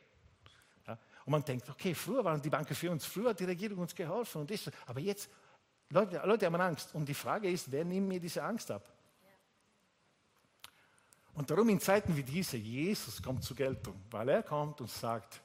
Ja? 0.88 0.98
Und 1.26 1.32
man 1.32 1.44
denkt, 1.44 1.70
okay, 1.70 1.94
früher 1.94 2.26
waren 2.26 2.42
die 2.42 2.50
Banken 2.50 2.74
für 2.74 2.90
uns, 2.90 3.06
früher 3.06 3.30
hat 3.30 3.40
die 3.40 3.46
Regierung 3.46 3.78
uns 3.80 3.94
geholfen 3.94 4.42
und 4.42 4.52
ist, 4.52 4.72
aber 4.88 5.00
jetzt, 5.00 5.30
Leute, 5.90 6.22
Leute 6.26 6.46
haben 6.46 6.56
Angst. 6.56 6.94
Und 6.94 7.08
die 7.08 7.14
Frage 7.14 7.50
ist, 7.50 7.72
wer 7.72 7.84
nimmt 7.84 8.08
mir 8.08 8.20
diese 8.20 8.44
Angst 8.44 8.70
ab? 8.72 8.92
Und 11.34 11.50
darum 11.50 11.70
in 11.70 11.80
Zeiten 11.80 12.16
wie 12.16 12.24
diese, 12.24 12.58
Jesus 12.58 13.22
kommt 13.22 13.44
zur 13.44 13.56
Geltung, 13.56 14.02
weil 14.12 14.30
er 14.30 14.44
kommt 14.44 14.82
und 14.82 14.90
sagt, 14.90 15.42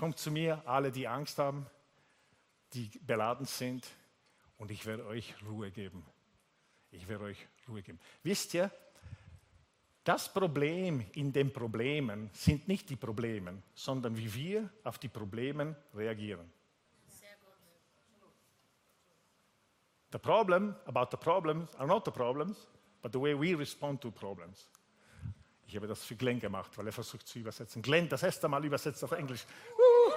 Kommt 0.00 0.16
zu 0.16 0.30
mir, 0.30 0.66
alle, 0.66 0.90
die 0.90 1.06
Angst 1.06 1.36
haben, 1.38 1.66
die 2.72 2.90
beladen 3.02 3.44
sind, 3.44 3.86
und 4.56 4.70
ich 4.70 4.86
werde 4.86 5.04
euch 5.04 5.34
Ruhe 5.46 5.70
geben. 5.70 6.06
Ich 6.90 7.06
werde 7.06 7.24
euch 7.24 7.48
Ruhe 7.68 7.82
geben. 7.82 8.00
Wisst 8.22 8.54
ihr, 8.54 8.70
das 10.02 10.32
Problem 10.32 11.04
in 11.12 11.34
den 11.34 11.52
Problemen 11.52 12.30
sind 12.32 12.66
nicht 12.66 12.88
die 12.88 12.96
Probleme, 12.96 13.62
sondern 13.74 14.16
wie 14.16 14.32
wir 14.32 14.70
auf 14.82 14.98
die 14.98 15.08
Probleme 15.10 15.76
reagieren. 15.94 16.50
The 20.12 20.18
problem 20.18 20.74
about 20.86 21.08
the 21.10 21.16
problems 21.16 21.74
are 21.76 21.86
not 21.86 22.04
the 22.04 22.10
problems, 22.10 22.66
but 23.02 23.12
the 23.12 23.20
way 23.20 23.34
we 23.34 23.54
respond 23.54 24.00
to 24.00 24.10
problems. 24.10 24.68
Ich 25.66 25.76
habe 25.76 25.86
das 25.86 26.02
für 26.02 26.16
Glenn 26.16 26.40
gemacht, 26.40 26.76
weil 26.76 26.86
er 26.86 26.92
versucht 26.92 27.28
zu 27.28 27.38
übersetzen. 27.38 27.80
Glenn, 27.80 28.08
das 28.08 28.24
erste 28.24 28.48
Mal 28.48 28.64
übersetzt 28.64 29.04
auf 29.04 29.12
Englisch. 29.12 29.46
Uh. 29.78 30.12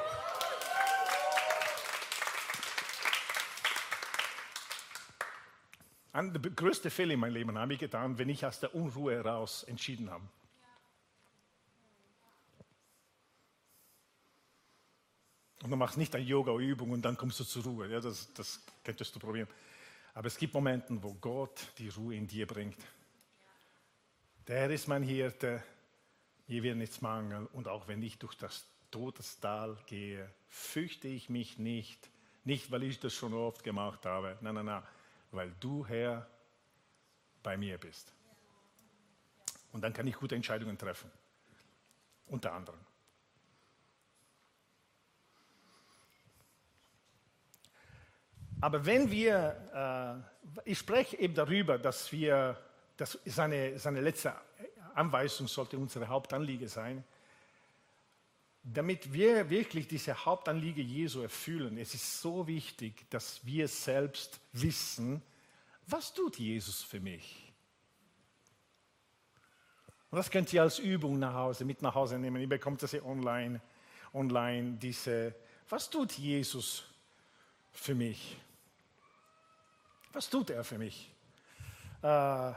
Der 6.15 6.51
größte 6.51 6.91
Fehler 6.91 7.13
in 7.13 7.19
meinem 7.19 7.33
Leben 7.33 7.57
habe 7.57 7.73
ich 7.73 7.79
getan, 7.79 8.17
wenn 8.17 8.29
ich 8.29 8.45
aus 8.45 8.59
der 8.59 8.73
Unruhe 8.75 9.15
heraus 9.15 9.63
entschieden 9.63 10.11
habe. 10.11 10.23
Und 15.63 15.71
du 15.71 15.75
machst 15.75 15.97
nicht 15.97 16.13
eine 16.13 16.23
Yoga-Übung 16.23 16.91
und 16.91 17.01
dann 17.03 17.17
kommst 17.17 17.39
du 17.39 17.43
zur 17.43 17.63
Ruhe. 17.63 17.87
Ja, 17.87 17.99
das, 17.99 18.31
das 18.33 18.59
könntest 18.83 19.15
du 19.15 19.19
probieren. 19.19 19.47
Aber 20.13 20.27
es 20.27 20.37
gibt 20.37 20.53
Momente, 20.53 21.01
wo 21.01 21.13
Gott 21.15 21.67
die 21.77 21.89
Ruhe 21.89 22.15
in 22.15 22.27
dir 22.27 22.45
bringt. 22.45 22.77
Der 24.47 24.69
ist 24.69 24.87
mein 24.87 25.03
Hirte, 25.03 25.63
mir 26.47 26.61
wird 26.61 26.77
nichts 26.77 27.01
mangeln. 27.01 27.47
Und 27.47 27.67
auch 27.67 27.87
wenn 27.87 28.01
ich 28.01 28.19
durch 28.19 28.35
das 28.35 28.65
Todestal 28.91 29.77
gehe, 29.87 30.29
fürchte 30.47 31.07
ich 31.07 31.29
mich 31.29 31.57
nicht. 31.57 32.09
Nicht, 32.43 32.69
weil 32.71 32.83
ich 32.83 32.99
das 32.99 33.13
schon 33.13 33.33
oft 33.33 33.63
gemacht 33.63 34.05
habe. 34.05 34.37
Nein, 34.41 34.55
nein, 34.55 34.65
nein. 34.65 34.83
Weil 35.31 35.51
du, 35.59 35.85
Herr, 35.87 36.27
bei 37.41 37.57
mir 37.57 37.77
bist. 37.77 38.13
Und 39.71 39.81
dann 39.81 39.93
kann 39.93 40.05
ich 40.05 40.15
gute 40.15 40.35
Entscheidungen 40.35 40.77
treffen. 40.77 41.09
Unter 42.27 42.53
anderem. 42.53 42.79
Aber 48.63 48.85
wenn 48.85 49.11
wir, 49.11 50.23
äh, 50.55 50.69
ich 50.71 50.79
spreche 50.79 51.19
eben 51.19 51.33
darüber, 51.33 51.77
dass 51.77 52.09
wir 52.13 52.57
das 52.95 53.19
seine, 53.25 53.77
seine 53.77 53.99
letzte 53.99 54.33
Anweisung 54.93 55.49
sollte 55.49 55.77
unsere 55.77 56.07
Hauptanliege 56.07 56.69
sein. 56.69 57.03
Damit 58.63 59.11
wir 59.11 59.49
wirklich 59.49 59.89
diese 59.89 60.15
Hauptanliege 60.23 60.81
Jesu 60.81 61.23
erfüllen, 61.23 61.77
es 61.77 61.93
ist 61.93 62.21
so 62.21 62.47
wichtig, 62.47 63.05
dass 63.09 63.45
wir 63.45 63.67
selbst 63.67 64.39
wissen, 64.53 65.21
was 65.87 66.13
tut 66.13 66.39
Jesus 66.39 66.83
für 66.83 67.01
mich? 67.01 67.51
Und 70.09 70.19
das 70.19 70.31
könnt 70.31 70.53
ihr 70.53 70.61
als 70.61 70.79
Übung 70.79 71.19
nach 71.19 71.33
Hause, 71.33 71.65
mit 71.65 71.81
nach 71.81 71.95
Hause 71.95 72.17
nehmen. 72.17 72.39
Ihr 72.39 72.47
bekommt 72.47 72.81
das 72.81 72.93
ja 72.93 73.03
online, 73.03 73.59
online 74.13 74.77
diese, 74.77 75.35
was 75.67 75.89
tut 75.89 76.13
Jesus 76.13 76.85
für 77.73 77.93
mich? 77.93 78.37
Was 80.13 80.29
tut 80.29 80.51
er 80.51 80.63
für 80.63 80.77
mich? 80.77 81.11
Äh, 82.03 82.51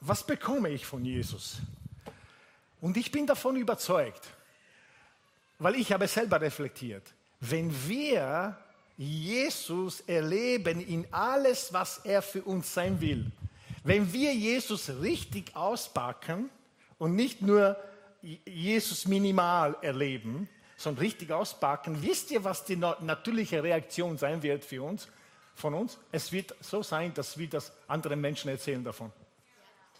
was 0.00 0.24
bekomme 0.24 0.70
ich 0.70 0.86
von 0.86 1.04
Jesus? 1.04 1.58
Und 2.80 2.96
ich 2.96 3.10
bin 3.10 3.26
davon 3.26 3.56
überzeugt, 3.56 4.28
weil 5.58 5.74
ich 5.74 5.92
habe 5.92 6.06
selber 6.06 6.40
reflektiert, 6.40 7.12
wenn 7.40 7.70
wir 7.88 8.56
Jesus 8.96 10.00
erleben 10.02 10.80
in 10.80 11.06
alles, 11.10 11.72
was 11.72 11.98
er 11.98 12.22
für 12.22 12.42
uns 12.42 12.72
sein 12.72 13.00
will, 13.00 13.30
wenn 13.82 14.12
wir 14.12 14.32
Jesus 14.34 14.90
richtig 15.00 15.56
auspacken 15.56 16.50
und 16.98 17.16
nicht 17.16 17.42
nur 17.42 17.76
Jesus 18.44 19.06
minimal 19.06 19.76
erleben, 19.80 20.48
sondern 20.80 21.04
richtig 21.04 21.30
auspacken, 21.30 22.00
wisst 22.00 22.30
ihr, 22.30 22.42
was 22.42 22.64
die 22.64 22.76
natürliche 22.76 23.62
Reaktion 23.62 24.16
sein 24.16 24.42
wird 24.42 24.64
für 24.64 24.82
uns, 24.82 25.08
von 25.54 25.74
uns? 25.74 25.98
Es 26.10 26.32
wird 26.32 26.54
so 26.62 26.82
sein, 26.82 27.12
dass 27.12 27.36
wir 27.36 27.50
das 27.50 27.70
anderen 27.86 28.18
Menschen 28.18 28.48
erzählen 28.48 28.82
davon. 28.82 29.12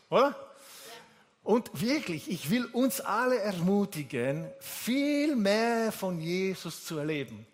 Oder? 0.08 0.34
Und 1.42 1.78
wirklich, 1.78 2.30
ich 2.30 2.48
will 2.48 2.64
uns 2.64 3.02
alle 3.02 3.40
ermutigen, 3.40 4.50
viel 4.58 5.36
mehr 5.36 5.92
von 5.92 6.18
Jesus 6.18 6.82
zu 6.86 6.96
erleben. 6.96 7.46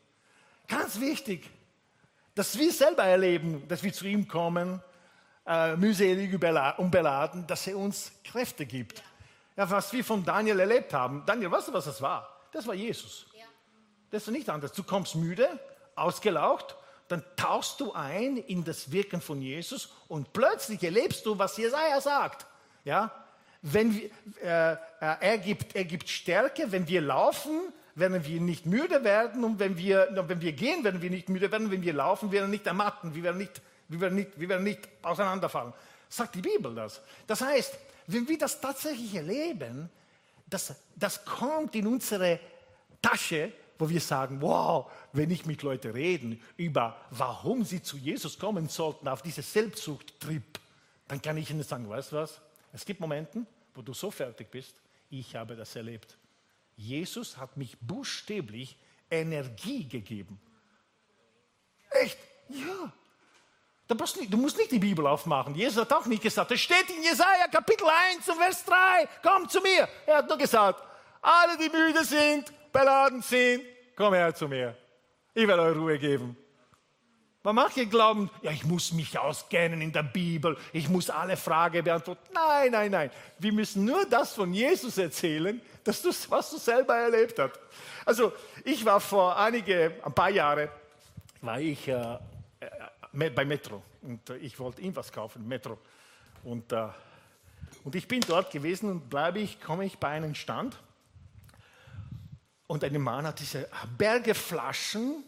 Ganz 0.69 1.01
wichtig, 1.01 1.51
dass 2.37 2.57
wir 2.57 2.73
selber 2.73 3.03
erleben, 3.03 3.67
dass 3.67 3.83
wir 3.83 3.93
zu 3.93 4.07
ihm 4.07 4.29
kommen, 4.29 4.81
äh, 5.45 5.75
mühselig 5.75 6.33
und 6.79 6.91
beladen, 6.93 7.45
dass 7.49 7.67
er 7.67 7.77
uns 7.77 8.13
Kräfte 8.23 8.67
gibt. 8.67 9.03
Ja, 9.57 9.69
was 9.69 9.93
wir 9.93 10.05
von 10.05 10.25
Daniel 10.25 10.61
erlebt 10.61 10.95
haben. 10.95 11.25
Daniel, 11.27 11.51
weißt 11.51 11.69
du, 11.69 11.73
was 11.73 11.87
das 11.87 12.01
war? 12.01 12.36
Das 12.57 12.67
war 12.67 12.75
Jesus. 12.75 13.27
Das 14.11 14.23
ist 14.23 14.31
nicht 14.31 14.49
anders. 14.49 14.73
Du 14.73 14.83
kommst 14.83 15.15
müde, 15.15 15.47
ausgelaucht, 15.95 16.75
dann 17.07 17.23
tauchst 17.37 17.81
du 17.81 17.93
ein 17.93 18.39
in 18.39 18.65
das 18.65 18.91
Wirken 18.91 19.21
von 19.21 19.43
Jesus 19.43 19.91
und 20.09 20.33
plötzlich 20.33 20.83
erlebst 20.83 21.27
du, 21.27 21.39
was 21.39 21.59
Jesaja 21.59 22.01
sagt. 22.01 22.47
Ja? 22.83 23.13
Wenn 23.61 23.95
wir, 23.95 24.11
äh, 24.43 24.73
äh, 24.73 24.77
er, 25.01 25.37
gibt, 25.37 25.77
er 25.77 25.85
gibt 25.85 26.09
Stärke, 26.09 26.73
wenn 26.73 26.89
wir 26.89 27.03
laufen, 27.03 27.61
werden 27.95 28.25
wir 28.25 28.41
nicht 28.41 28.65
müde 28.65 29.05
werden 29.05 29.45
und 29.45 29.59
wenn 29.59 29.77
wir, 29.77 30.09
wenn 30.13 30.41
wir 30.41 30.53
gehen, 30.53 30.83
werden 30.83 31.03
wir 31.03 31.11
nicht 31.11 31.29
müde 31.29 31.53
werden, 31.53 31.71
wenn 31.71 31.83
wir 31.83 31.93
laufen, 31.93 32.33
werden 32.33 32.47
wir 32.47 32.57
nicht 32.57 32.67
ermatten, 32.67 33.15
wir 33.15 33.23
werden 33.23 33.37
nicht, 33.37 33.61
wir 33.89 34.01
werden 34.01 34.15
nicht, 34.15 34.41
wir 34.41 34.49
werden 34.49 34.65
nicht 34.65 34.81
auseinanderfallen. 35.03 35.75
Sagt 36.09 36.35
die 36.35 36.41
Bibel 36.41 36.75
das. 36.75 37.03
Das 37.27 37.43
heißt, 37.43 37.79
wenn 38.07 38.27
wir 38.27 38.39
das 38.39 38.59
tatsächlich 38.63 39.15
erleben, 39.15 39.91
das, 40.47 40.75
das 40.95 41.25
kommt 41.25 41.75
in 41.75 41.87
unsere 41.87 42.41
Tasche, 43.03 43.53
wo 43.79 43.89
wir 43.89 44.01
sagen, 44.01 44.41
wow, 44.41 44.91
wenn 45.13 45.31
ich 45.31 45.45
mit 45.45 45.63
Leuten 45.63 45.91
reden 45.91 46.41
über, 46.57 46.97
warum 47.11 47.65
sie 47.65 47.83
zu 47.83 47.97
Jesus 47.97 48.39
kommen 48.39 48.69
sollten, 48.69 49.09
auf 49.09 49.23
diese 49.23 49.43
Selbstsuchttrip, 49.43 50.61
dann 51.09 51.21
kann 51.21 51.37
ich 51.37 51.51
ihnen 51.51 51.63
sagen, 51.63 51.89
weißt 51.89 52.13
du 52.13 52.17
was? 52.17 52.41
Es 52.73 52.85
gibt 52.85 53.01
Momente, 53.01 53.45
wo 53.75 53.83
du 53.83 53.93
so 53.93 54.11
fertig 54.11 54.51
bist, 54.51 54.81
ich 55.11 55.37
habe 55.37 55.57
das 55.57 55.77
erlebt. 55.77 56.17
Jesus 56.77 57.37
hat 57.37 57.57
mich 57.57 57.77
buchstäblich 57.81 58.77
Energie 59.11 59.87
gegeben. 59.89 60.41
Echt? 61.91 62.19
Ja. 62.49 62.93
Du 63.89 63.95
musst, 63.95 64.17
nicht, 64.17 64.33
du 64.33 64.37
musst 64.37 64.59
nicht 64.59 64.73
die 64.73 64.81
Bibel 64.81 65.07
aufmachen. 65.07 65.55
Jesus 65.55 65.81
hat 65.81 65.93
auch 65.93 66.07
nicht 66.07 66.23
gesagt, 66.23 66.51
es 66.51 66.61
steht 66.61 66.91
in 66.91 67.05
Jesaja 67.05 67.47
Kapitel 67.51 67.87
1 68.15 68.29
und 68.29 68.37
Vers 68.37 68.65
3, 68.65 68.75
komm 69.23 69.49
zu 69.49 69.61
mir. 69.61 69.89
Er 70.07 70.17
hat 70.19 70.29
nur 70.29 70.39
gesagt, 70.39 70.83
alle, 71.23 71.57
die 71.57 71.69
müde 71.69 72.05
sind, 72.05 72.53
beladen 72.73 73.23
sind, 73.23 73.63
komm 73.95 74.15
her 74.15 74.35
zu 74.35 74.49
mir. 74.49 74.77
Ich 75.35 75.47
werde 75.47 75.63
euch 75.63 75.77
Ruhe 75.77 75.99
geben. 75.99 76.37
Man 77.45 77.55
mag 77.55 77.71
hier 77.71 77.87
glauben, 77.87 78.29
ja, 78.43 78.51
ich 78.51 78.65
muss 78.65 78.91
mich 78.91 79.17
auskennen 79.17 79.81
in 79.81 79.93
der 79.93 80.03
Bibel, 80.03 80.57
ich 80.73 80.89
muss 80.89 81.09
alle 81.09 81.37
Fragen 81.37 81.85
beantworten. 81.85 82.27
Nein, 82.35 82.73
nein, 82.73 82.91
nein. 82.91 83.11
Wir 83.39 83.53
müssen 83.53 83.85
nur 83.85 84.05
das 84.05 84.33
von 84.35 84.53
Jesus 84.53 84.99
erzählen, 84.99 85.63
dass 85.85 86.03
du, 86.03 86.11
was 86.29 86.51
du 86.51 86.57
selber 86.57 86.97
erlebt 86.97 87.39
hast. 87.39 87.53
Also, 88.05 88.33
ich 88.65 88.85
war 88.85 88.99
vor 88.99 89.37
einige, 89.37 89.93
ein 90.03 90.13
paar 90.13 90.31
Jahren, 90.31 90.69
war 91.41 91.61
ich 91.61 91.87
äh, 91.87 92.19
bei 93.17 93.45
Metro 93.45 93.83
und 94.03 94.29
äh, 94.31 94.37
ich 94.37 94.59
wollte 94.59 94.83
ihm 94.83 94.95
was 94.95 95.11
kaufen, 95.11 95.47
Metro. 95.47 95.79
Und, 96.45 96.71
äh, 96.73 96.89
und 97.85 97.95
ich 97.95 98.07
bin 98.07 98.21
dort 98.21 98.51
gewesen 98.51 98.91
und 98.91 99.09
bleibe 99.09 99.39
ich, 99.39 99.61
komme 99.61 99.85
ich 99.85 99.99
bei 99.99 100.09
einem 100.09 100.35
Stand 100.35 100.77
und 102.67 102.85
ein 102.85 103.01
Mann 103.01 103.27
hat 103.27 103.41
diese 103.41 103.69
Berge 103.97 104.35
Flaschen, 104.35 105.25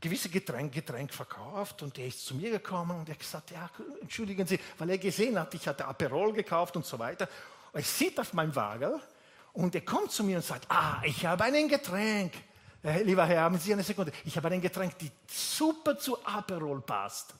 gewisse 0.00 0.28
Getränk, 0.28 0.72
Getränk 0.72 1.12
verkauft 1.12 1.82
und 1.82 1.96
der 1.96 2.06
ist 2.06 2.24
zu 2.24 2.34
mir 2.34 2.50
gekommen 2.50 2.98
und 2.98 3.08
er 3.08 3.14
hat 3.14 3.20
gesagt, 3.20 3.50
ja, 3.50 3.70
entschuldigen 4.00 4.46
Sie, 4.46 4.58
weil 4.78 4.90
er 4.90 4.98
gesehen 4.98 5.38
hat, 5.38 5.54
ich 5.54 5.66
hatte 5.66 5.84
Aperol 5.84 6.32
gekauft 6.32 6.76
und 6.76 6.84
so 6.84 6.98
weiter. 6.98 7.28
Und 7.72 7.80
er 7.80 7.84
sieht 7.84 8.18
auf 8.20 8.32
meinem 8.32 8.54
Wagen 8.54 9.00
und 9.52 9.74
er 9.74 9.80
kommt 9.82 10.12
zu 10.12 10.24
mir 10.24 10.36
und 10.36 10.44
sagt, 10.44 10.66
ah, 10.68 11.00
ich 11.04 11.24
habe 11.24 11.44
ein 11.44 11.68
Getränk. 11.68 12.32
Äh, 12.84 13.02
lieber 13.02 13.24
Herr, 13.24 13.42
haben 13.42 13.58
Sie 13.58 13.72
eine 13.72 13.82
Sekunde. 13.82 14.12
Ich 14.24 14.36
habe 14.36 14.48
ein 14.48 14.60
Getränk, 14.60 14.98
die 14.98 15.10
super 15.26 15.96
zu 15.98 16.24
Aperol 16.24 16.80
passt. 16.80 17.34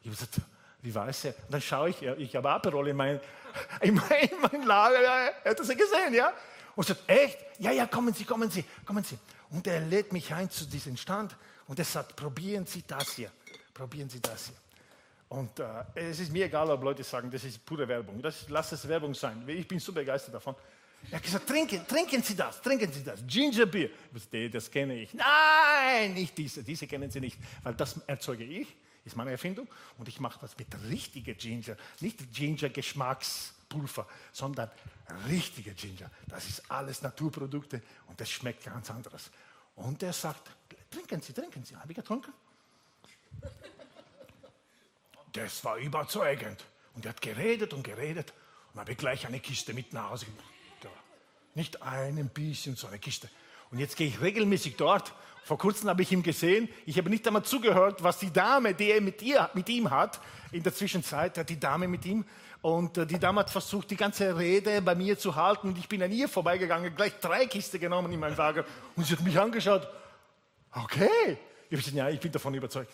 Ich 0.00 0.06
habe 0.06 0.16
gesagt, 0.16 0.40
wie 0.82 0.94
weiß 0.94 1.26
er? 1.26 1.34
Und 1.36 1.52
dann 1.52 1.60
schaue 1.60 1.90
ich, 1.90 2.02
ich 2.02 2.34
habe 2.34 2.50
Aperol 2.50 2.88
in 2.88 2.96
mein, 2.96 3.20
in 3.80 3.94
mein, 3.94 4.28
in 4.28 4.40
mein 4.40 4.62
Lager. 4.66 5.00
Er 5.44 5.50
hat 5.50 5.58
das 5.58 5.68
ja 5.68 5.74
gesehen, 5.74 6.14
ja? 6.14 6.32
Und 6.74 6.86
sagt, 6.86 7.08
echt? 7.08 7.38
Ja, 7.58 7.70
ja, 7.70 7.86
kommen 7.86 8.14
Sie, 8.14 8.24
kommen 8.24 8.50
Sie, 8.50 8.64
kommen 8.84 9.04
Sie. 9.04 9.18
Und 9.50 9.66
er 9.66 9.80
lädt 9.80 10.12
mich 10.12 10.32
ein 10.32 10.50
zu 10.50 10.64
diesem 10.64 10.96
Stand 10.96 11.36
und 11.66 11.78
er 11.78 11.84
sagt, 11.84 12.16
probieren 12.16 12.66
Sie 12.66 12.82
das 12.86 13.12
hier, 13.12 13.30
probieren 13.74 14.08
Sie 14.08 14.20
das 14.20 14.46
hier. 14.46 14.56
Und 15.28 15.60
äh, 15.60 15.84
es 15.94 16.18
ist 16.18 16.32
mir 16.32 16.46
egal, 16.46 16.68
ob 16.70 16.82
Leute 16.82 17.04
sagen, 17.04 17.30
das 17.30 17.44
ist 17.44 17.64
pure 17.64 17.86
Werbung. 17.86 18.20
Das, 18.20 18.48
lass 18.48 18.72
es 18.72 18.88
Werbung 18.88 19.14
sein. 19.14 19.44
Ich 19.46 19.68
bin 19.68 19.78
so 19.78 19.92
begeistert 19.92 20.34
davon. 20.34 20.56
Er 21.10 21.16
hat 21.16 21.22
gesagt, 21.22 21.48
trinken, 21.48 21.86
trinken 21.86 22.22
Sie 22.22 22.36
das, 22.36 22.60
trinken 22.60 22.92
Sie 22.92 23.02
das. 23.02 23.20
Ginger 23.26 23.66
Beer. 23.66 23.90
Das 24.50 24.70
kenne 24.70 24.94
ich. 24.94 25.12
Nein, 25.14 26.14
nicht 26.14 26.36
diese. 26.36 26.62
Diese 26.62 26.86
kennen 26.86 27.10
Sie 27.10 27.20
nicht. 27.20 27.38
Weil 27.62 27.74
das 27.74 27.98
erzeuge 28.06 28.44
ich, 28.44 28.68
ist 29.04 29.16
meine 29.16 29.30
Erfindung. 29.32 29.66
Und 29.98 30.08
ich 30.08 30.20
mache 30.20 30.38
das 30.40 30.56
mit 30.56 30.68
richtiger 30.88 31.34
Ginger. 31.34 31.76
Nicht 32.00 32.32
Ginger-Geschmackspulver, 32.32 34.06
sondern 34.32 34.70
richtiger 35.28 35.72
Ginger. 35.72 36.10
Das 36.28 36.48
ist 36.48 36.70
alles 36.70 37.02
Naturprodukte 37.02 37.82
und 38.06 38.20
das 38.20 38.30
schmeckt 38.30 38.64
ganz 38.64 38.90
anders. 38.90 39.30
Und 39.76 40.02
er 40.02 40.12
sagt, 40.12 40.50
trinken 40.90 41.20
Sie, 41.22 41.32
trinken 41.32 41.64
Sie. 41.64 41.74
Habe 41.74 41.90
ich 41.90 41.96
getrunken? 41.96 42.32
Das 45.32 45.64
war 45.64 45.76
überzeugend. 45.76 46.64
Und 46.94 47.04
er 47.04 47.10
hat 47.10 47.20
geredet 47.20 47.72
und 47.72 47.82
geredet 47.82 48.32
und 48.72 48.80
habe 48.80 48.94
gleich 48.94 49.26
eine 49.26 49.40
Kiste 49.40 49.72
mit 49.72 49.92
nach 49.92 50.10
Hause 50.10 50.26
gebracht. 50.26 50.49
Nicht 51.54 51.82
ein 51.82 52.28
bisschen, 52.32 52.76
so 52.76 52.86
eine 52.86 52.98
Kiste. 52.98 53.28
Und 53.70 53.78
jetzt 53.78 53.96
gehe 53.96 54.08
ich 54.08 54.20
regelmäßig 54.20 54.76
dort. 54.76 55.12
Vor 55.44 55.58
kurzem 55.58 55.88
habe 55.88 56.02
ich 56.02 56.12
ihm 56.12 56.22
gesehen. 56.22 56.68
Ich 56.86 56.98
habe 56.98 57.10
nicht 57.10 57.26
einmal 57.26 57.42
zugehört, 57.42 58.02
was 58.02 58.18
die 58.18 58.32
Dame, 58.32 58.74
die 58.74 58.90
er 58.90 59.00
mit, 59.00 59.22
ihr, 59.22 59.48
mit 59.54 59.68
ihm 59.68 59.90
hat, 59.90 60.20
in 60.52 60.62
der 60.62 60.74
Zwischenzeit 60.74 61.38
hat 61.38 61.48
die 61.48 61.58
Dame 61.58 61.88
mit 61.88 62.04
ihm. 62.04 62.24
Und 62.62 62.98
äh, 62.98 63.06
die 63.06 63.18
Dame 63.18 63.40
hat 63.40 63.50
versucht, 63.50 63.90
die 63.90 63.96
ganze 63.96 64.36
Rede 64.38 64.82
bei 64.82 64.94
mir 64.94 65.18
zu 65.18 65.34
halten. 65.34 65.68
Und 65.68 65.78
ich 65.78 65.88
bin 65.88 66.02
an 66.02 66.12
ihr 66.12 66.28
vorbeigegangen, 66.28 66.94
gleich 66.94 67.18
drei 67.20 67.46
Kisten 67.46 67.80
genommen 67.80 68.12
in 68.12 68.20
meinen 68.20 68.36
Wagen. 68.36 68.64
Und 68.96 69.06
sie 69.06 69.16
hat 69.16 69.22
mich 69.22 69.38
angeschaut. 69.38 69.88
Okay. 70.72 71.08
Ich 71.68 71.76
habe 71.76 71.76
gesagt, 71.76 71.96
ja, 71.96 72.08
ich 72.08 72.20
bin 72.20 72.32
davon 72.32 72.54
überzeugt. 72.54 72.92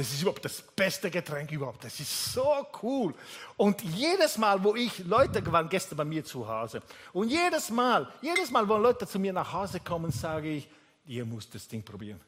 Das 0.00 0.10
ist 0.14 0.22
überhaupt 0.22 0.42
das 0.42 0.62
beste 0.62 1.10
Getränk 1.10 1.52
überhaupt. 1.52 1.84
Das 1.84 2.00
ist 2.00 2.32
so 2.32 2.66
cool. 2.82 3.14
Und 3.58 3.82
jedes 3.82 4.38
Mal, 4.38 4.64
wo 4.64 4.74
ich, 4.74 5.00
Leute 5.00 5.44
waren 5.52 5.68
gestern 5.68 5.98
bei 5.98 6.06
mir 6.06 6.24
zu 6.24 6.48
Hause. 6.48 6.80
Und 7.12 7.28
jedes 7.28 7.68
Mal, 7.68 8.10
jedes 8.22 8.50
Mal, 8.50 8.66
wo 8.66 8.78
Leute 8.78 9.06
zu 9.06 9.18
mir 9.18 9.34
nach 9.34 9.52
Hause 9.52 9.78
kommen, 9.78 10.10
sage 10.10 10.52
ich, 10.52 10.68
ihr 11.04 11.26
müsst 11.26 11.54
das 11.54 11.68
Ding 11.68 11.82
probieren. 11.82 12.18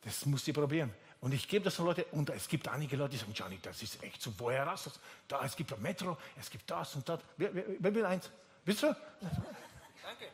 Das 0.00 0.24
müsst 0.24 0.48
ihr 0.48 0.54
probieren. 0.54 0.90
Und 1.20 1.34
ich 1.34 1.46
gebe 1.46 1.66
das 1.66 1.78
an 1.80 1.84
Leute, 1.84 2.06
und 2.12 2.30
es 2.30 2.48
gibt 2.48 2.66
einige 2.66 2.96
Leute, 2.96 3.10
die 3.10 3.18
sagen, 3.18 3.34
Johnny, 3.34 3.58
das 3.60 3.82
ist 3.82 4.02
echt 4.02 4.22
so, 4.22 4.32
woher 4.38 4.64
hast 4.64 4.86
du 4.86 4.90
das? 4.90 5.00
Da, 5.28 5.44
es 5.44 5.54
gibt 5.54 5.70
ein 5.74 5.82
Metro, 5.82 6.16
es 6.40 6.48
gibt 6.48 6.70
das 6.70 6.94
und 6.94 7.06
das. 7.06 7.20
Wer, 7.36 7.54
wer, 7.54 7.64
wer 7.78 7.94
will 7.94 8.06
eins? 8.06 8.30
Willst 8.64 8.84
du? 8.84 8.86
Danke. 8.86 10.30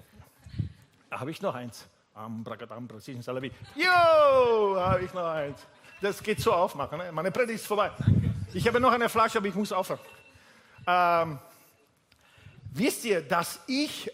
Habe 1.11 1.33
ich 1.33 1.42
noch 1.42 1.57
eins? 1.57 1.85
Ambragadambra, 2.14 3.00
Salabi. 3.00 3.50
Jo, 3.74 4.77
habe 4.77 5.03
ich 5.05 5.12
noch 5.12 5.27
eins 5.27 5.66
das 6.01 6.23
geht 6.23 6.41
so 6.41 6.53
aufmachen. 6.53 6.99
Ne? 6.99 7.13
Meine 7.13 7.31
Predigt 7.31 7.61
ist 7.61 7.67
vorbei. 7.67 7.91
Ich 8.53 8.67
habe 8.67 8.81
noch 8.81 8.93
eine 8.93 9.09
Flasche, 9.09 9.39
aber 9.39 9.49
ich 9.49 9.55
muss 9.55 9.73
aufhören. 9.73 10.01
Ähm, 10.87 11.39
wisst 12.73 13.05
ihr, 13.05 13.23
dass 13.23 13.61
ich, 13.67 14.11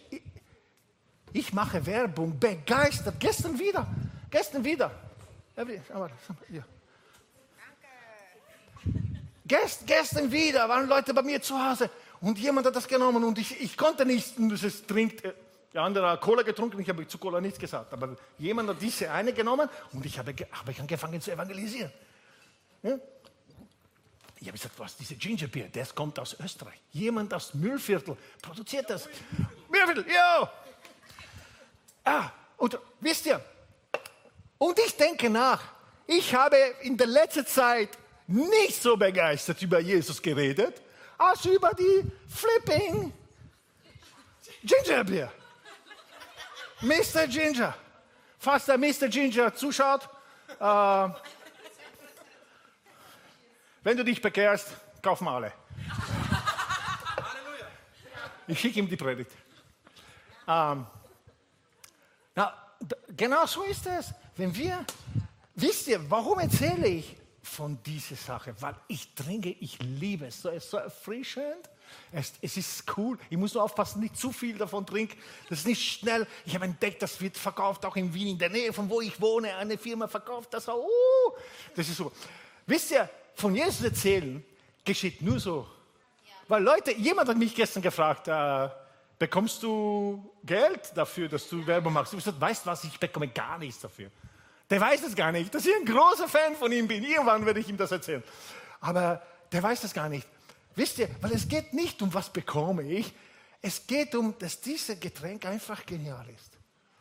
ich 1.32 1.52
mache 1.52 1.84
Werbung 1.84 2.38
begeistert. 2.38 3.16
Gestern 3.18 3.58
wieder, 3.58 3.86
gestern 4.30 4.64
wieder. 4.64 4.90
Ja. 6.48 6.64
Gest, 9.46 9.86
gestern 9.86 10.30
wieder 10.30 10.68
waren 10.68 10.88
Leute 10.88 11.12
bei 11.12 11.22
mir 11.22 11.42
zu 11.42 11.58
Hause 11.58 11.90
und 12.20 12.38
jemand 12.38 12.68
hat 12.68 12.76
das 12.76 12.86
genommen 12.86 13.24
und 13.24 13.36
ich, 13.36 13.60
ich 13.60 13.76
konnte 13.76 14.06
nicht, 14.06 14.38
es 14.38 14.86
trinkt, 14.86 15.24
der 15.72 15.82
andere 15.82 16.10
hat 16.10 16.20
Cola 16.20 16.42
getrunken, 16.42 16.80
ich 16.80 16.88
habe 16.88 17.06
zu 17.06 17.18
Cola 17.18 17.40
nichts 17.40 17.58
gesagt. 17.58 17.92
Aber 17.92 18.16
jemand 18.38 18.68
hat 18.68 18.82
diese 18.82 19.10
eine 19.10 19.32
genommen 19.32 19.68
und 19.92 20.04
ich 20.04 20.18
habe, 20.18 20.34
habe 20.52 20.70
ich 20.72 20.80
angefangen 20.80 21.20
zu 21.20 21.30
evangelisieren. 21.30 21.92
Ja? 22.82 22.98
Ich 24.40 24.48
habe 24.48 24.56
gesagt, 24.56 24.78
was, 24.78 24.96
diese 24.96 25.14
Ginger 25.16 25.48
Beer, 25.48 25.68
das 25.70 25.94
kommt 25.94 26.18
aus 26.18 26.34
Österreich. 26.40 26.80
Jemand 26.92 27.32
aus 27.34 27.54
Müllviertel 27.54 28.16
produziert 28.40 28.88
das. 28.88 29.08
Müllviertel, 29.68 30.06
ja. 30.12 30.50
Ah, 32.04 32.30
und 32.56 32.78
wisst 33.00 33.26
ihr, 33.26 33.40
und 34.58 34.78
ich 34.78 34.96
denke 34.96 35.28
nach, 35.28 35.62
ich 36.06 36.34
habe 36.34 36.56
in 36.82 36.96
der 36.96 37.06
letzten 37.06 37.46
Zeit 37.46 37.90
nicht 38.26 38.82
so 38.82 38.96
begeistert 38.96 39.60
über 39.62 39.78
Jesus 39.78 40.20
geredet, 40.20 40.80
als 41.18 41.44
über 41.44 41.70
die 41.78 42.10
Flipping 42.28 43.12
Ginger 44.62 45.04
Beer. 45.04 45.32
Mr. 46.82 47.26
Ginger. 47.26 47.74
Falls 48.38 48.64
der 48.64 48.78
Mr. 48.78 49.08
Ginger 49.08 49.54
zuschaut, 49.54 50.08
äh, 50.58 51.08
wenn 53.82 53.96
du 53.96 54.04
dich 54.04 54.20
bekehrst, 54.20 54.68
kauf 55.02 55.20
mal 55.20 55.36
alle. 55.36 55.52
Ich 58.46 58.58
schicke 58.58 58.80
ihm 58.80 58.88
die 58.88 58.96
Predigt. 58.96 59.30
Ähm, 60.48 60.86
na, 62.34 62.52
genau 63.16 63.46
so 63.46 63.62
ist 63.62 63.86
es. 63.86 64.12
Wenn 64.36 64.54
wir, 64.56 64.84
wisst 65.54 65.86
ihr, 65.86 66.10
warum 66.10 66.40
erzähle 66.40 66.88
ich 66.88 67.16
von 67.42 67.80
dieser 67.82 68.16
Sache? 68.16 68.54
Weil 68.60 68.74
ich 68.88 69.14
trinke, 69.14 69.50
ich 69.50 69.78
liebe 69.80 70.26
es. 70.26 70.44
Es 70.44 70.64
ist 70.64 70.70
so 70.70 70.78
erfrischend. 70.78 71.70
Es, 72.12 72.32
es, 72.42 72.56
ist 72.56 72.84
cool. 72.96 73.18
Ich 73.28 73.36
muss 73.36 73.54
nur 73.54 73.62
aufpassen, 73.62 74.00
nicht 74.00 74.16
zu 74.16 74.32
viel 74.32 74.58
davon 74.58 74.84
trinken. 74.84 75.16
Das 75.48 75.60
ist 75.60 75.66
nicht 75.66 75.82
schnell. 75.82 76.26
Ich 76.44 76.54
habe 76.54 76.64
entdeckt, 76.64 77.02
das 77.02 77.20
wird 77.20 77.36
verkauft, 77.36 77.84
auch 77.86 77.96
in 77.96 78.12
Wien, 78.12 78.28
in 78.28 78.38
der 78.38 78.50
Nähe 78.50 78.72
von 78.72 78.90
wo 78.90 79.00
ich 79.00 79.20
wohne. 79.20 79.54
Eine 79.56 79.78
Firma 79.78 80.08
verkauft 80.08 80.52
das. 80.52 80.68
Uh, 80.68 80.82
das 81.74 81.88
ist 81.88 81.96
super. 81.96 82.14
Wisst 82.66 82.90
ihr, 82.90 83.08
von 83.34 83.54
Jesus 83.54 83.82
erzählen 83.82 84.44
geschieht 84.84 85.22
nur 85.22 85.38
so. 85.38 85.66
Weil 86.48 86.62
Leute, 86.62 86.92
jemand 86.92 87.28
hat 87.28 87.36
mich 87.36 87.54
gestern 87.54 87.82
gefragt, 87.82 88.26
äh, 88.26 88.68
bekommst 89.18 89.62
du 89.62 90.32
Geld 90.42 90.90
dafür, 90.96 91.28
dass 91.28 91.48
du 91.48 91.64
Werbung 91.64 91.92
machst? 91.92 92.12
Du 92.12 92.18
sagst, 92.18 92.40
weißt 92.40 92.66
was, 92.66 92.84
ich 92.84 92.98
bekomme 92.98 93.28
gar 93.28 93.56
nichts 93.58 93.80
dafür. 93.80 94.10
Der 94.68 94.80
weiß 94.80 95.02
es 95.02 95.14
gar 95.14 95.30
nicht, 95.32 95.54
dass 95.54 95.66
ich 95.66 95.74
ein 95.74 95.84
großer 95.84 96.28
Fan 96.28 96.54
von 96.56 96.70
ihm 96.72 96.88
bin. 96.88 97.04
Irgendwann 97.04 97.44
werde 97.44 97.60
ich 97.60 97.68
ihm 97.68 97.76
das 97.76 97.92
erzählen. 97.92 98.22
Aber 98.80 99.22
der 99.52 99.62
weiß 99.62 99.82
das 99.82 99.92
gar 99.92 100.08
nicht. 100.08 100.26
Wisst 100.74 100.98
ihr, 100.98 101.08
weil 101.20 101.32
es 101.32 101.46
geht 101.48 101.72
nicht 101.72 102.00
um, 102.02 102.12
was 102.12 102.30
bekomme 102.30 102.82
ich. 102.82 103.12
Es 103.62 103.86
geht 103.86 104.14
um, 104.14 104.34
dass 104.38 104.60
dieses 104.60 104.98
Getränk 104.98 105.44
einfach 105.44 105.84
genial 105.84 106.26
ist. 106.30 106.60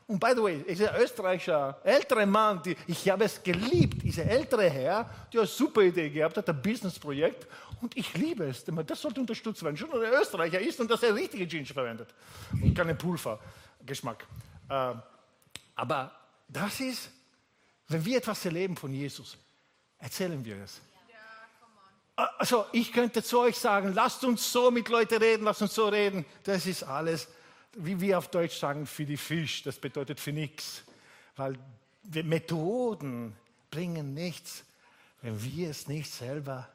Und 0.09 0.19
by 0.19 0.31
the 0.35 0.41
way, 0.41 0.65
dieser 0.67 0.99
österreichischer 0.99 1.79
ältere 1.83 2.25
Mann, 2.25 2.63
die, 2.63 2.75
ich 2.87 3.07
habe 3.09 3.25
es 3.25 3.43
geliebt, 3.43 4.01
dieser 4.01 4.25
ältere 4.25 4.67
Herr, 4.67 5.07
der 5.31 5.41
eine 5.41 5.47
super 5.47 5.81
Idee 5.81 6.09
gehabt 6.09 6.35
hat, 6.35 6.49
ein 6.49 6.59
Businessprojekt. 6.59 7.45
Und 7.79 7.95
ich 7.95 8.11
liebe 8.15 8.45
es. 8.45 8.65
Das 8.65 9.01
sollte 9.01 9.21
unterstützt 9.21 9.61
werden. 9.61 9.77
Schon 9.77 9.91
ein 9.93 10.11
Österreicher 10.19 10.59
ist 10.59 10.79
und 10.79 10.89
dass 10.89 11.03
er 11.03 11.13
richtige 11.13 11.45
Ginger 11.45 11.73
verwendet. 11.73 12.09
Und 12.51 12.73
keinen 12.73 12.97
Pulvergeschmack. 12.97 14.25
Äh, 14.67 14.93
aber 15.75 16.11
das 16.47 16.79
ist, 16.79 17.11
wenn 17.87 18.03
wir 18.03 18.17
etwas 18.17 18.43
erleben 18.43 18.75
von 18.75 18.91
Jesus, 18.91 19.37
erzählen 19.99 20.43
wir 20.43 20.57
es. 20.63 20.81
Also 22.37 22.65
ich 22.71 22.91
könnte 22.91 23.23
zu 23.23 23.39
euch 23.39 23.57
sagen, 23.57 23.93
lasst 23.93 24.23
uns 24.23 24.51
so 24.51 24.71
mit 24.71 24.89
Leuten 24.89 25.17
reden, 25.17 25.43
lasst 25.43 25.61
uns 25.61 25.73
so 25.75 25.87
reden. 25.87 26.25
Das 26.43 26.65
ist 26.65 26.83
alles 26.83 27.27
wie 27.73 27.99
wir 27.99 28.17
auf 28.17 28.29
Deutsch 28.29 28.57
sagen, 28.57 28.85
für 28.85 29.05
die 29.05 29.17
Fisch, 29.17 29.63
das 29.63 29.79
bedeutet 29.79 30.19
für 30.19 30.31
nichts. 30.31 30.83
Weil 31.35 31.57
Methoden 32.03 33.35
bringen 33.69 34.13
nichts, 34.13 34.63
wenn 35.21 35.41
wir 35.41 35.69
es 35.69 35.87
nicht 35.87 36.11
selber 36.11 36.69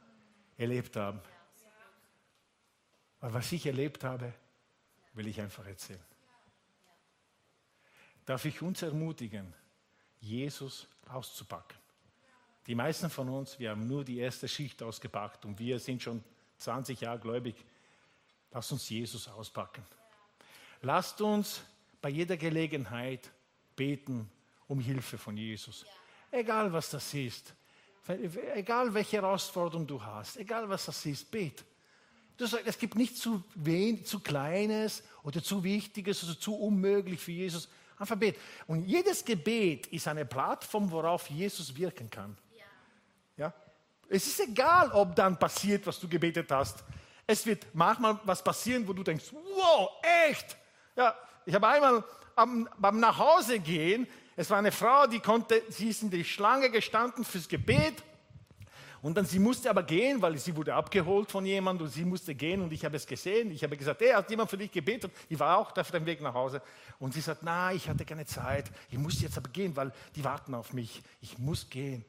erlebt 0.56 0.96
haben. 0.96 1.20
Weil 3.20 3.34
was 3.34 3.50
ich 3.52 3.66
erlebt 3.66 4.04
habe, 4.04 4.32
will 5.14 5.26
ich 5.26 5.40
einfach 5.40 5.66
erzählen. 5.66 6.02
Darf 8.26 8.44
ich 8.44 8.62
uns 8.62 8.82
ermutigen, 8.82 9.52
Jesus 10.20 10.88
auszupacken? 11.08 11.76
Die 12.66 12.74
meisten 12.74 13.10
von 13.10 13.28
uns, 13.28 13.58
wir 13.58 13.70
haben 13.70 13.86
nur 13.86 14.04
die 14.04 14.18
erste 14.18 14.48
Schicht 14.48 14.82
ausgepackt 14.82 15.44
und 15.44 15.58
wir 15.58 15.78
sind 15.78 16.02
schon 16.02 16.24
20 16.58 17.00
Jahre 17.00 17.18
gläubig. 17.18 17.56
Lass 18.50 18.72
uns 18.72 18.88
Jesus 18.88 19.28
auspacken. 19.28 19.82
Lasst 20.80 21.20
uns 21.20 21.62
bei 22.00 22.08
jeder 22.08 22.36
Gelegenheit 22.36 23.30
beten 23.76 24.30
um 24.68 24.80
Hilfe 24.80 25.18
von 25.18 25.36
Jesus. 25.36 25.84
Egal 26.30 26.72
was 26.72 26.90
das 26.90 27.12
ist, 27.14 27.54
egal 28.54 28.92
welche 28.92 29.16
Herausforderung 29.16 29.86
du 29.86 30.02
hast, 30.02 30.36
egal 30.36 30.68
was 30.68 30.86
das 30.86 31.04
ist, 31.06 31.30
bet. 31.30 31.64
Du 32.36 32.46
sagst, 32.46 32.66
es 32.66 32.78
gibt 32.78 32.96
nichts 32.96 33.20
zu, 33.20 33.44
zu 34.04 34.20
Kleines 34.20 35.02
oder 35.22 35.42
zu 35.42 35.62
Wichtiges 35.62 36.24
oder 36.24 36.38
zu 36.38 36.54
unmöglich 36.56 37.20
für 37.20 37.32
Jesus. 37.32 37.68
Einfach 37.98 38.16
bet. 38.16 38.36
Und 38.66 38.84
jedes 38.86 39.24
Gebet 39.24 39.86
ist 39.88 40.08
eine 40.08 40.24
Plattform, 40.24 40.90
worauf 40.90 41.30
Jesus 41.30 41.74
wirken 41.76 42.10
kann. 42.10 42.36
Es 44.08 44.26
ist 44.26 44.40
egal, 44.40 44.90
ob 44.92 45.14
dann 45.14 45.38
passiert, 45.38 45.86
was 45.86 45.98
du 45.98 46.08
gebetet 46.08 46.50
hast. 46.50 46.84
Es 47.26 47.44
wird 47.46 47.66
manchmal 47.72 48.18
was 48.24 48.42
passieren, 48.42 48.86
wo 48.86 48.92
du 48.92 49.02
denkst, 49.02 49.26
wow, 49.32 49.90
echt? 50.28 50.56
Ja, 50.96 51.14
ich 51.46 51.54
habe 51.54 51.66
einmal 51.66 52.04
am, 52.36 52.68
beim 52.78 53.00
Nachhausegehen, 53.00 54.06
es 54.36 54.50
war 54.50 54.58
eine 54.58 54.72
Frau, 54.72 55.06
die 55.06 55.20
konnte, 55.20 55.62
sie 55.68 55.88
ist 55.88 56.02
in 56.02 56.10
die 56.10 56.24
Schlange 56.24 56.70
gestanden 56.70 57.24
fürs 57.24 57.48
Gebet. 57.48 58.02
Und 59.00 59.18
dann, 59.18 59.26
sie 59.26 59.38
musste 59.38 59.68
aber 59.68 59.82
gehen, 59.82 60.22
weil 60.22 60.38
sie 60.38 60.56
wurde 60.56 60.74
abgeholt 60.74 61.30
von 61.30 61.44
jemandem 61.44 61.86
und 61.86 61.92
sie 61.92 62.06
musste 62.06 62.34
gehen 62.34 62.62
und 62.62 62.72
ich 62.72 62.84
habe 62.86 62.96
es 62.96 63.06
gesehen. 63.06 63.50
Ich 63.50 63.62
habe 63.62 63.76
gesagt, 63.76 64.00
hey, 64.00 64.12
hat 64.12 64.30
jemand 64.30 64.48
für 64.48 64.56
dich 64.56 64.72
gebetet? 64.72 65.12
Ich 65.28 65.38
war 65.38 65.58
auch 65.58 65.76
auf 65.76 65.90
dem 65.90 66.06
Weg 66.06 66.22
nach 66.22 66.32
Hause. 66.32 66.62
Und 66.98 67.12
sie 67.12 67.20
sagt, 67.20 67.42
na, 67.42 67.70
ich 67.72 67.86
hatte 67.86 68.06
keine 68.06 68.24
Zeit. 68.24 68.70
Ich 68.90 68.96
muss 68.96 69.20
jetzt 69.20 69.36
aber 69.36 69.50
gehen, 69.50 69.76
weil 69.76 69.92
die 70.16 70.24
warten 70.24 70.54
auf 70.54 70.72
mich. 70.72 71.02
Ich 71.20 71.38
muss 71.38 71.68
gehen. 71.68 72.02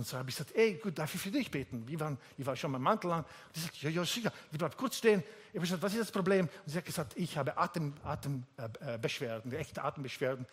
Und 0.00 0.06
so 0.06 0.16
habe 0.16 0.30
ich 0.30 0.36
gesagt, 0.36 0.56
ey, 0.56 0.76
gut, 0.76 0.98
darf 0.98 1.14
ich 1.14 1.20
für 1.20 1.30
dich 1.30 1.50
beten? 1.50 1.86
Wir 1.86 2.00
waren, 2.00 2.16
ich 2.38 2.46
war 2.46 2.56
schon 2.56 2.70
mein 2.70 2.80
Mantel 2.80 3.12
an. 3.12 3.22
Und 3.22 3.54
sie 3.54 3.60
sagt, 3.60 3.76
ja, 3.82 3.90
ja, 3.90 4.02
sicher. 4.02 4.32
Ich 4.50 4.56
bleibe 4.56 4.74
kurz 4.74 4.96
stehen. 4.96 5.22
Ich 5.50 5.56
habe 5.56 5.60
gesagt, 5.60 5.82
was 5.82 5.92
ist 5.92 6.00
das 6.00 6.10
Problem? 6.10 6.46
Und 6.46 6.72
sie 6.72 6.78
hat 6.78 6.86
gesagt, 6.86 7.12
ich 7.16 7.36
habe 7.36 7.54
Atembeschwerden, 7.54 8.46
Atem, 8.56 9.52
äh, 9.52 9.56
echte 9.56 9.84
Atembeschwerden. 9.84 10.46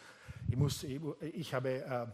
Ich, 0.50 0.58
muss, 0.58 0.84
ich, 0.84 1.00
ich 1.22 1.54
habe 1.54 1.70
äh, 1.70 2.08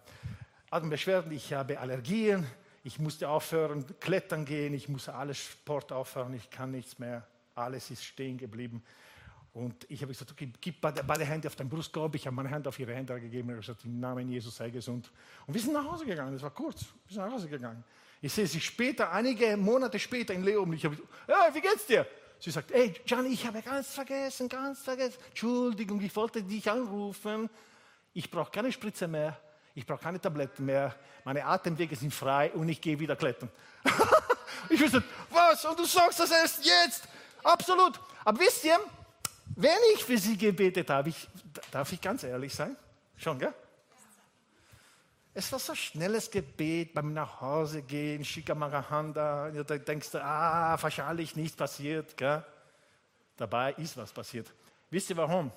Atembeschwerden, 0.69 1.31
ich 1.31 1.51
habe 1.53 1.79
Allergien. 1.79 2.45
Ich 2.83 2.99
musste 2.99 3.27
aufhören, 3.27 3.83
klettern 3.99 4.45
gehen. 4.45 4.75
Ich 4.75 4.87
musste 4.87 5.15
alles 5.15 5.39
Sport 5.39 5.91
aufhören. 5.91 6.35
Ich 6.35 6.51
kann 6.51 6.69
nichts 6.69 6.99
mehr. 6.99 7.25
Alles 7.55 7.89
ist 7.89 8.05
stehen 8.05 8.37
geblieben. 8.37 8.83
Und 9.53 9.85
ich 9.87 10.01
habe 10.01 10.11
gesagt, 10.11 10.31
okay, 10.31 10.51
gib 10.59 10.81
beide, 10.81 11.23
Hände 11.25 11.47
auf 11.47 11.55
deinen 11.55 11.69
Brustkorb. 11.69 12.15
Ich 12.15 12.25
habe 12.25 12.35
meine 12.35 12.49
Hand 12.49 12.67
auf 12.67 12.79
ihre 12.79 12.95
Hände 12.95 13.19
gegeben 13.21 13.49
und 13.49 13.57
gesagt, 13.57 13.85
im 13.85 13.99
Namen 13.99 14.27
Jesus 14.27 14.55
sei 14.55 14.71
gesund. 14.71 15.11
Und 15.45 15.53
wir 15.53 15.61
sind 15.61 15.73
nach 15.73 15.85
Hause 15.85 16.05
gegangen. 16.05 16.33
Das 16.33 16.41
war 16.41 16.49
kurz. 16.49 16.85
Wir 17.07 17.13
sind 17.13 17.23
nach 17.23 17.31
Hause 17.31 17.47
gegangen. 17.47 17.83
Ich 18.19 18.33
sehe 18.33 18.47
sie 18.47 18.59
später, 18.59 19.11
einige 19.11 19.55
Monate 19.55 19.99
später 19.99 20.33
in 20.33 20.43
Leon. 20.43 20.73
Ich 20.73 20.85
habe 20.85 20.95
gesagt, 20.95 21.09
hey, 21.27 21.53
wie 21.53 21.61
geht's 21.61 21.85
dir? 21.85 22.07
Sie 22.39 22.49
sagt, 22.49 22.71
hey, 22.71 22.93
Gianni, 23.05 23.29
ich 23.29 23.45
habe 23.45 23.61
ganz 23.61 23.93
vergessen, 23.93 24.49
ganz 24.49 24.81
vergessen. 24.81 25.19
Entschuldigung, 25.29 26.01
ich 26.01 26.15
wollte 26.15 26.41
dich 26.41 26.69
anrufen. 26.69 27.47
Ich 28.13 28.31
brauche 28.31 28.49
keine 28.49 28.71
Spritze 28.71 29.07
mehr. 29.07 29.37
Ich 29.75 29.85
brauche 29.85 30.01
keine 30.01 30.19
Tabletten 30.19 30.65
mehr. 30.65 30.95
Meine 31.25 31.45
Atemwege 31.45 31.95
sind 31.95 32.13
frei 32.13 32.51
und 32.53 32.67
ich 32.69 32.81
gehe 32.81 32.99
wieder 32.99 33.15
klettern. 33.15 33.49
ich 34.69 34.81
wusste, 34.81 35.03
was? 35.29 35.63
Und 35.65 35.77
du 35.77 35.85
sagst 35.85 36.19
das 36.19 36.31
erst 36.31 36.65
jetzt? 36.65 37.07
Absolut. 37.43 37.99
Aber 38.25 38.39
wisst 38.39 38.63
ihr, 38.65 38.79
wenn 39.55 39.77
ich 39.93 40.03
für 40.03 40.17
sie 40.17 40.37
gebetet 40.37 40.89
habe, 40.89 41.09
ich, 41.09 41.27
darf 41.71 41.91
ich 41.91 42.01
ganz 42.01 42.23
ehrlich 42.23 42.53
sein? 42.53 42.75
Schon, 43.17 43.37
gell? 43.39 43.53
Es 45.35 45.51
war 45.51 45.59
so 45.59 45.73
schnelles 45.73 46.29
Gebet 46.29 46.93
beim 46.93 47.13
Nachhause 47.13 47.81
gehen, 47.81 48.23
Shikamarahanda. 48.23 49.49
Da 49.51 49.77
denkst 49.77 50.11
du, 50.11 50.23
ah, 50.23 50.77
wahrscheinlich 50.79 51.35
nichts 51.35 51.55
passiert. 51.57 52.15
Gell? 52.17 52.43
Dabei 53.37 53.73
ist 53.73 53.97
was 53.97 54.11
passiert. 54.11 54.51
Wisst 54.89 55.09
ihr 55.09 55.17
warum? 55.17 55.51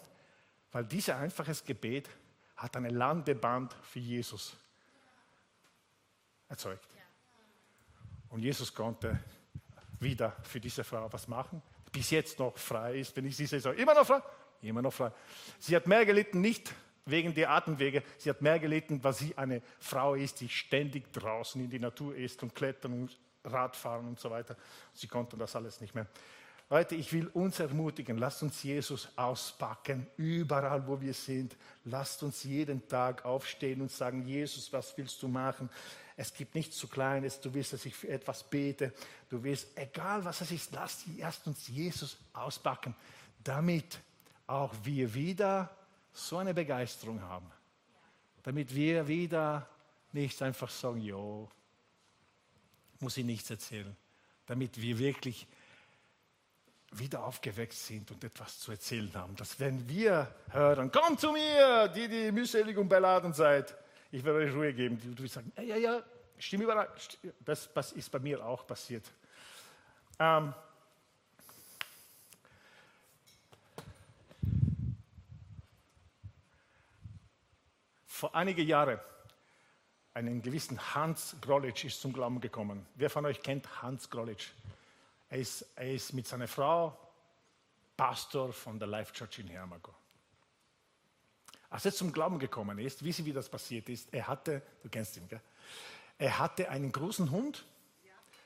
Weil 0.73 0.85
dieses 0.85 1.11
einfaches 1.11 1.63
Gebet 1.63 2.09
hat 2.57 2.75
eine 2.77 2.89
Landeband 2.89 3.75
für 3.83 3.99
Jesus 3.99 4.57
erzeugt. 6.49 6.89
Und 8.31 8.41
Jesus 8.41 8.73
konnte 8.75 9.19
wieder 10.01 10.33
für 10.43 10.61
diese 10.61 10.85
Frau 10.85 11.11
was 11.13 11.29
machen 11.29 11.63
bis 11.97 12.11
jetzt 12.11 12.39
noch 12.39 12.59
frei 12.59 12.99
ist, 12.99 13.17
wenn 13.17 13.25
ich 13.25 13.35
sie 13.35 13.47
sehe, 13.47 13.73
immer 13.73 13.95
noch 13.95 14.07
frei, 14.07 14.21
immer 14.61 14.83
noch 14.83 14.93
frei. 14.93 15.11
Sie 15.59 15.75
hat 15.75 15.87
mehr 15.87 16.05
gelitten, 16.05 16.43
nicht 16.43 16.75
wegen 17.07 17.35
der 17.35 17.51
Atemwege, 17.51 18.03
sie 18.19 18.29
hat 18.29 18.43
mehr 18.43 18.59
gelitten, 18.59 19.03
weil 19.03 19.15
sie 19.15 19.33
eine 19.39 19.63
Frau 19.79 20.15
ist, 20.15 20.41
die 20.41 20.49
ständig 20.51 21.11
draußen 21.11 21.59
in 21.65 21.71
die 21.71 21.79
Natur 21.79 22.15
ist 22.15 22.43
und 22.43 22.55
klettern 22.55 22.93
und 22.93 23.19
Radfahren 23.45 24.09
und 24.09 24.21
so 24.21 24.31
weiter. 24.31 24.57
Sie 24.93 25.07
konnte 25.07 25.39
das 25.39 25.57
alles 25.57 25.81
nicht 25.81 25.95
mehr. 25.95 26.07
Leute, 26.69 26.97
ich 26.97 27.11
will 27.15 27.29
uns 27.29 27.61
ermutigen, 27.61 28.19
lasst 28.19 28.43
uns 28.43 28.63
Jesus 28.63 29.09
auspacken, 29.17 30.07
überall 30.19 30.87
wo 30.87 31.01
wir 31.01 31.15
sind. 31.15 31.57
Lasst 31.85 32.23
uns 32.25 32.43
jeden 32.43 32.87
Tag 32.89 33.25
aufstehen 33.25 33.81
und 33.81 33.91
sagen, 33.91 34.27
Jesus, 34.27 34.71
was 34.71 34.95
willst 34.99 35.23
du 35.23 35.29
machen? 35.29 35.71
Es 36.17 36.33
gibt 36.33 36.55
nichts 36.55 36.77
zu 36.77 36.89
Kleines. 36.89 37.41
Du 37.41 37.53
willst, 37.53 37.75
dass 37.75 37.85
ich 37.85 37.95
für 37.95 38.09
etwas 38.09 38.43
bete. 38.43 38.93
Du 39.29 39.43
willst, 39.43 39.69
egal 39.77 40.25
was 40.25 40.41
es 40.41 40.51
ist, 40.51 40.73
lass 40.73 41.05
erst 41.19 41.47
uns 41.47 41.69
Jesus 41.69 42.17
auspacken, 42.33 42.95
damit 43.45 44.01
auch 44.47 44.73
wir 44.83 45.13
wieder 45.13 45.71
so 46.13 46.39
eine 46.39 46.55
Begeisterung 46.55 47.21
haben. 47.21 47.51
Damit 48.43 48.75
wir 48.75 49.07
wieder 49.07 49.69
nicht 50.13 50.41
einfach 50.41 50.71
sagen, 50.71 51.01
jo, 51.01 51.51
muss 53.01 53.17
ich 53.19 53.25
nichts 53.25 53.51
erzählen. 53.51 53.95
Damit 54.47 54.81
wir 54.81 54.99
wirklich 54.99 55.47
wieder 56.93 57.25
aufgeweckt 57.25 57.75
sind 57.75 58.11
und 58.11 58.25
etwas 58.25 58.59
zu 58.61 58.71
erzählen 58.71 59.13
haben. 59.15 59.37
Dass 59.37 59.61
wenn 59.61 59.87
wir 59.89 60.35
hören, 60.51 60.91
komm 60.91 61.19
zu 61.19 61.33
mir, 61.33 61.89
die, 61.89 62.09
die 62.09 62.33
mühselig 62.33 62.79
und 62.79 62.89
beladen 62.89 63.35
seid, 63.35 63.77
ich 64.11 64.25
werde 64.25 64.41
euch 64.41 64.55
Ruhe 64.55 64.73
geben. 64.73 65.01
Du 65.17 65.23
wirst 65.23 65.35
sagen, 65.35 65.53
ja, 65.57 65.63
ja, 65.63 65.77
ja, 65.77 66.03
stimme 66.39 66.65
überall. 66.65 66.89
Das, 67.41 67.73
das 67.73 67.93
ist 67.93 68.11
bei 68.11 68.19
mir 68.19 68.45
auch 68.45 68.67
passiert. 68.67 69.05
Ähm, 70.19 70.55
vor 78.07 78.35
einigen 78.35 78.67
Jahren, 78.67 78.99
einen 80.15 80.41
gewissen 80.41 80.81
Hans 80.95 81.37
Grolitsch 81.43 81.85
ist 81.85 82.01
zum 82.01 82.13
Glauben 82.13 82.41
gekommen. 82.41 82.87
Wer 82.95 83.11
von 83.11 83.27
euch 83.27 83.43
kennt 83.43 83.83
Hans 83.83 84.09
Grolitsch? 84.09 84.49
Er 85.29 85.39
ist, 85.39 85.67
er 85.77 85.93
ist 85.93 86.15
mit 86.15 86.27
seiner 86.27 86.49
Frau 86.49 86.97
Pastor 87.97 88.53
von 88.53 88.79
der 88.79 88.89
Life 88.89 89.13
Church 89.13 89.41
in 89.41 89.49
Hermago. 89.49 89.95
Als 91.77 91.85
er 91.85 91.93
zum 91.93 92.11
Glauben 92.11 92.39
gekommen 92.39 92.79
ist, 92.79 93.05
wissen 93.05 93.23
Sie, 93.23 93.27
wie 93.27 93.35
das 93.35 93.51
passiert 93.51 93.87
ist? 93.91 94.09
Er 94.11 94.27
hatte, 94.27 94.63
du 94.83 94.89
kennst 94.89 95.15
ihn, 95.19 95.29
gell? 95.29 95.43
Er 96.17 96.39
hatte 96.39 96.71
einen 96.71 96.91
großen 96.91 97.31
Hund. 97.31 97.67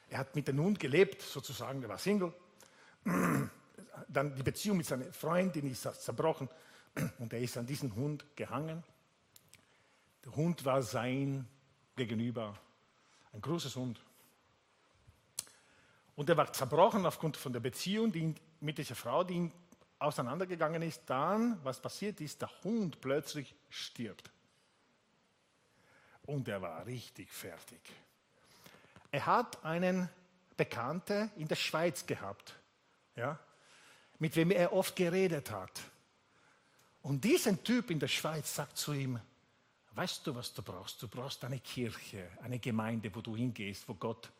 Er 0.09 0.18
hat 0.18 0.35
mit 0.35 0.49
dem 0.49 0.59
Hund 0.59 0.81
gelebt, 0.81 1.22
sozusagen, 1.22 1.81
er 1.81 1.89
war 1.89 1.99
Single. 1.99 2.35
dann 4.09 4.35
die 4.35 4.43
Beziehung 4.43 4.78
mit 4.78 4.87
seiner 4.87 5.12
Freundin 5.12 5.70
ist 5.70 5.83
zerbrochen 6.03 6.49
und 7.20 7.33
er 7.33 7.39
ist 7.39 7.57
an 7.57 7.66
diesen 7.66 7.95
Hund 7.95 8.24
gehangen. 8.35 8.83
Der 10.24 10.35
Hund 10.35 10.64
war 10.64 10.83
sein 10.83 11.47
Gegenüber, 11.95 12.59
ein 13.33 13.41
großes 13.41 13.76
Hund. 13.76 14.05
Und 16.16 16.28
er 16.28 16.37
war 16.37 16.53
zerbrochen 16.53 17.07
aufgrund 17.07 17.37
von 17.37 17.53
der 17.53 17.61
Beziehung 17.61 18.11
die 18.11 18.35
mit 18.59 18.78
dieser 18.78 18.97
Frau, 18.97 19.22
die 19.22 19.35
ihn 19.35 19.53
auseinandergegangen 20.01 20.82
ist. 20.82 21.03
Dann, 21.07 21.62
was 21.64 21.80
passiert 21.80 22.20
ist, 22.20 22.40
der 22.42 22.51
Hund 22.64 23.01
plötzlich 23.01 23.55
stirbt. 23.68 24.30
Und 26.26 26.48
er 26.48 26.61
war 26.61 26.84
richtig 26.86 27.30
fertig. 27.30 27.80
Er 29.12 29.26
hat 29.26 29.64
einen 29.64 30.09
Bekannten 30.57 31.30
in 31.36 31.48
der 31.48 31.57
Schweiz 31.57 32.05
gehabt, 32.07 32.55
ja, 33.16 33.38
mit 34.18 34.36
wem 34.36 34.51
er 34.51 34.72
oft 34.72 34.94
geredet 34.94 35.51
hat. 35.51 35.80
Und 37.03 37.24
dieser 37.24 37.61
Typ 37.62 37.90
in 37.90 37.98
der 37.98 38.09
Schweiz 38.09 38.55
sagt 38.55 38.76
zu 38.76 38.92
ihm, 38.92 39.18
weißt 39.92 40.26
du, 40.26 40.34
was 40.34 40.53
du 40.53 40.62
brauchst? 40.62 41.03
Du 41.03 41.09
brauchst 41.09 41.42
eine 41.44 41.59
Kirche, 41.59 42.28
eine 42.42 42.59
Gemeinde, 42.59 43.14
wo 43.14 43.20
du 43.20 43.36
hingehst, 43.36 43.88
wo 43.88 43.94
Gott, 43.94 44.30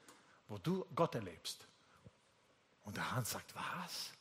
wo 0.47 0.59
du 0.59 0.87
Gott 0.95 1.15
erlebst. 1.15 1.67
Und 2.85 2.97
der 2.97 3.11
Hans 3.11 3.31
sagt, 3.31 3.55
was? 3.55 4.13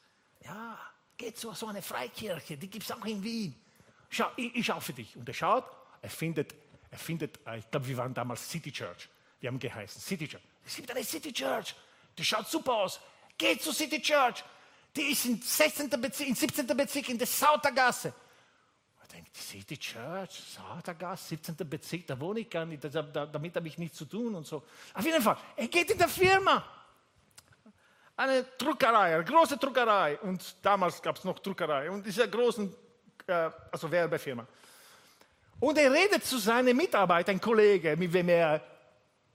Ja, 0.41 0.79
geht 1.19 1.37
zu 1.37 1.53
so 1.53 1.67
eine 1.67 1.83
Freikirche, 1.83 2.57
die 2.57 2.67
gibt 2.67 2.85
es 2.85 2.91
auch 2.91 3.05
in 3.05 3.21
Wien. 3.21 3.53
Schau, 4.09 4.31
ich, 4.37 4.55
ich 4.55 4.65
schaue 4.65 4.81
für 4.81 4.93
dich. 4.93 5.15
Und 5.15 5.27
er 5.27 5.35
schaut, 5.35 5.65
er 6.01 6.09
findet, 6.09 6.55
er 6.89 6.97
findet, 6.97 7.37
äh, 7.45 7.59
ich 7.59 7.69
glaube, 7.69 7.87
wir 7.87 7.97
waren 7.97 8.13
damals 8.13 8.49
City 8.49 8.71
Church. 8.71 9.07
Wir 9.39 9.49
haben 9.49 9.59
geheißen 9.59 10.01
City 10.01 10.27
Church. 10.27 10.43
Es 10.65 10.75
gibt 10.75 10.89
eine 10.89 11.03
City 11.03 11.31
Church. 11.31 11.75
Die 12.17 12.25
schaut 12.25 12.47
super 12.47 12.73
aus. 12.73 12.99
Geht 13.37 13.61
zur 13.61 13.73
City 13.73 14.01
Church. 14.01 14.43
Die 14.95 15.11
ist 15.11 15.25
im 15.25 15.39
16. 15.39 15.89
Bezirk, 15.89 16.29
im 16.29 16.35
17. 16.35 16.65
Bezirk 16.65 17.09
in 17.09 17.17
der 17.17 17.27
Sautergasse. 17.27 18.13
Denke, 19.11 19.31
die 19.35 19.39
City 19.39 19.77
Church, 19.77 20.29
Sautergasse, 20.55 21.29
17. 21.29 21.55
Bezirk, 21.67 22.05
da 22.05 22.19
wohne 22.19 22.41
ich 22.41 22.49
gar 22.49 22.63
nicht, 22.65 22.83
damit 22.83 23.55
habe 23.55 23.67
ich 23.67 23.77
nichts 23.79 23.97
zu 23.97 24.05
tun 24.05 24.35
und 24.35 24.45
so. 24.45 24.63
Auf 24.93 25.03
jeden 25.03 25.21
Fall, 25.21 25.35
er 25.55 25.67
geht 25.67 25.89
in 25.89 25.97
der 25.97 26.07
Firma. 26.07 26.63
Eine 28.19 28.43
Druckerei, 28.43 29.15
eine 29.15 29.23
große 29.23 29.55
Druckerei. 29.55 30.19
Und 30.19 30.57
damals 30.61 31.01
gab 31.01 31.15
es 31.15 31.23
noch 31.23 31.39
Druckerei. 31.39 31.89
Und 31.89 32.05
diese 32.05 32.29
großen, 32.29 32.75
äh, 33.27 33.49
also 33.71 33.89
Werbefirma. 33.89 34.45
Und 35.57 35.77
er 35.77 35.89
redet 35.89 36.25
zu 36.25 36.37
seinem 36.37 36.75
Mitarbeiter, 36.75 37.31
ein 37.31 37.39
Kollege, 37.39 37.95
mit 37.95 38.13
dem 38.13 38.27
er 38.27 38.61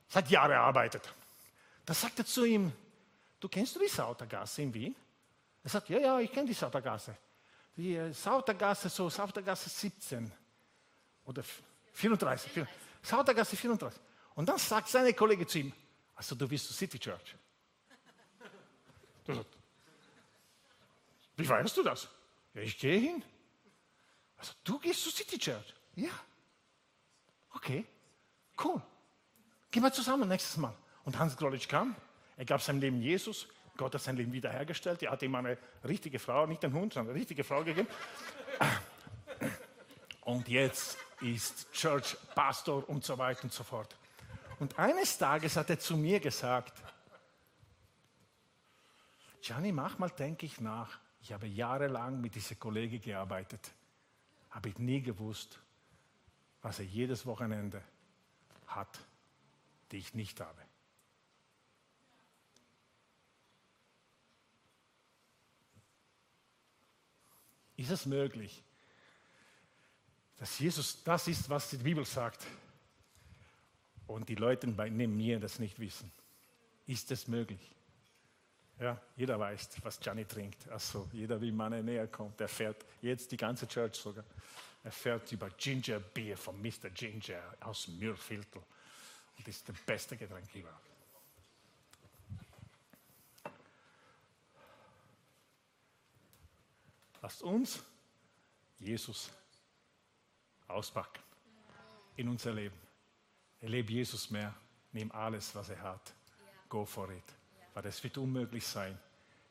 seit 0.06 0.28
Jahren 0.28 0.52
arbeitet. 0.52 1.10
Da 1.86 1.94
sagt 1.94 2.18
er 2.18 2.26
zu 2.26 2.44
ihm, 2.44 2.70
du 3.40 3.48
kennst 3.48 3.74
du 3.74 3.80
die 3.80 3.88
Sautergasse 3.88 4.60
in 4.60 4.74
Wien? 4.74 4.94
Er 5.62 5.70
sagt, 5.70 5.88
ja, 5.88 5.98
ja, 5.98 6.20
ich 6.20 6.30
kenne 6.30 6.48
die 6.48 6.52
Sautergasse. 6.52 7.16
Die 7.78 7.96
äh, 7.96 8.12
Sautergasse, 8.12 8.90
so 8.90 9.08
Sautergasse 9.08 9.70
17 9.70 10.30
oder 11.24 11.42
34. 11.94 12.66
Sautergasse 13.02 13.56
34. 13.56 13.98
Und 14.34 14.46
dann 14.46 14.58
sagt 14.58 14.90
seine 14.90 15.14
Kollege 15.14 15.46
zu 15.46 15.60
ihm, 15.60 15.72
also 16.14 16.34
du 16.34 16.46
bist 16.46 16.66
zur 16.66 16.76
City 16.76 16.98
Church. 16.98 17.34
Sagt, 19.26 19.56
wie 21.36 21.48
weißt 21.48 21.76
du 21.76 21.82
das? 21.82 22.08
Ja, 22.54 22.60
ich 22.60 22.78
gehe 22.78 22.98
hin. 22.98 23.22
Also, 24.36 24.52
du 24.62 24.78
gehst 24.78 25.02
zur 25.02 25.12
City 25.12 25.38
Church? 25.38 25.74
Ja. 25.94 26.10
Okay, 27.54 27.84
cool. 28.62 28.80
Gehen 29.70 29.82
wir 29.82 29.92
zusammen 29.92 30.28
nächstes 30.28 30.56
Mal. 30.56 30.74
Und 31.04 31.18
Hans 31.18 31.36
Grolitsch 31.36 31.68
kam, 31.68 31.96
er 32.36 32.44
gab 32.44 32.62
sein 32.62 32.80
Leben 32.80 33.00
Jesus, 33.00 33.48
Gott 33.76 33.94
hat 33.94 34.00
sein 34.00 34.16
Leben 34.16 34.32
wiederhergestellt, 34.32 35.02
er 35.02 35.10
hat 35.10 35.22
ihm 35.22 35.34
eine 35.34 35.58
richtige 35.84 36.18
Frau, 36.18 36.46
nicht 36.46 36.64
einen 36.64 36.74
Hund, 36.74 36.92
sondern 36.92 37.12
eine 37.12 37.20
richtige 37.20 37.42
Frau 37.42 37.64
gegeben. 37.64 37.88
Und 40.22 40.48
jetzt 40.48 40.96
ist 41.20 41.72
Church 41.72 42.16
Pastor 42.34 42.88
und 42.88 43.04
so 43.04 43.18
weiter 43.18 43.44
und 43.44 43.52
so 43.52 43.64
fort. 43.64 43.96
Und 44.60 44.78
eines 44.78 45.18
Tages 45.18 45.56
hat 45.56 45.70
er 45.70 45.78
zu 45.78 45.96
mir 45.96 46.20
gesagt, 46.20 46.72
Gianni, 49.44 49.72
manchmal 49.72 50.08
denke 50.08 50.46
ich 50.46 50.58
nach. 50.58 50.98
Ich 51.20 51.30
habe 51.30 51.46
jahrelang 51.46 52.18
mit 52.18 52.34
dieser 52.34 52.54
Kollege 52.54 52.98
gearbeitet. 52.98 53.74
Habe 54.48 54.70
ich 54.70 54.78
nie 54.78 55.02
gewusst, 55.02 55.60
was 56.62 56.78
er 56.78 56.86
jedes 56.86 57.26
Wochenende 57.26 57.82
hat, 58.66 58.98
die 59.90 59.98
ich 59.98 60.14
nicht 60.14 60.40
habe. 60.40 60.62
Ist 67.76 67.90
es 67.90 68.06
möglich, 68.06 68.62
dass 70.38 70.58
Jesus 70.58 71.04
das 71.04 71.28
ist, 71.28 71.50
was 71.50 71.68
die 71.68 71.76
Bibel 71.76 72.06
sagt 72.06 72.46
und 74.06 74.26
die 74.26 74.36
Leute 74.36 74.68
neben 74.68 75.14
mir 75.18 75.38
das 75.38 75.58
nicht 75.58 75.78
wissen? 75.78 76.10
Ist 76.86 77.10
es 77.10 77.28
möglich? 77.28 77.74
Ja, 78.78 79.00
jeder 79.16 79.38
weiß, 79.38 79.68
was 79.82 80.00
Gianni 80.00 80.24
trinkt. 80.24 80.68
Also 80.68 81.08
jeder, 81.12 81.40
wie 81.40 81.52
man 81.52 81.84
näher 81.84 82.08
kommt, 82.08 82.40
der 82.40 82.48
fährt 82.48 82.84
jetzt 83.00 83.30
die 83.30 83.36
ganze 83.36 83.68
Church 83.68 83.94
sogar. 83.94 84.24
Er 84.82 84.92
fährt 84.92 85.30
über 85.32 85.48
Ginger 85.50 86.00
Beer 86.00 86.36
von 86.36 86.60
Mr. 86.60 86.90
Ginger 86.90 87.56
aus 87.60 87.88
Mühlviertel. 87.88 88.62
Und 89.36 89.48
das 89.48 89.56
ist 89.56 89.68
das 89.68 89.76
beste 89.86 90.16
Getränk 90.16 90.52
überhaupt. 90.54 90.90
Lasst 97.22 97.42
uns 97.42 97.82
Jesus 98.78 99.30
auspacken 100.68 101.22
in 102.16 102.28
unser 102.28 102.52
Leben. 102.52 102.78
Erlebe 103.60 103.92
Jesus 103.92 104.30
mehr. 104.30 104.54
Nimm 104.92 105.10
alles, 105.12 105.54
was 105.54 105.70
er 105.70 105.80
hat. 105.80 106.12
Go 106.68 106.84
for 106.84 107.10
it 107.10 107.43
weil 107.74 107.84
es 107.86 108.02
wird 108.02 108.16
unmöglich 108.18 108.66
sein, 108.66 108.98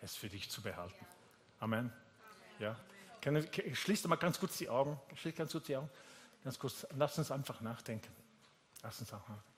es 0.01 0.15
für 0.15 0.29
dich 0.29 0.49
zu 0.49 0.61
behalten. 0.61 1.05
Amen. 1.59 1.91
Ja. 2.59 2.75
Schließ 3.73 4.05
mal 4.05 4.15
ganz 4.15 4.39
kurz 4.39 4.57
die 4.57 4.69
Augen. 4.69 4.99
Schließ 5.15 5.35
ganz 5.35 5.51
kurz 5.51 5.65
die 5.65 5.77
Augen. 5.77 5.89
Ganz 6.43 6.59
kurz. 6.59 6.85
Lass 6.97 7.17
uns 7.17 7.31
einfach 7.31 7.61
nachdenken. 7.61 8.11
Lass 8.81 8.99
uns 8.99 9.13
auch 9.13 9.27
nachdenken. 9.29 9.52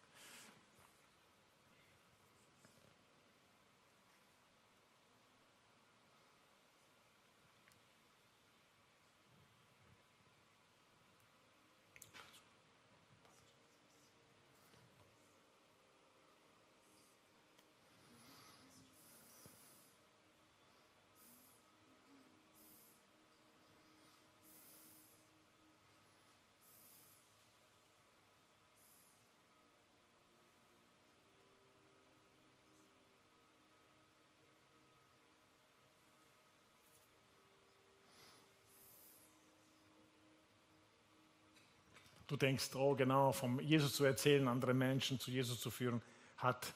Du 42.28 42.38
denkst, 42.38 42.76
oh 42.76 42.96
genau, 42.96 43.32
vom 43.32 43.60
Jesus 43.60 43.94
zu 43.94 44.04
erzählen, 44.04 44.48
andere 44.48 44.74
Menschen 44.74 45.20
zu 45.20 45.32
Jesus 45.32 45.60
zu 45.60 45.70
führen, 45.70 46.02
hat, 46.38 46.74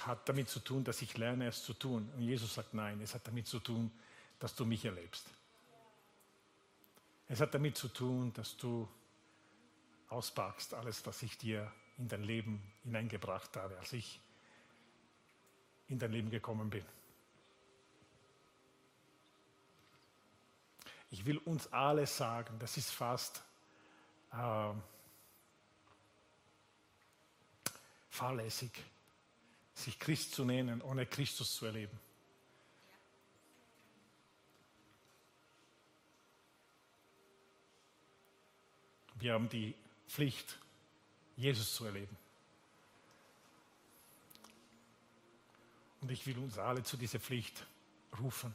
hat 0.00 0.28
damit 0.28 0.48
zu 0.48 0.60
tun, 0.60 0.84
dass 0.84 1.02
ich 1.02 1.16
lerne, 1.18 1.48
es 1.48 1.64
zu 1.64 1.74
tun. 1.74 2.08
Und 2.14 2.22
Jesus 2.22 2.54
sagt, 2.54 2.74
nein, 2.74 3.00
es 3.00 3.14
hat 3.14 3.26
damit 3.26 3.46
zu 3.46 3.58
tun, 3.58 3.90
dass 4.38 4.54
du 4.54 4.64
mich 4.64 4.84
erlebst. 4.84 5.26
Es 7.26 7.40
hat 7.40 7.54
damit 7.54 7.76
zu 7.76 7.88
tun, 7.88 8.32
dass 8.34 8.56
du 8.56 8.88
auspackst, 10.08 10.74
alles, 10.74 11.04
was 11.06 11.22
ich 11.22 11.38
dir 11.38 11.72
in 11.98 12.08
dein 12.08 12.22
Leben 12.22 12.62
hineingebracht 12.84 13.56
habe, 13.56 13.76
als 13.78 13.92
ich 13.92 14.20
in 15.88 15.98
dein 15.98 16.12
Leben 16.12 16.30
gekommen 16.30 16.70
bin. 16.70 16.84
Ich 21.10 21.26
will 21.26 21.38
uns 21.38 21.72
alle 21.72 22.06
sagen, 22.06 22.58
das 22.58 22.76
ist 22.76 22.90
fast 22.90 23.42
äh, 24.36 24.74
fahrlässig, 28.10 28.72
sich 29.74 29.98
Christ 29.98 30.34
zu 30.34 30.44
nennen, 30.44 30.82
ohne 30.82 31.06
Christus 31.06 31.54
zu 31.54 31.66
erleben. 31.66 31.98
Wir 39.16 39.32
haben 39.32 39.48
die 39.48 39.74
Pflicht, 40.06 40.58
Jesus 41.36 41.74
zu 41.74 41.86
erleben. 41.86 42.16
Und 46.02 46.10
ich 46.10 46.26
will 46.26 46.36
uns 46.38 46.58
alle 46.58 46.82
zu 46.82 46.96
dieser 46.98 47.18
Pflicht 47.18 47.66
rufen. 48.20 48.54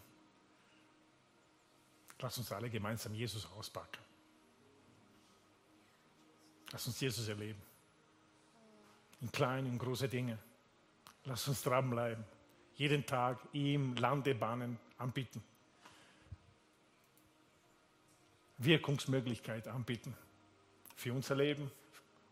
Lass 2.20 2.38
uns 2.38 2.52
alle 2.52 2.70
gemeinsam 2.70 3.16
Jesus 3.16 3.46
auspacken. 3.48 4.09
Lass 6.72 6.86
uns 6.88 7.00
Jesus 7.00 7.28
erleben. 7.28 7.62
In 9.22 9.32
kleinen 9.32 9.72
und 9.72 9.80
großen 9.80 10.10
Dingen. 10.10 10.38
Lass 11.26 11.48
uns 11.48 11.62
dranbleiben. 11.64 12.24
Jeden 12.76 13.06
Tag 13.06 13.40
ihm 13.54 13.96
Landebahnen 13.96 14.80
anbieten. 14.98 15.44
Wirkungsmöglichkeit 18.58 19.68
anbieten. 19.68 20.16
Für 20.96 21.14
unser 21.14 21.36
Leben 21.36 21.72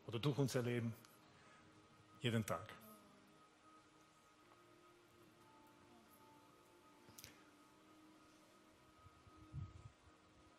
oder 0.08 0.20
durch 0.20 0.38
unser 0.38 0.62
Leben. 0.62 0.94
Jeden 2.22 2.46
Tag. 2.46 2.74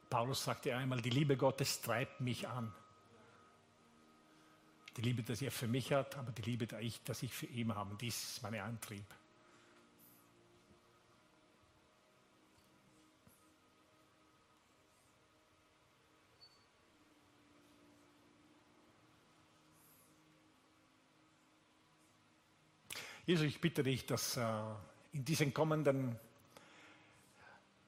Paulus 0.09 0.43
sagte 0.43 0.75
einmal, 0.75 1.03
die 1.03 1.11
Liebe 1.11 1.37
Gottes 1.37 1.81
treibt 1.81 2.21
mich 2.21 2.49
an. 2.49 2.73
Die 4.99 5.03
Liebe, 5.03 5.23
die 5.23 5.45
er 5.45 5.53
für 5.53 5.69
mich 5.69 5.93
hat, 5.93 6.17
aber 6.17 6.33
die 6.33 6.43
Liebe, 6.43 6.67
die 6.67 6.75
ich, 6.81 7.01
dass 7.05 7.23
ich 7.23 7.33
für 7.33 7.47
ihn 7.47 7.73
habe, 7.73 7.97
dies 8.01 8.21
ist 8.21 8.43
mein 8.43 8.57
Antrieb. 8.57 9.05
Jesus, 23.25 23.47
ich 23.47 23.61
bitte 23.61 23.85
dich, 23.85 24.05
dass 24.05 24.37
äh, 24.37 24.43
in 25.13 25.25
diesen 25.25 25.55
kommenden 25.55 26.19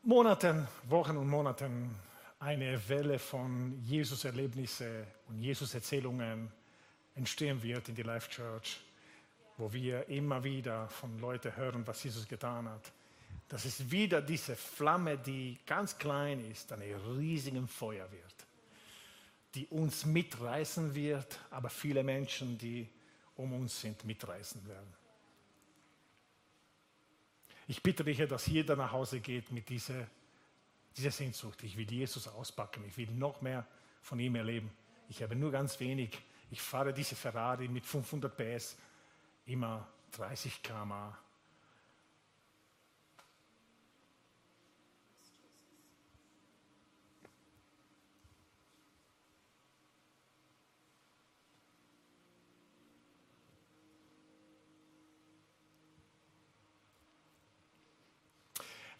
Monaten, 0.05 0.69
Wochen 0.85 1.17
und 1.17 1.29
Monaten 1.29 1.93
eine 2.39 2.89
Welle 2.89 3.19
von 3.19 3.83
Jesus-Erlebnisse 3.83 5.09
und 5.29 5.41
Jesus-Erzählungen 5.41 6.53
entstehen 7.21 7.63
wird 7.63 7.89
in 7.89 7.95
die 7.95 8.03
Life 8.03 8.31
Church, 8.31 8.81
wo 9.57 9.73
wir 9.73 10.09
immer 10.09 10.43
wieder 10.43 10.89
von 10.89 11.19
Leuten 11.21 11.55
hören, 11.57 11.87
was 11.87 12.03
Jesus 12.03 12.27
getan 12.27 12.69
hat. 12.69 12.93
Dass 13.49 13.65
es 13.65 13.91
wieder 13.91 14.23
diese 14.23 14.57
Flamme, 14.57 15.19
die 15.19 15.59
ganz 15.67 15.99
klein 15.99 16.45
ist, 16.51 16.73
eine 16.73 16.85
riesigen 17.17 17.69
Feuer 17.69 18.11
wird, 18.11 18.35
die 19.55 19.67
uns 19.69 20.07
mitreißen 20.07 20.95
wird, 20.95 21.39
aber 21.51 21.69
viele 21.69 22.03
Menschen, 22.03 22.57
die 22.59 22.89
um 23.37 23.53
uns 23.53 23.81
sind, 23.81 24.05
mitreißen 24.05 24.67
werden. 24.67 24.95
Ich 27.67 27.83
bitte 27.83 28.03
dich, 28.03 28.19
dass 28.29 28.47
jeder 28.47 28.77
nach 28.77 28.93
Hause 28.93 29.21
geht 29.21 29.53
mit 29.53 29.69
dieser 29.69 30.07
diese 30.97 31.11
Sehnsucht. 31.11 31.63
Ich 31.63 31.77
will 31.77 31.91
Jesus 31.91 32.29
auspacken. 32.29 32.85
Ich 32.87 32.97
will 32.97 33.11
noch 33.13 33.41
mehr 33.43 33.67
von 34.03 34.19
ihm 34.19 34.35
erleben. 34.35 34.71
Ich 35.09 35.23
habe 35.23 35.37
nur 35.37 35.51
ganz 35.51 35.79
wenig. 35.81 36.19
Ich 36.51 36.61
fahre 36.61 36.93
diese 36.93 37.15
Ferrari 37.15 37.69
mit 37.69 37.87
500 37.87 38.37
PS, 38.37 38.77
immer 39.47 39.87
30 40.13 40.63
km 40.63 41.15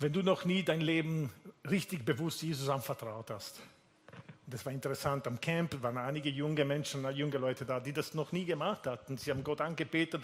wenn 0.01 0.15
du 0.15 0.23
noch 0.23 0.47
nie 0.47 0.63
dein 0.63 0.81
Leben 0.81 1.31
richtig 1.69 2.05
bewusst 2.05 2.43
Jesus 2.43 2.69
anvertraut 2.71 3.31
hast. 3.31 3.61
Das 4.51 4.67
war 4.67 4.73
interessant. 4.73 5.27
Am 5.27 5.41
Camp 5.41 5.83
waren 5.83 5.99
einige 5.99 6.29
junge 6.29 6.65
Menschen, 6.65 7.09
junge 7.15 7.39
Leute 7.39 7.65
da, 7.65 7.81
die 7.81 7.93
das 7.93 8.15
noch 8.15 8.33
nie 8.33 8.45
gemacht 8.45 8.87
hatten. 8.87 9.17
Sie 9.17 9.31
haben 9.31 9.45
Gott 9.45 9.61
angebetet, 9.61 10.23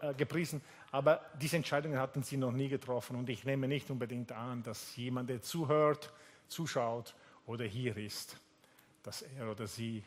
äh, 0.00 0.14
gepriesen, 0.14 0.60
aber 0.90 1.24
diese 1.40 1.56
Entscheidungen 1.56 1.98
hatten 1.98 2.22
sie 2.22 2.36
noch 2.36 2.52
nie 2.52 2.68
getroffen. 2.68 3.16
Und 3.16 3.28
ich 3.28 3.44
nehme 3.44 3.68
nicht 3.68 3.90
unbedingt 3.90 4.32
an, 4.32 4.62
dass 4.62 4.96
jemand, 4.96 5.30
der 5.30 5.40
zuhört, 5.40 6.12
zuschaut 6.48 7.14
oder 7.46 7.64
hier 7.64 7.96
ist, 7.96 8.36
dass 9.02 9.22
er 9.22 9.50
oder 9.50 9.66
sie 9.66 10.02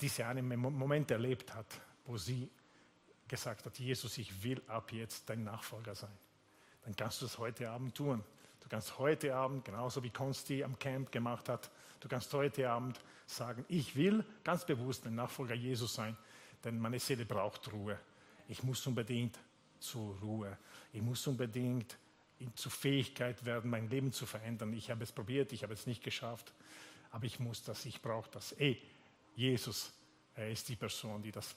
diese 0.00 0.26
einen 0.26 0.46
Moment 0.56 1.10
erlebt 1.10 1.54
hat, 1.54 1.66
wo 2.04 2.16
sie 2.16 2.48
gesagt 3.26 3.64
hat, 3.64 3.78
Jesus, 3.78 4.18
ich 4.18 4.44
will 4.44 4.62
ab 4.68 4.92
jetzt 4.92 5.28
dein 5.28 5.44
Nachfolger 5.44 5.94
sein 5.94 6.16
dann 6.84 6.94
kannst 6.94 7.22
du 7.22 7.26
es 7.26 7.38
heute 7.38 7.68
Abend 7.70 7.94
tun. 7.94 8.22
Du 8.60 8.68
kannst 8.68 8.98
heute 8.98 9.34
Abend, 9.34 9.64
genauso 9.64 10.02
wie 10.02 10.10
Konsti 10.10 10.62
am 10.62 10.78
Camp 10.78 11.10
gemacht 11.10 11.48
hat, 11.48 11.70
du 12.00 12.08
kannst 12.08 12.32
heute 12.34 12.70
Abend 12.70 13.00
sagen, 13.26 13.64
ich 13.68 13.96
will 13.96 14.24
ganz 14.42 14.64
bewusst 14.66 15.06
ein 15.06 15.14
Nachfolger 15.14 15.54
Jesus 15.54 15.94
sein, 15.94 16.16
denn 16.62 16.78
meine 16.78 16.98
Seele 16.98 17.24
braucht 17.24 17.72
Ruhe. 17.72 17.98
Ich 18.48 18.62
muss 18.62 18.86
unbedingt 18.86 19.38
zur 19.80 20.18
Ruhe. 20.20 20.56
Ich 20.92 21.02
muss 21.02 21.26
unbedingt 21.26 21.96
zur 22.54 22.72
Fähigkeit 22.72 23.44
werden, 23.44 23.70
mein 23.70 23.88
Leben 23.88 24.12
zu 24.12 24.26
verändern. 24.26 24.72
Ich 24.72 24.90
habe 24.90 25.04
es 25.04 25.12
probiert, 25.12 25.52
ich 25.52 25.62
habe 25.62 25.72
es 25.72 25.86
nicht 25.86 26.02
geschafft, 26.02 26.52
aber 27.10 27.24
ich 27.24 27.38
muss 27.38 27.62
das, 27.62 27.84
ich 27.86 28.02
brauche 28.02 28.30
das. 28.30 28.52
Ey, 28.52 28.80
Jesus, 29.36 29.92
er 30.34 30.50
ist 30.50 30.68
die 30.68 30.76
Person, 30.76 31.22
die 31.22 31.32
das 31.32 31.54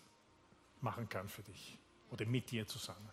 machen 0.82 1.10
kann 1.10 1.28
für 1.28 1.44
dich 1.44 1.78
oder 2.12 2.26
mit 2.26 2.52
dir 2.52 2.68
zusammen. 2.68 3.10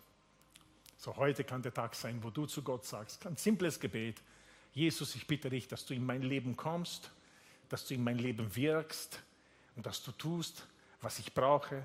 So 0.97 1.15
heute 1.17 1.43
kann 1.43 1.61
der 1.61 1.73
Tag 1.73 1.95
sein, 1.95 2.23
wo 2.23 2.29
du 2.29 2.45
zu 2.45 2.61
Gott 2.61 2.85
sagst, 2.85 3.25
ein 3.27 3.35
simples 3.35 3.79
Gebet. 3.79 4.21
Jesus, 4.75 5.15
ich 5.15 5.25
bitte 5.25 5.49
dich, 5.49 5.67
dass 5.67 5.87
du 5.87 5.95
in 5.95 6.05
mein 6.05 6.21
Leben 6.21 6.55
kommst, 6.55 7.09
dass 7.67 7.87
du 7.87 7.95
in 7.95 8.03
mein 8.03 8.19
Leben 8.19 8.55
wirkst 8.55 9.23
und 9.75 9.87
dass 9.87 10.03
du 10.03 10.11
tust, 10.11 10.67
was 11.01 11.17
ich 11.17 11.33
brauche. 11.33 11.83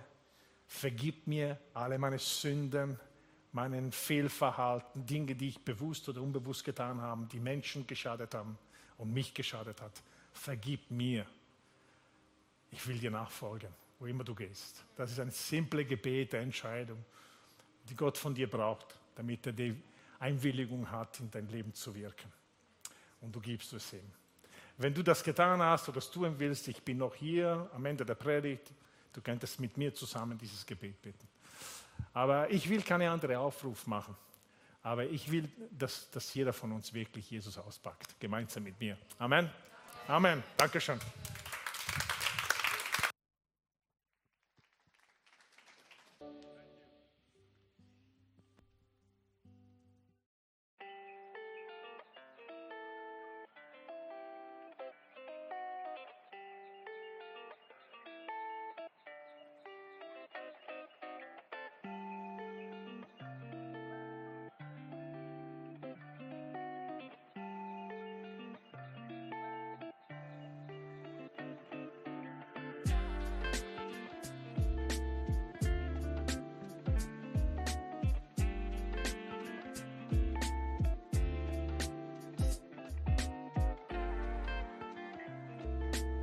Vergib 0.67 1.27
mir 1.27 1.59
alle 1.73 1.99
meine 1.99 2.19
Sünden, 2.19 3.01
meinen 3.53 3.91
Fehlverhalten, 3.91 5.07
Dinge, 5.07 5.35
die 5.35 5.49
ich 5.49 5.65
bewusst 5.65 6.07
oder 6.11 6.21
unbewusst 6.21 6.65
getan 6.65 7.01
habe, 7.01 7.27
die 7.33 7.41
Menschen 7.41 7.87
geschadet 7.87 8.35
haben 8.35 8.59
und 8.99 9.11
mich 9.13 9.33
geschadet 9.33 9.81
hat. 9.81 10.03
Vergib 10.35 10.91
mir. 10.91 11.25
Ich 12.71 12.87
will 12.87 12.99
dir 12.99 13.11
nachfolgen, 13.11 13.73
wo 13.99 14.05
immer 14.05 14.25
du 14.25 14.35
gehst. 14.35 14.85
Das 14.97 15.11
ist 15.11 15.19
ein 15.19 15.31
simples 15.31 15.89
Gebet 15.89 16.35
der 16.35 16.43
Entscheidung, 16.43 17.03
die 17.89 17.97
Gott 17.97 18.19
von 18.19 18.35
dir 18.35 18.51
braucht 18.51 19.01
damit 19.21 19.47
er 19.47 19.53
die 19.53 19.77
Einwilligung 20.19 20.91
hat, 20.91 21.21
in 21.21 21.31
dein 21.31 21.47
Leben 21.49 21.75
zu 21.75 21.95
wirken. 21.95 22.33
Und 23.21 23.35
du 23.35 23.41
gibst 23.41 23.73
es 23.73 23.93
ihm. 23.93 24.11
Wenn 24.77 24.95
du 24.95 25.03
das 25.03 25.23
getan 25.23 25.61
hast 25.61 25.89
oder 25.89 25.97
das 25.97 26.11
tun 26.11 26.35
willst, 26.39 26.67
ich 26.69 26.83
bin 26.83 26.99
noch 26.99 27.15
hier 27.15 27.69
am 27.75 27.85
Ende 27.85 28.05
der 28.05 28.15
Predigt, 28.15 28.73
du 29.13 29.21
könntest 29.21 29.61
mit 29.61 29.77
mir 29.77 29.93
zusammen 29.93 30.39
dieses 30.39 30.65
Gebet 30.65 31.01
bitten. 31.03 31.29
Aber 32.15 32.51
ich 32.51 32.69
will 32.69 32.83
keine 32.83 33.11
andere 33.11 33.39
Aufruf 33.39 33.87
machen. 33.87 34.17
Aber 34.83 35.05
ich 35.05 35.31
will, 35.31 35.49
dass, 35.71 36.11
dass 36.11 36.33
jeder 36.33 36.53
von 36.53 36.73
uns 36.73 36.95
wirklich 36.95 37.31
Jesus 37.31 37.59
auspackt, 37.59 38.19
gemeinsam 38.19 38.63
mit 38.63 38.81
mir. 38.81 38.97
Amen. 39.19 39.51
Amen. 40.09 40.43
Dankeschön. 40.57 40.99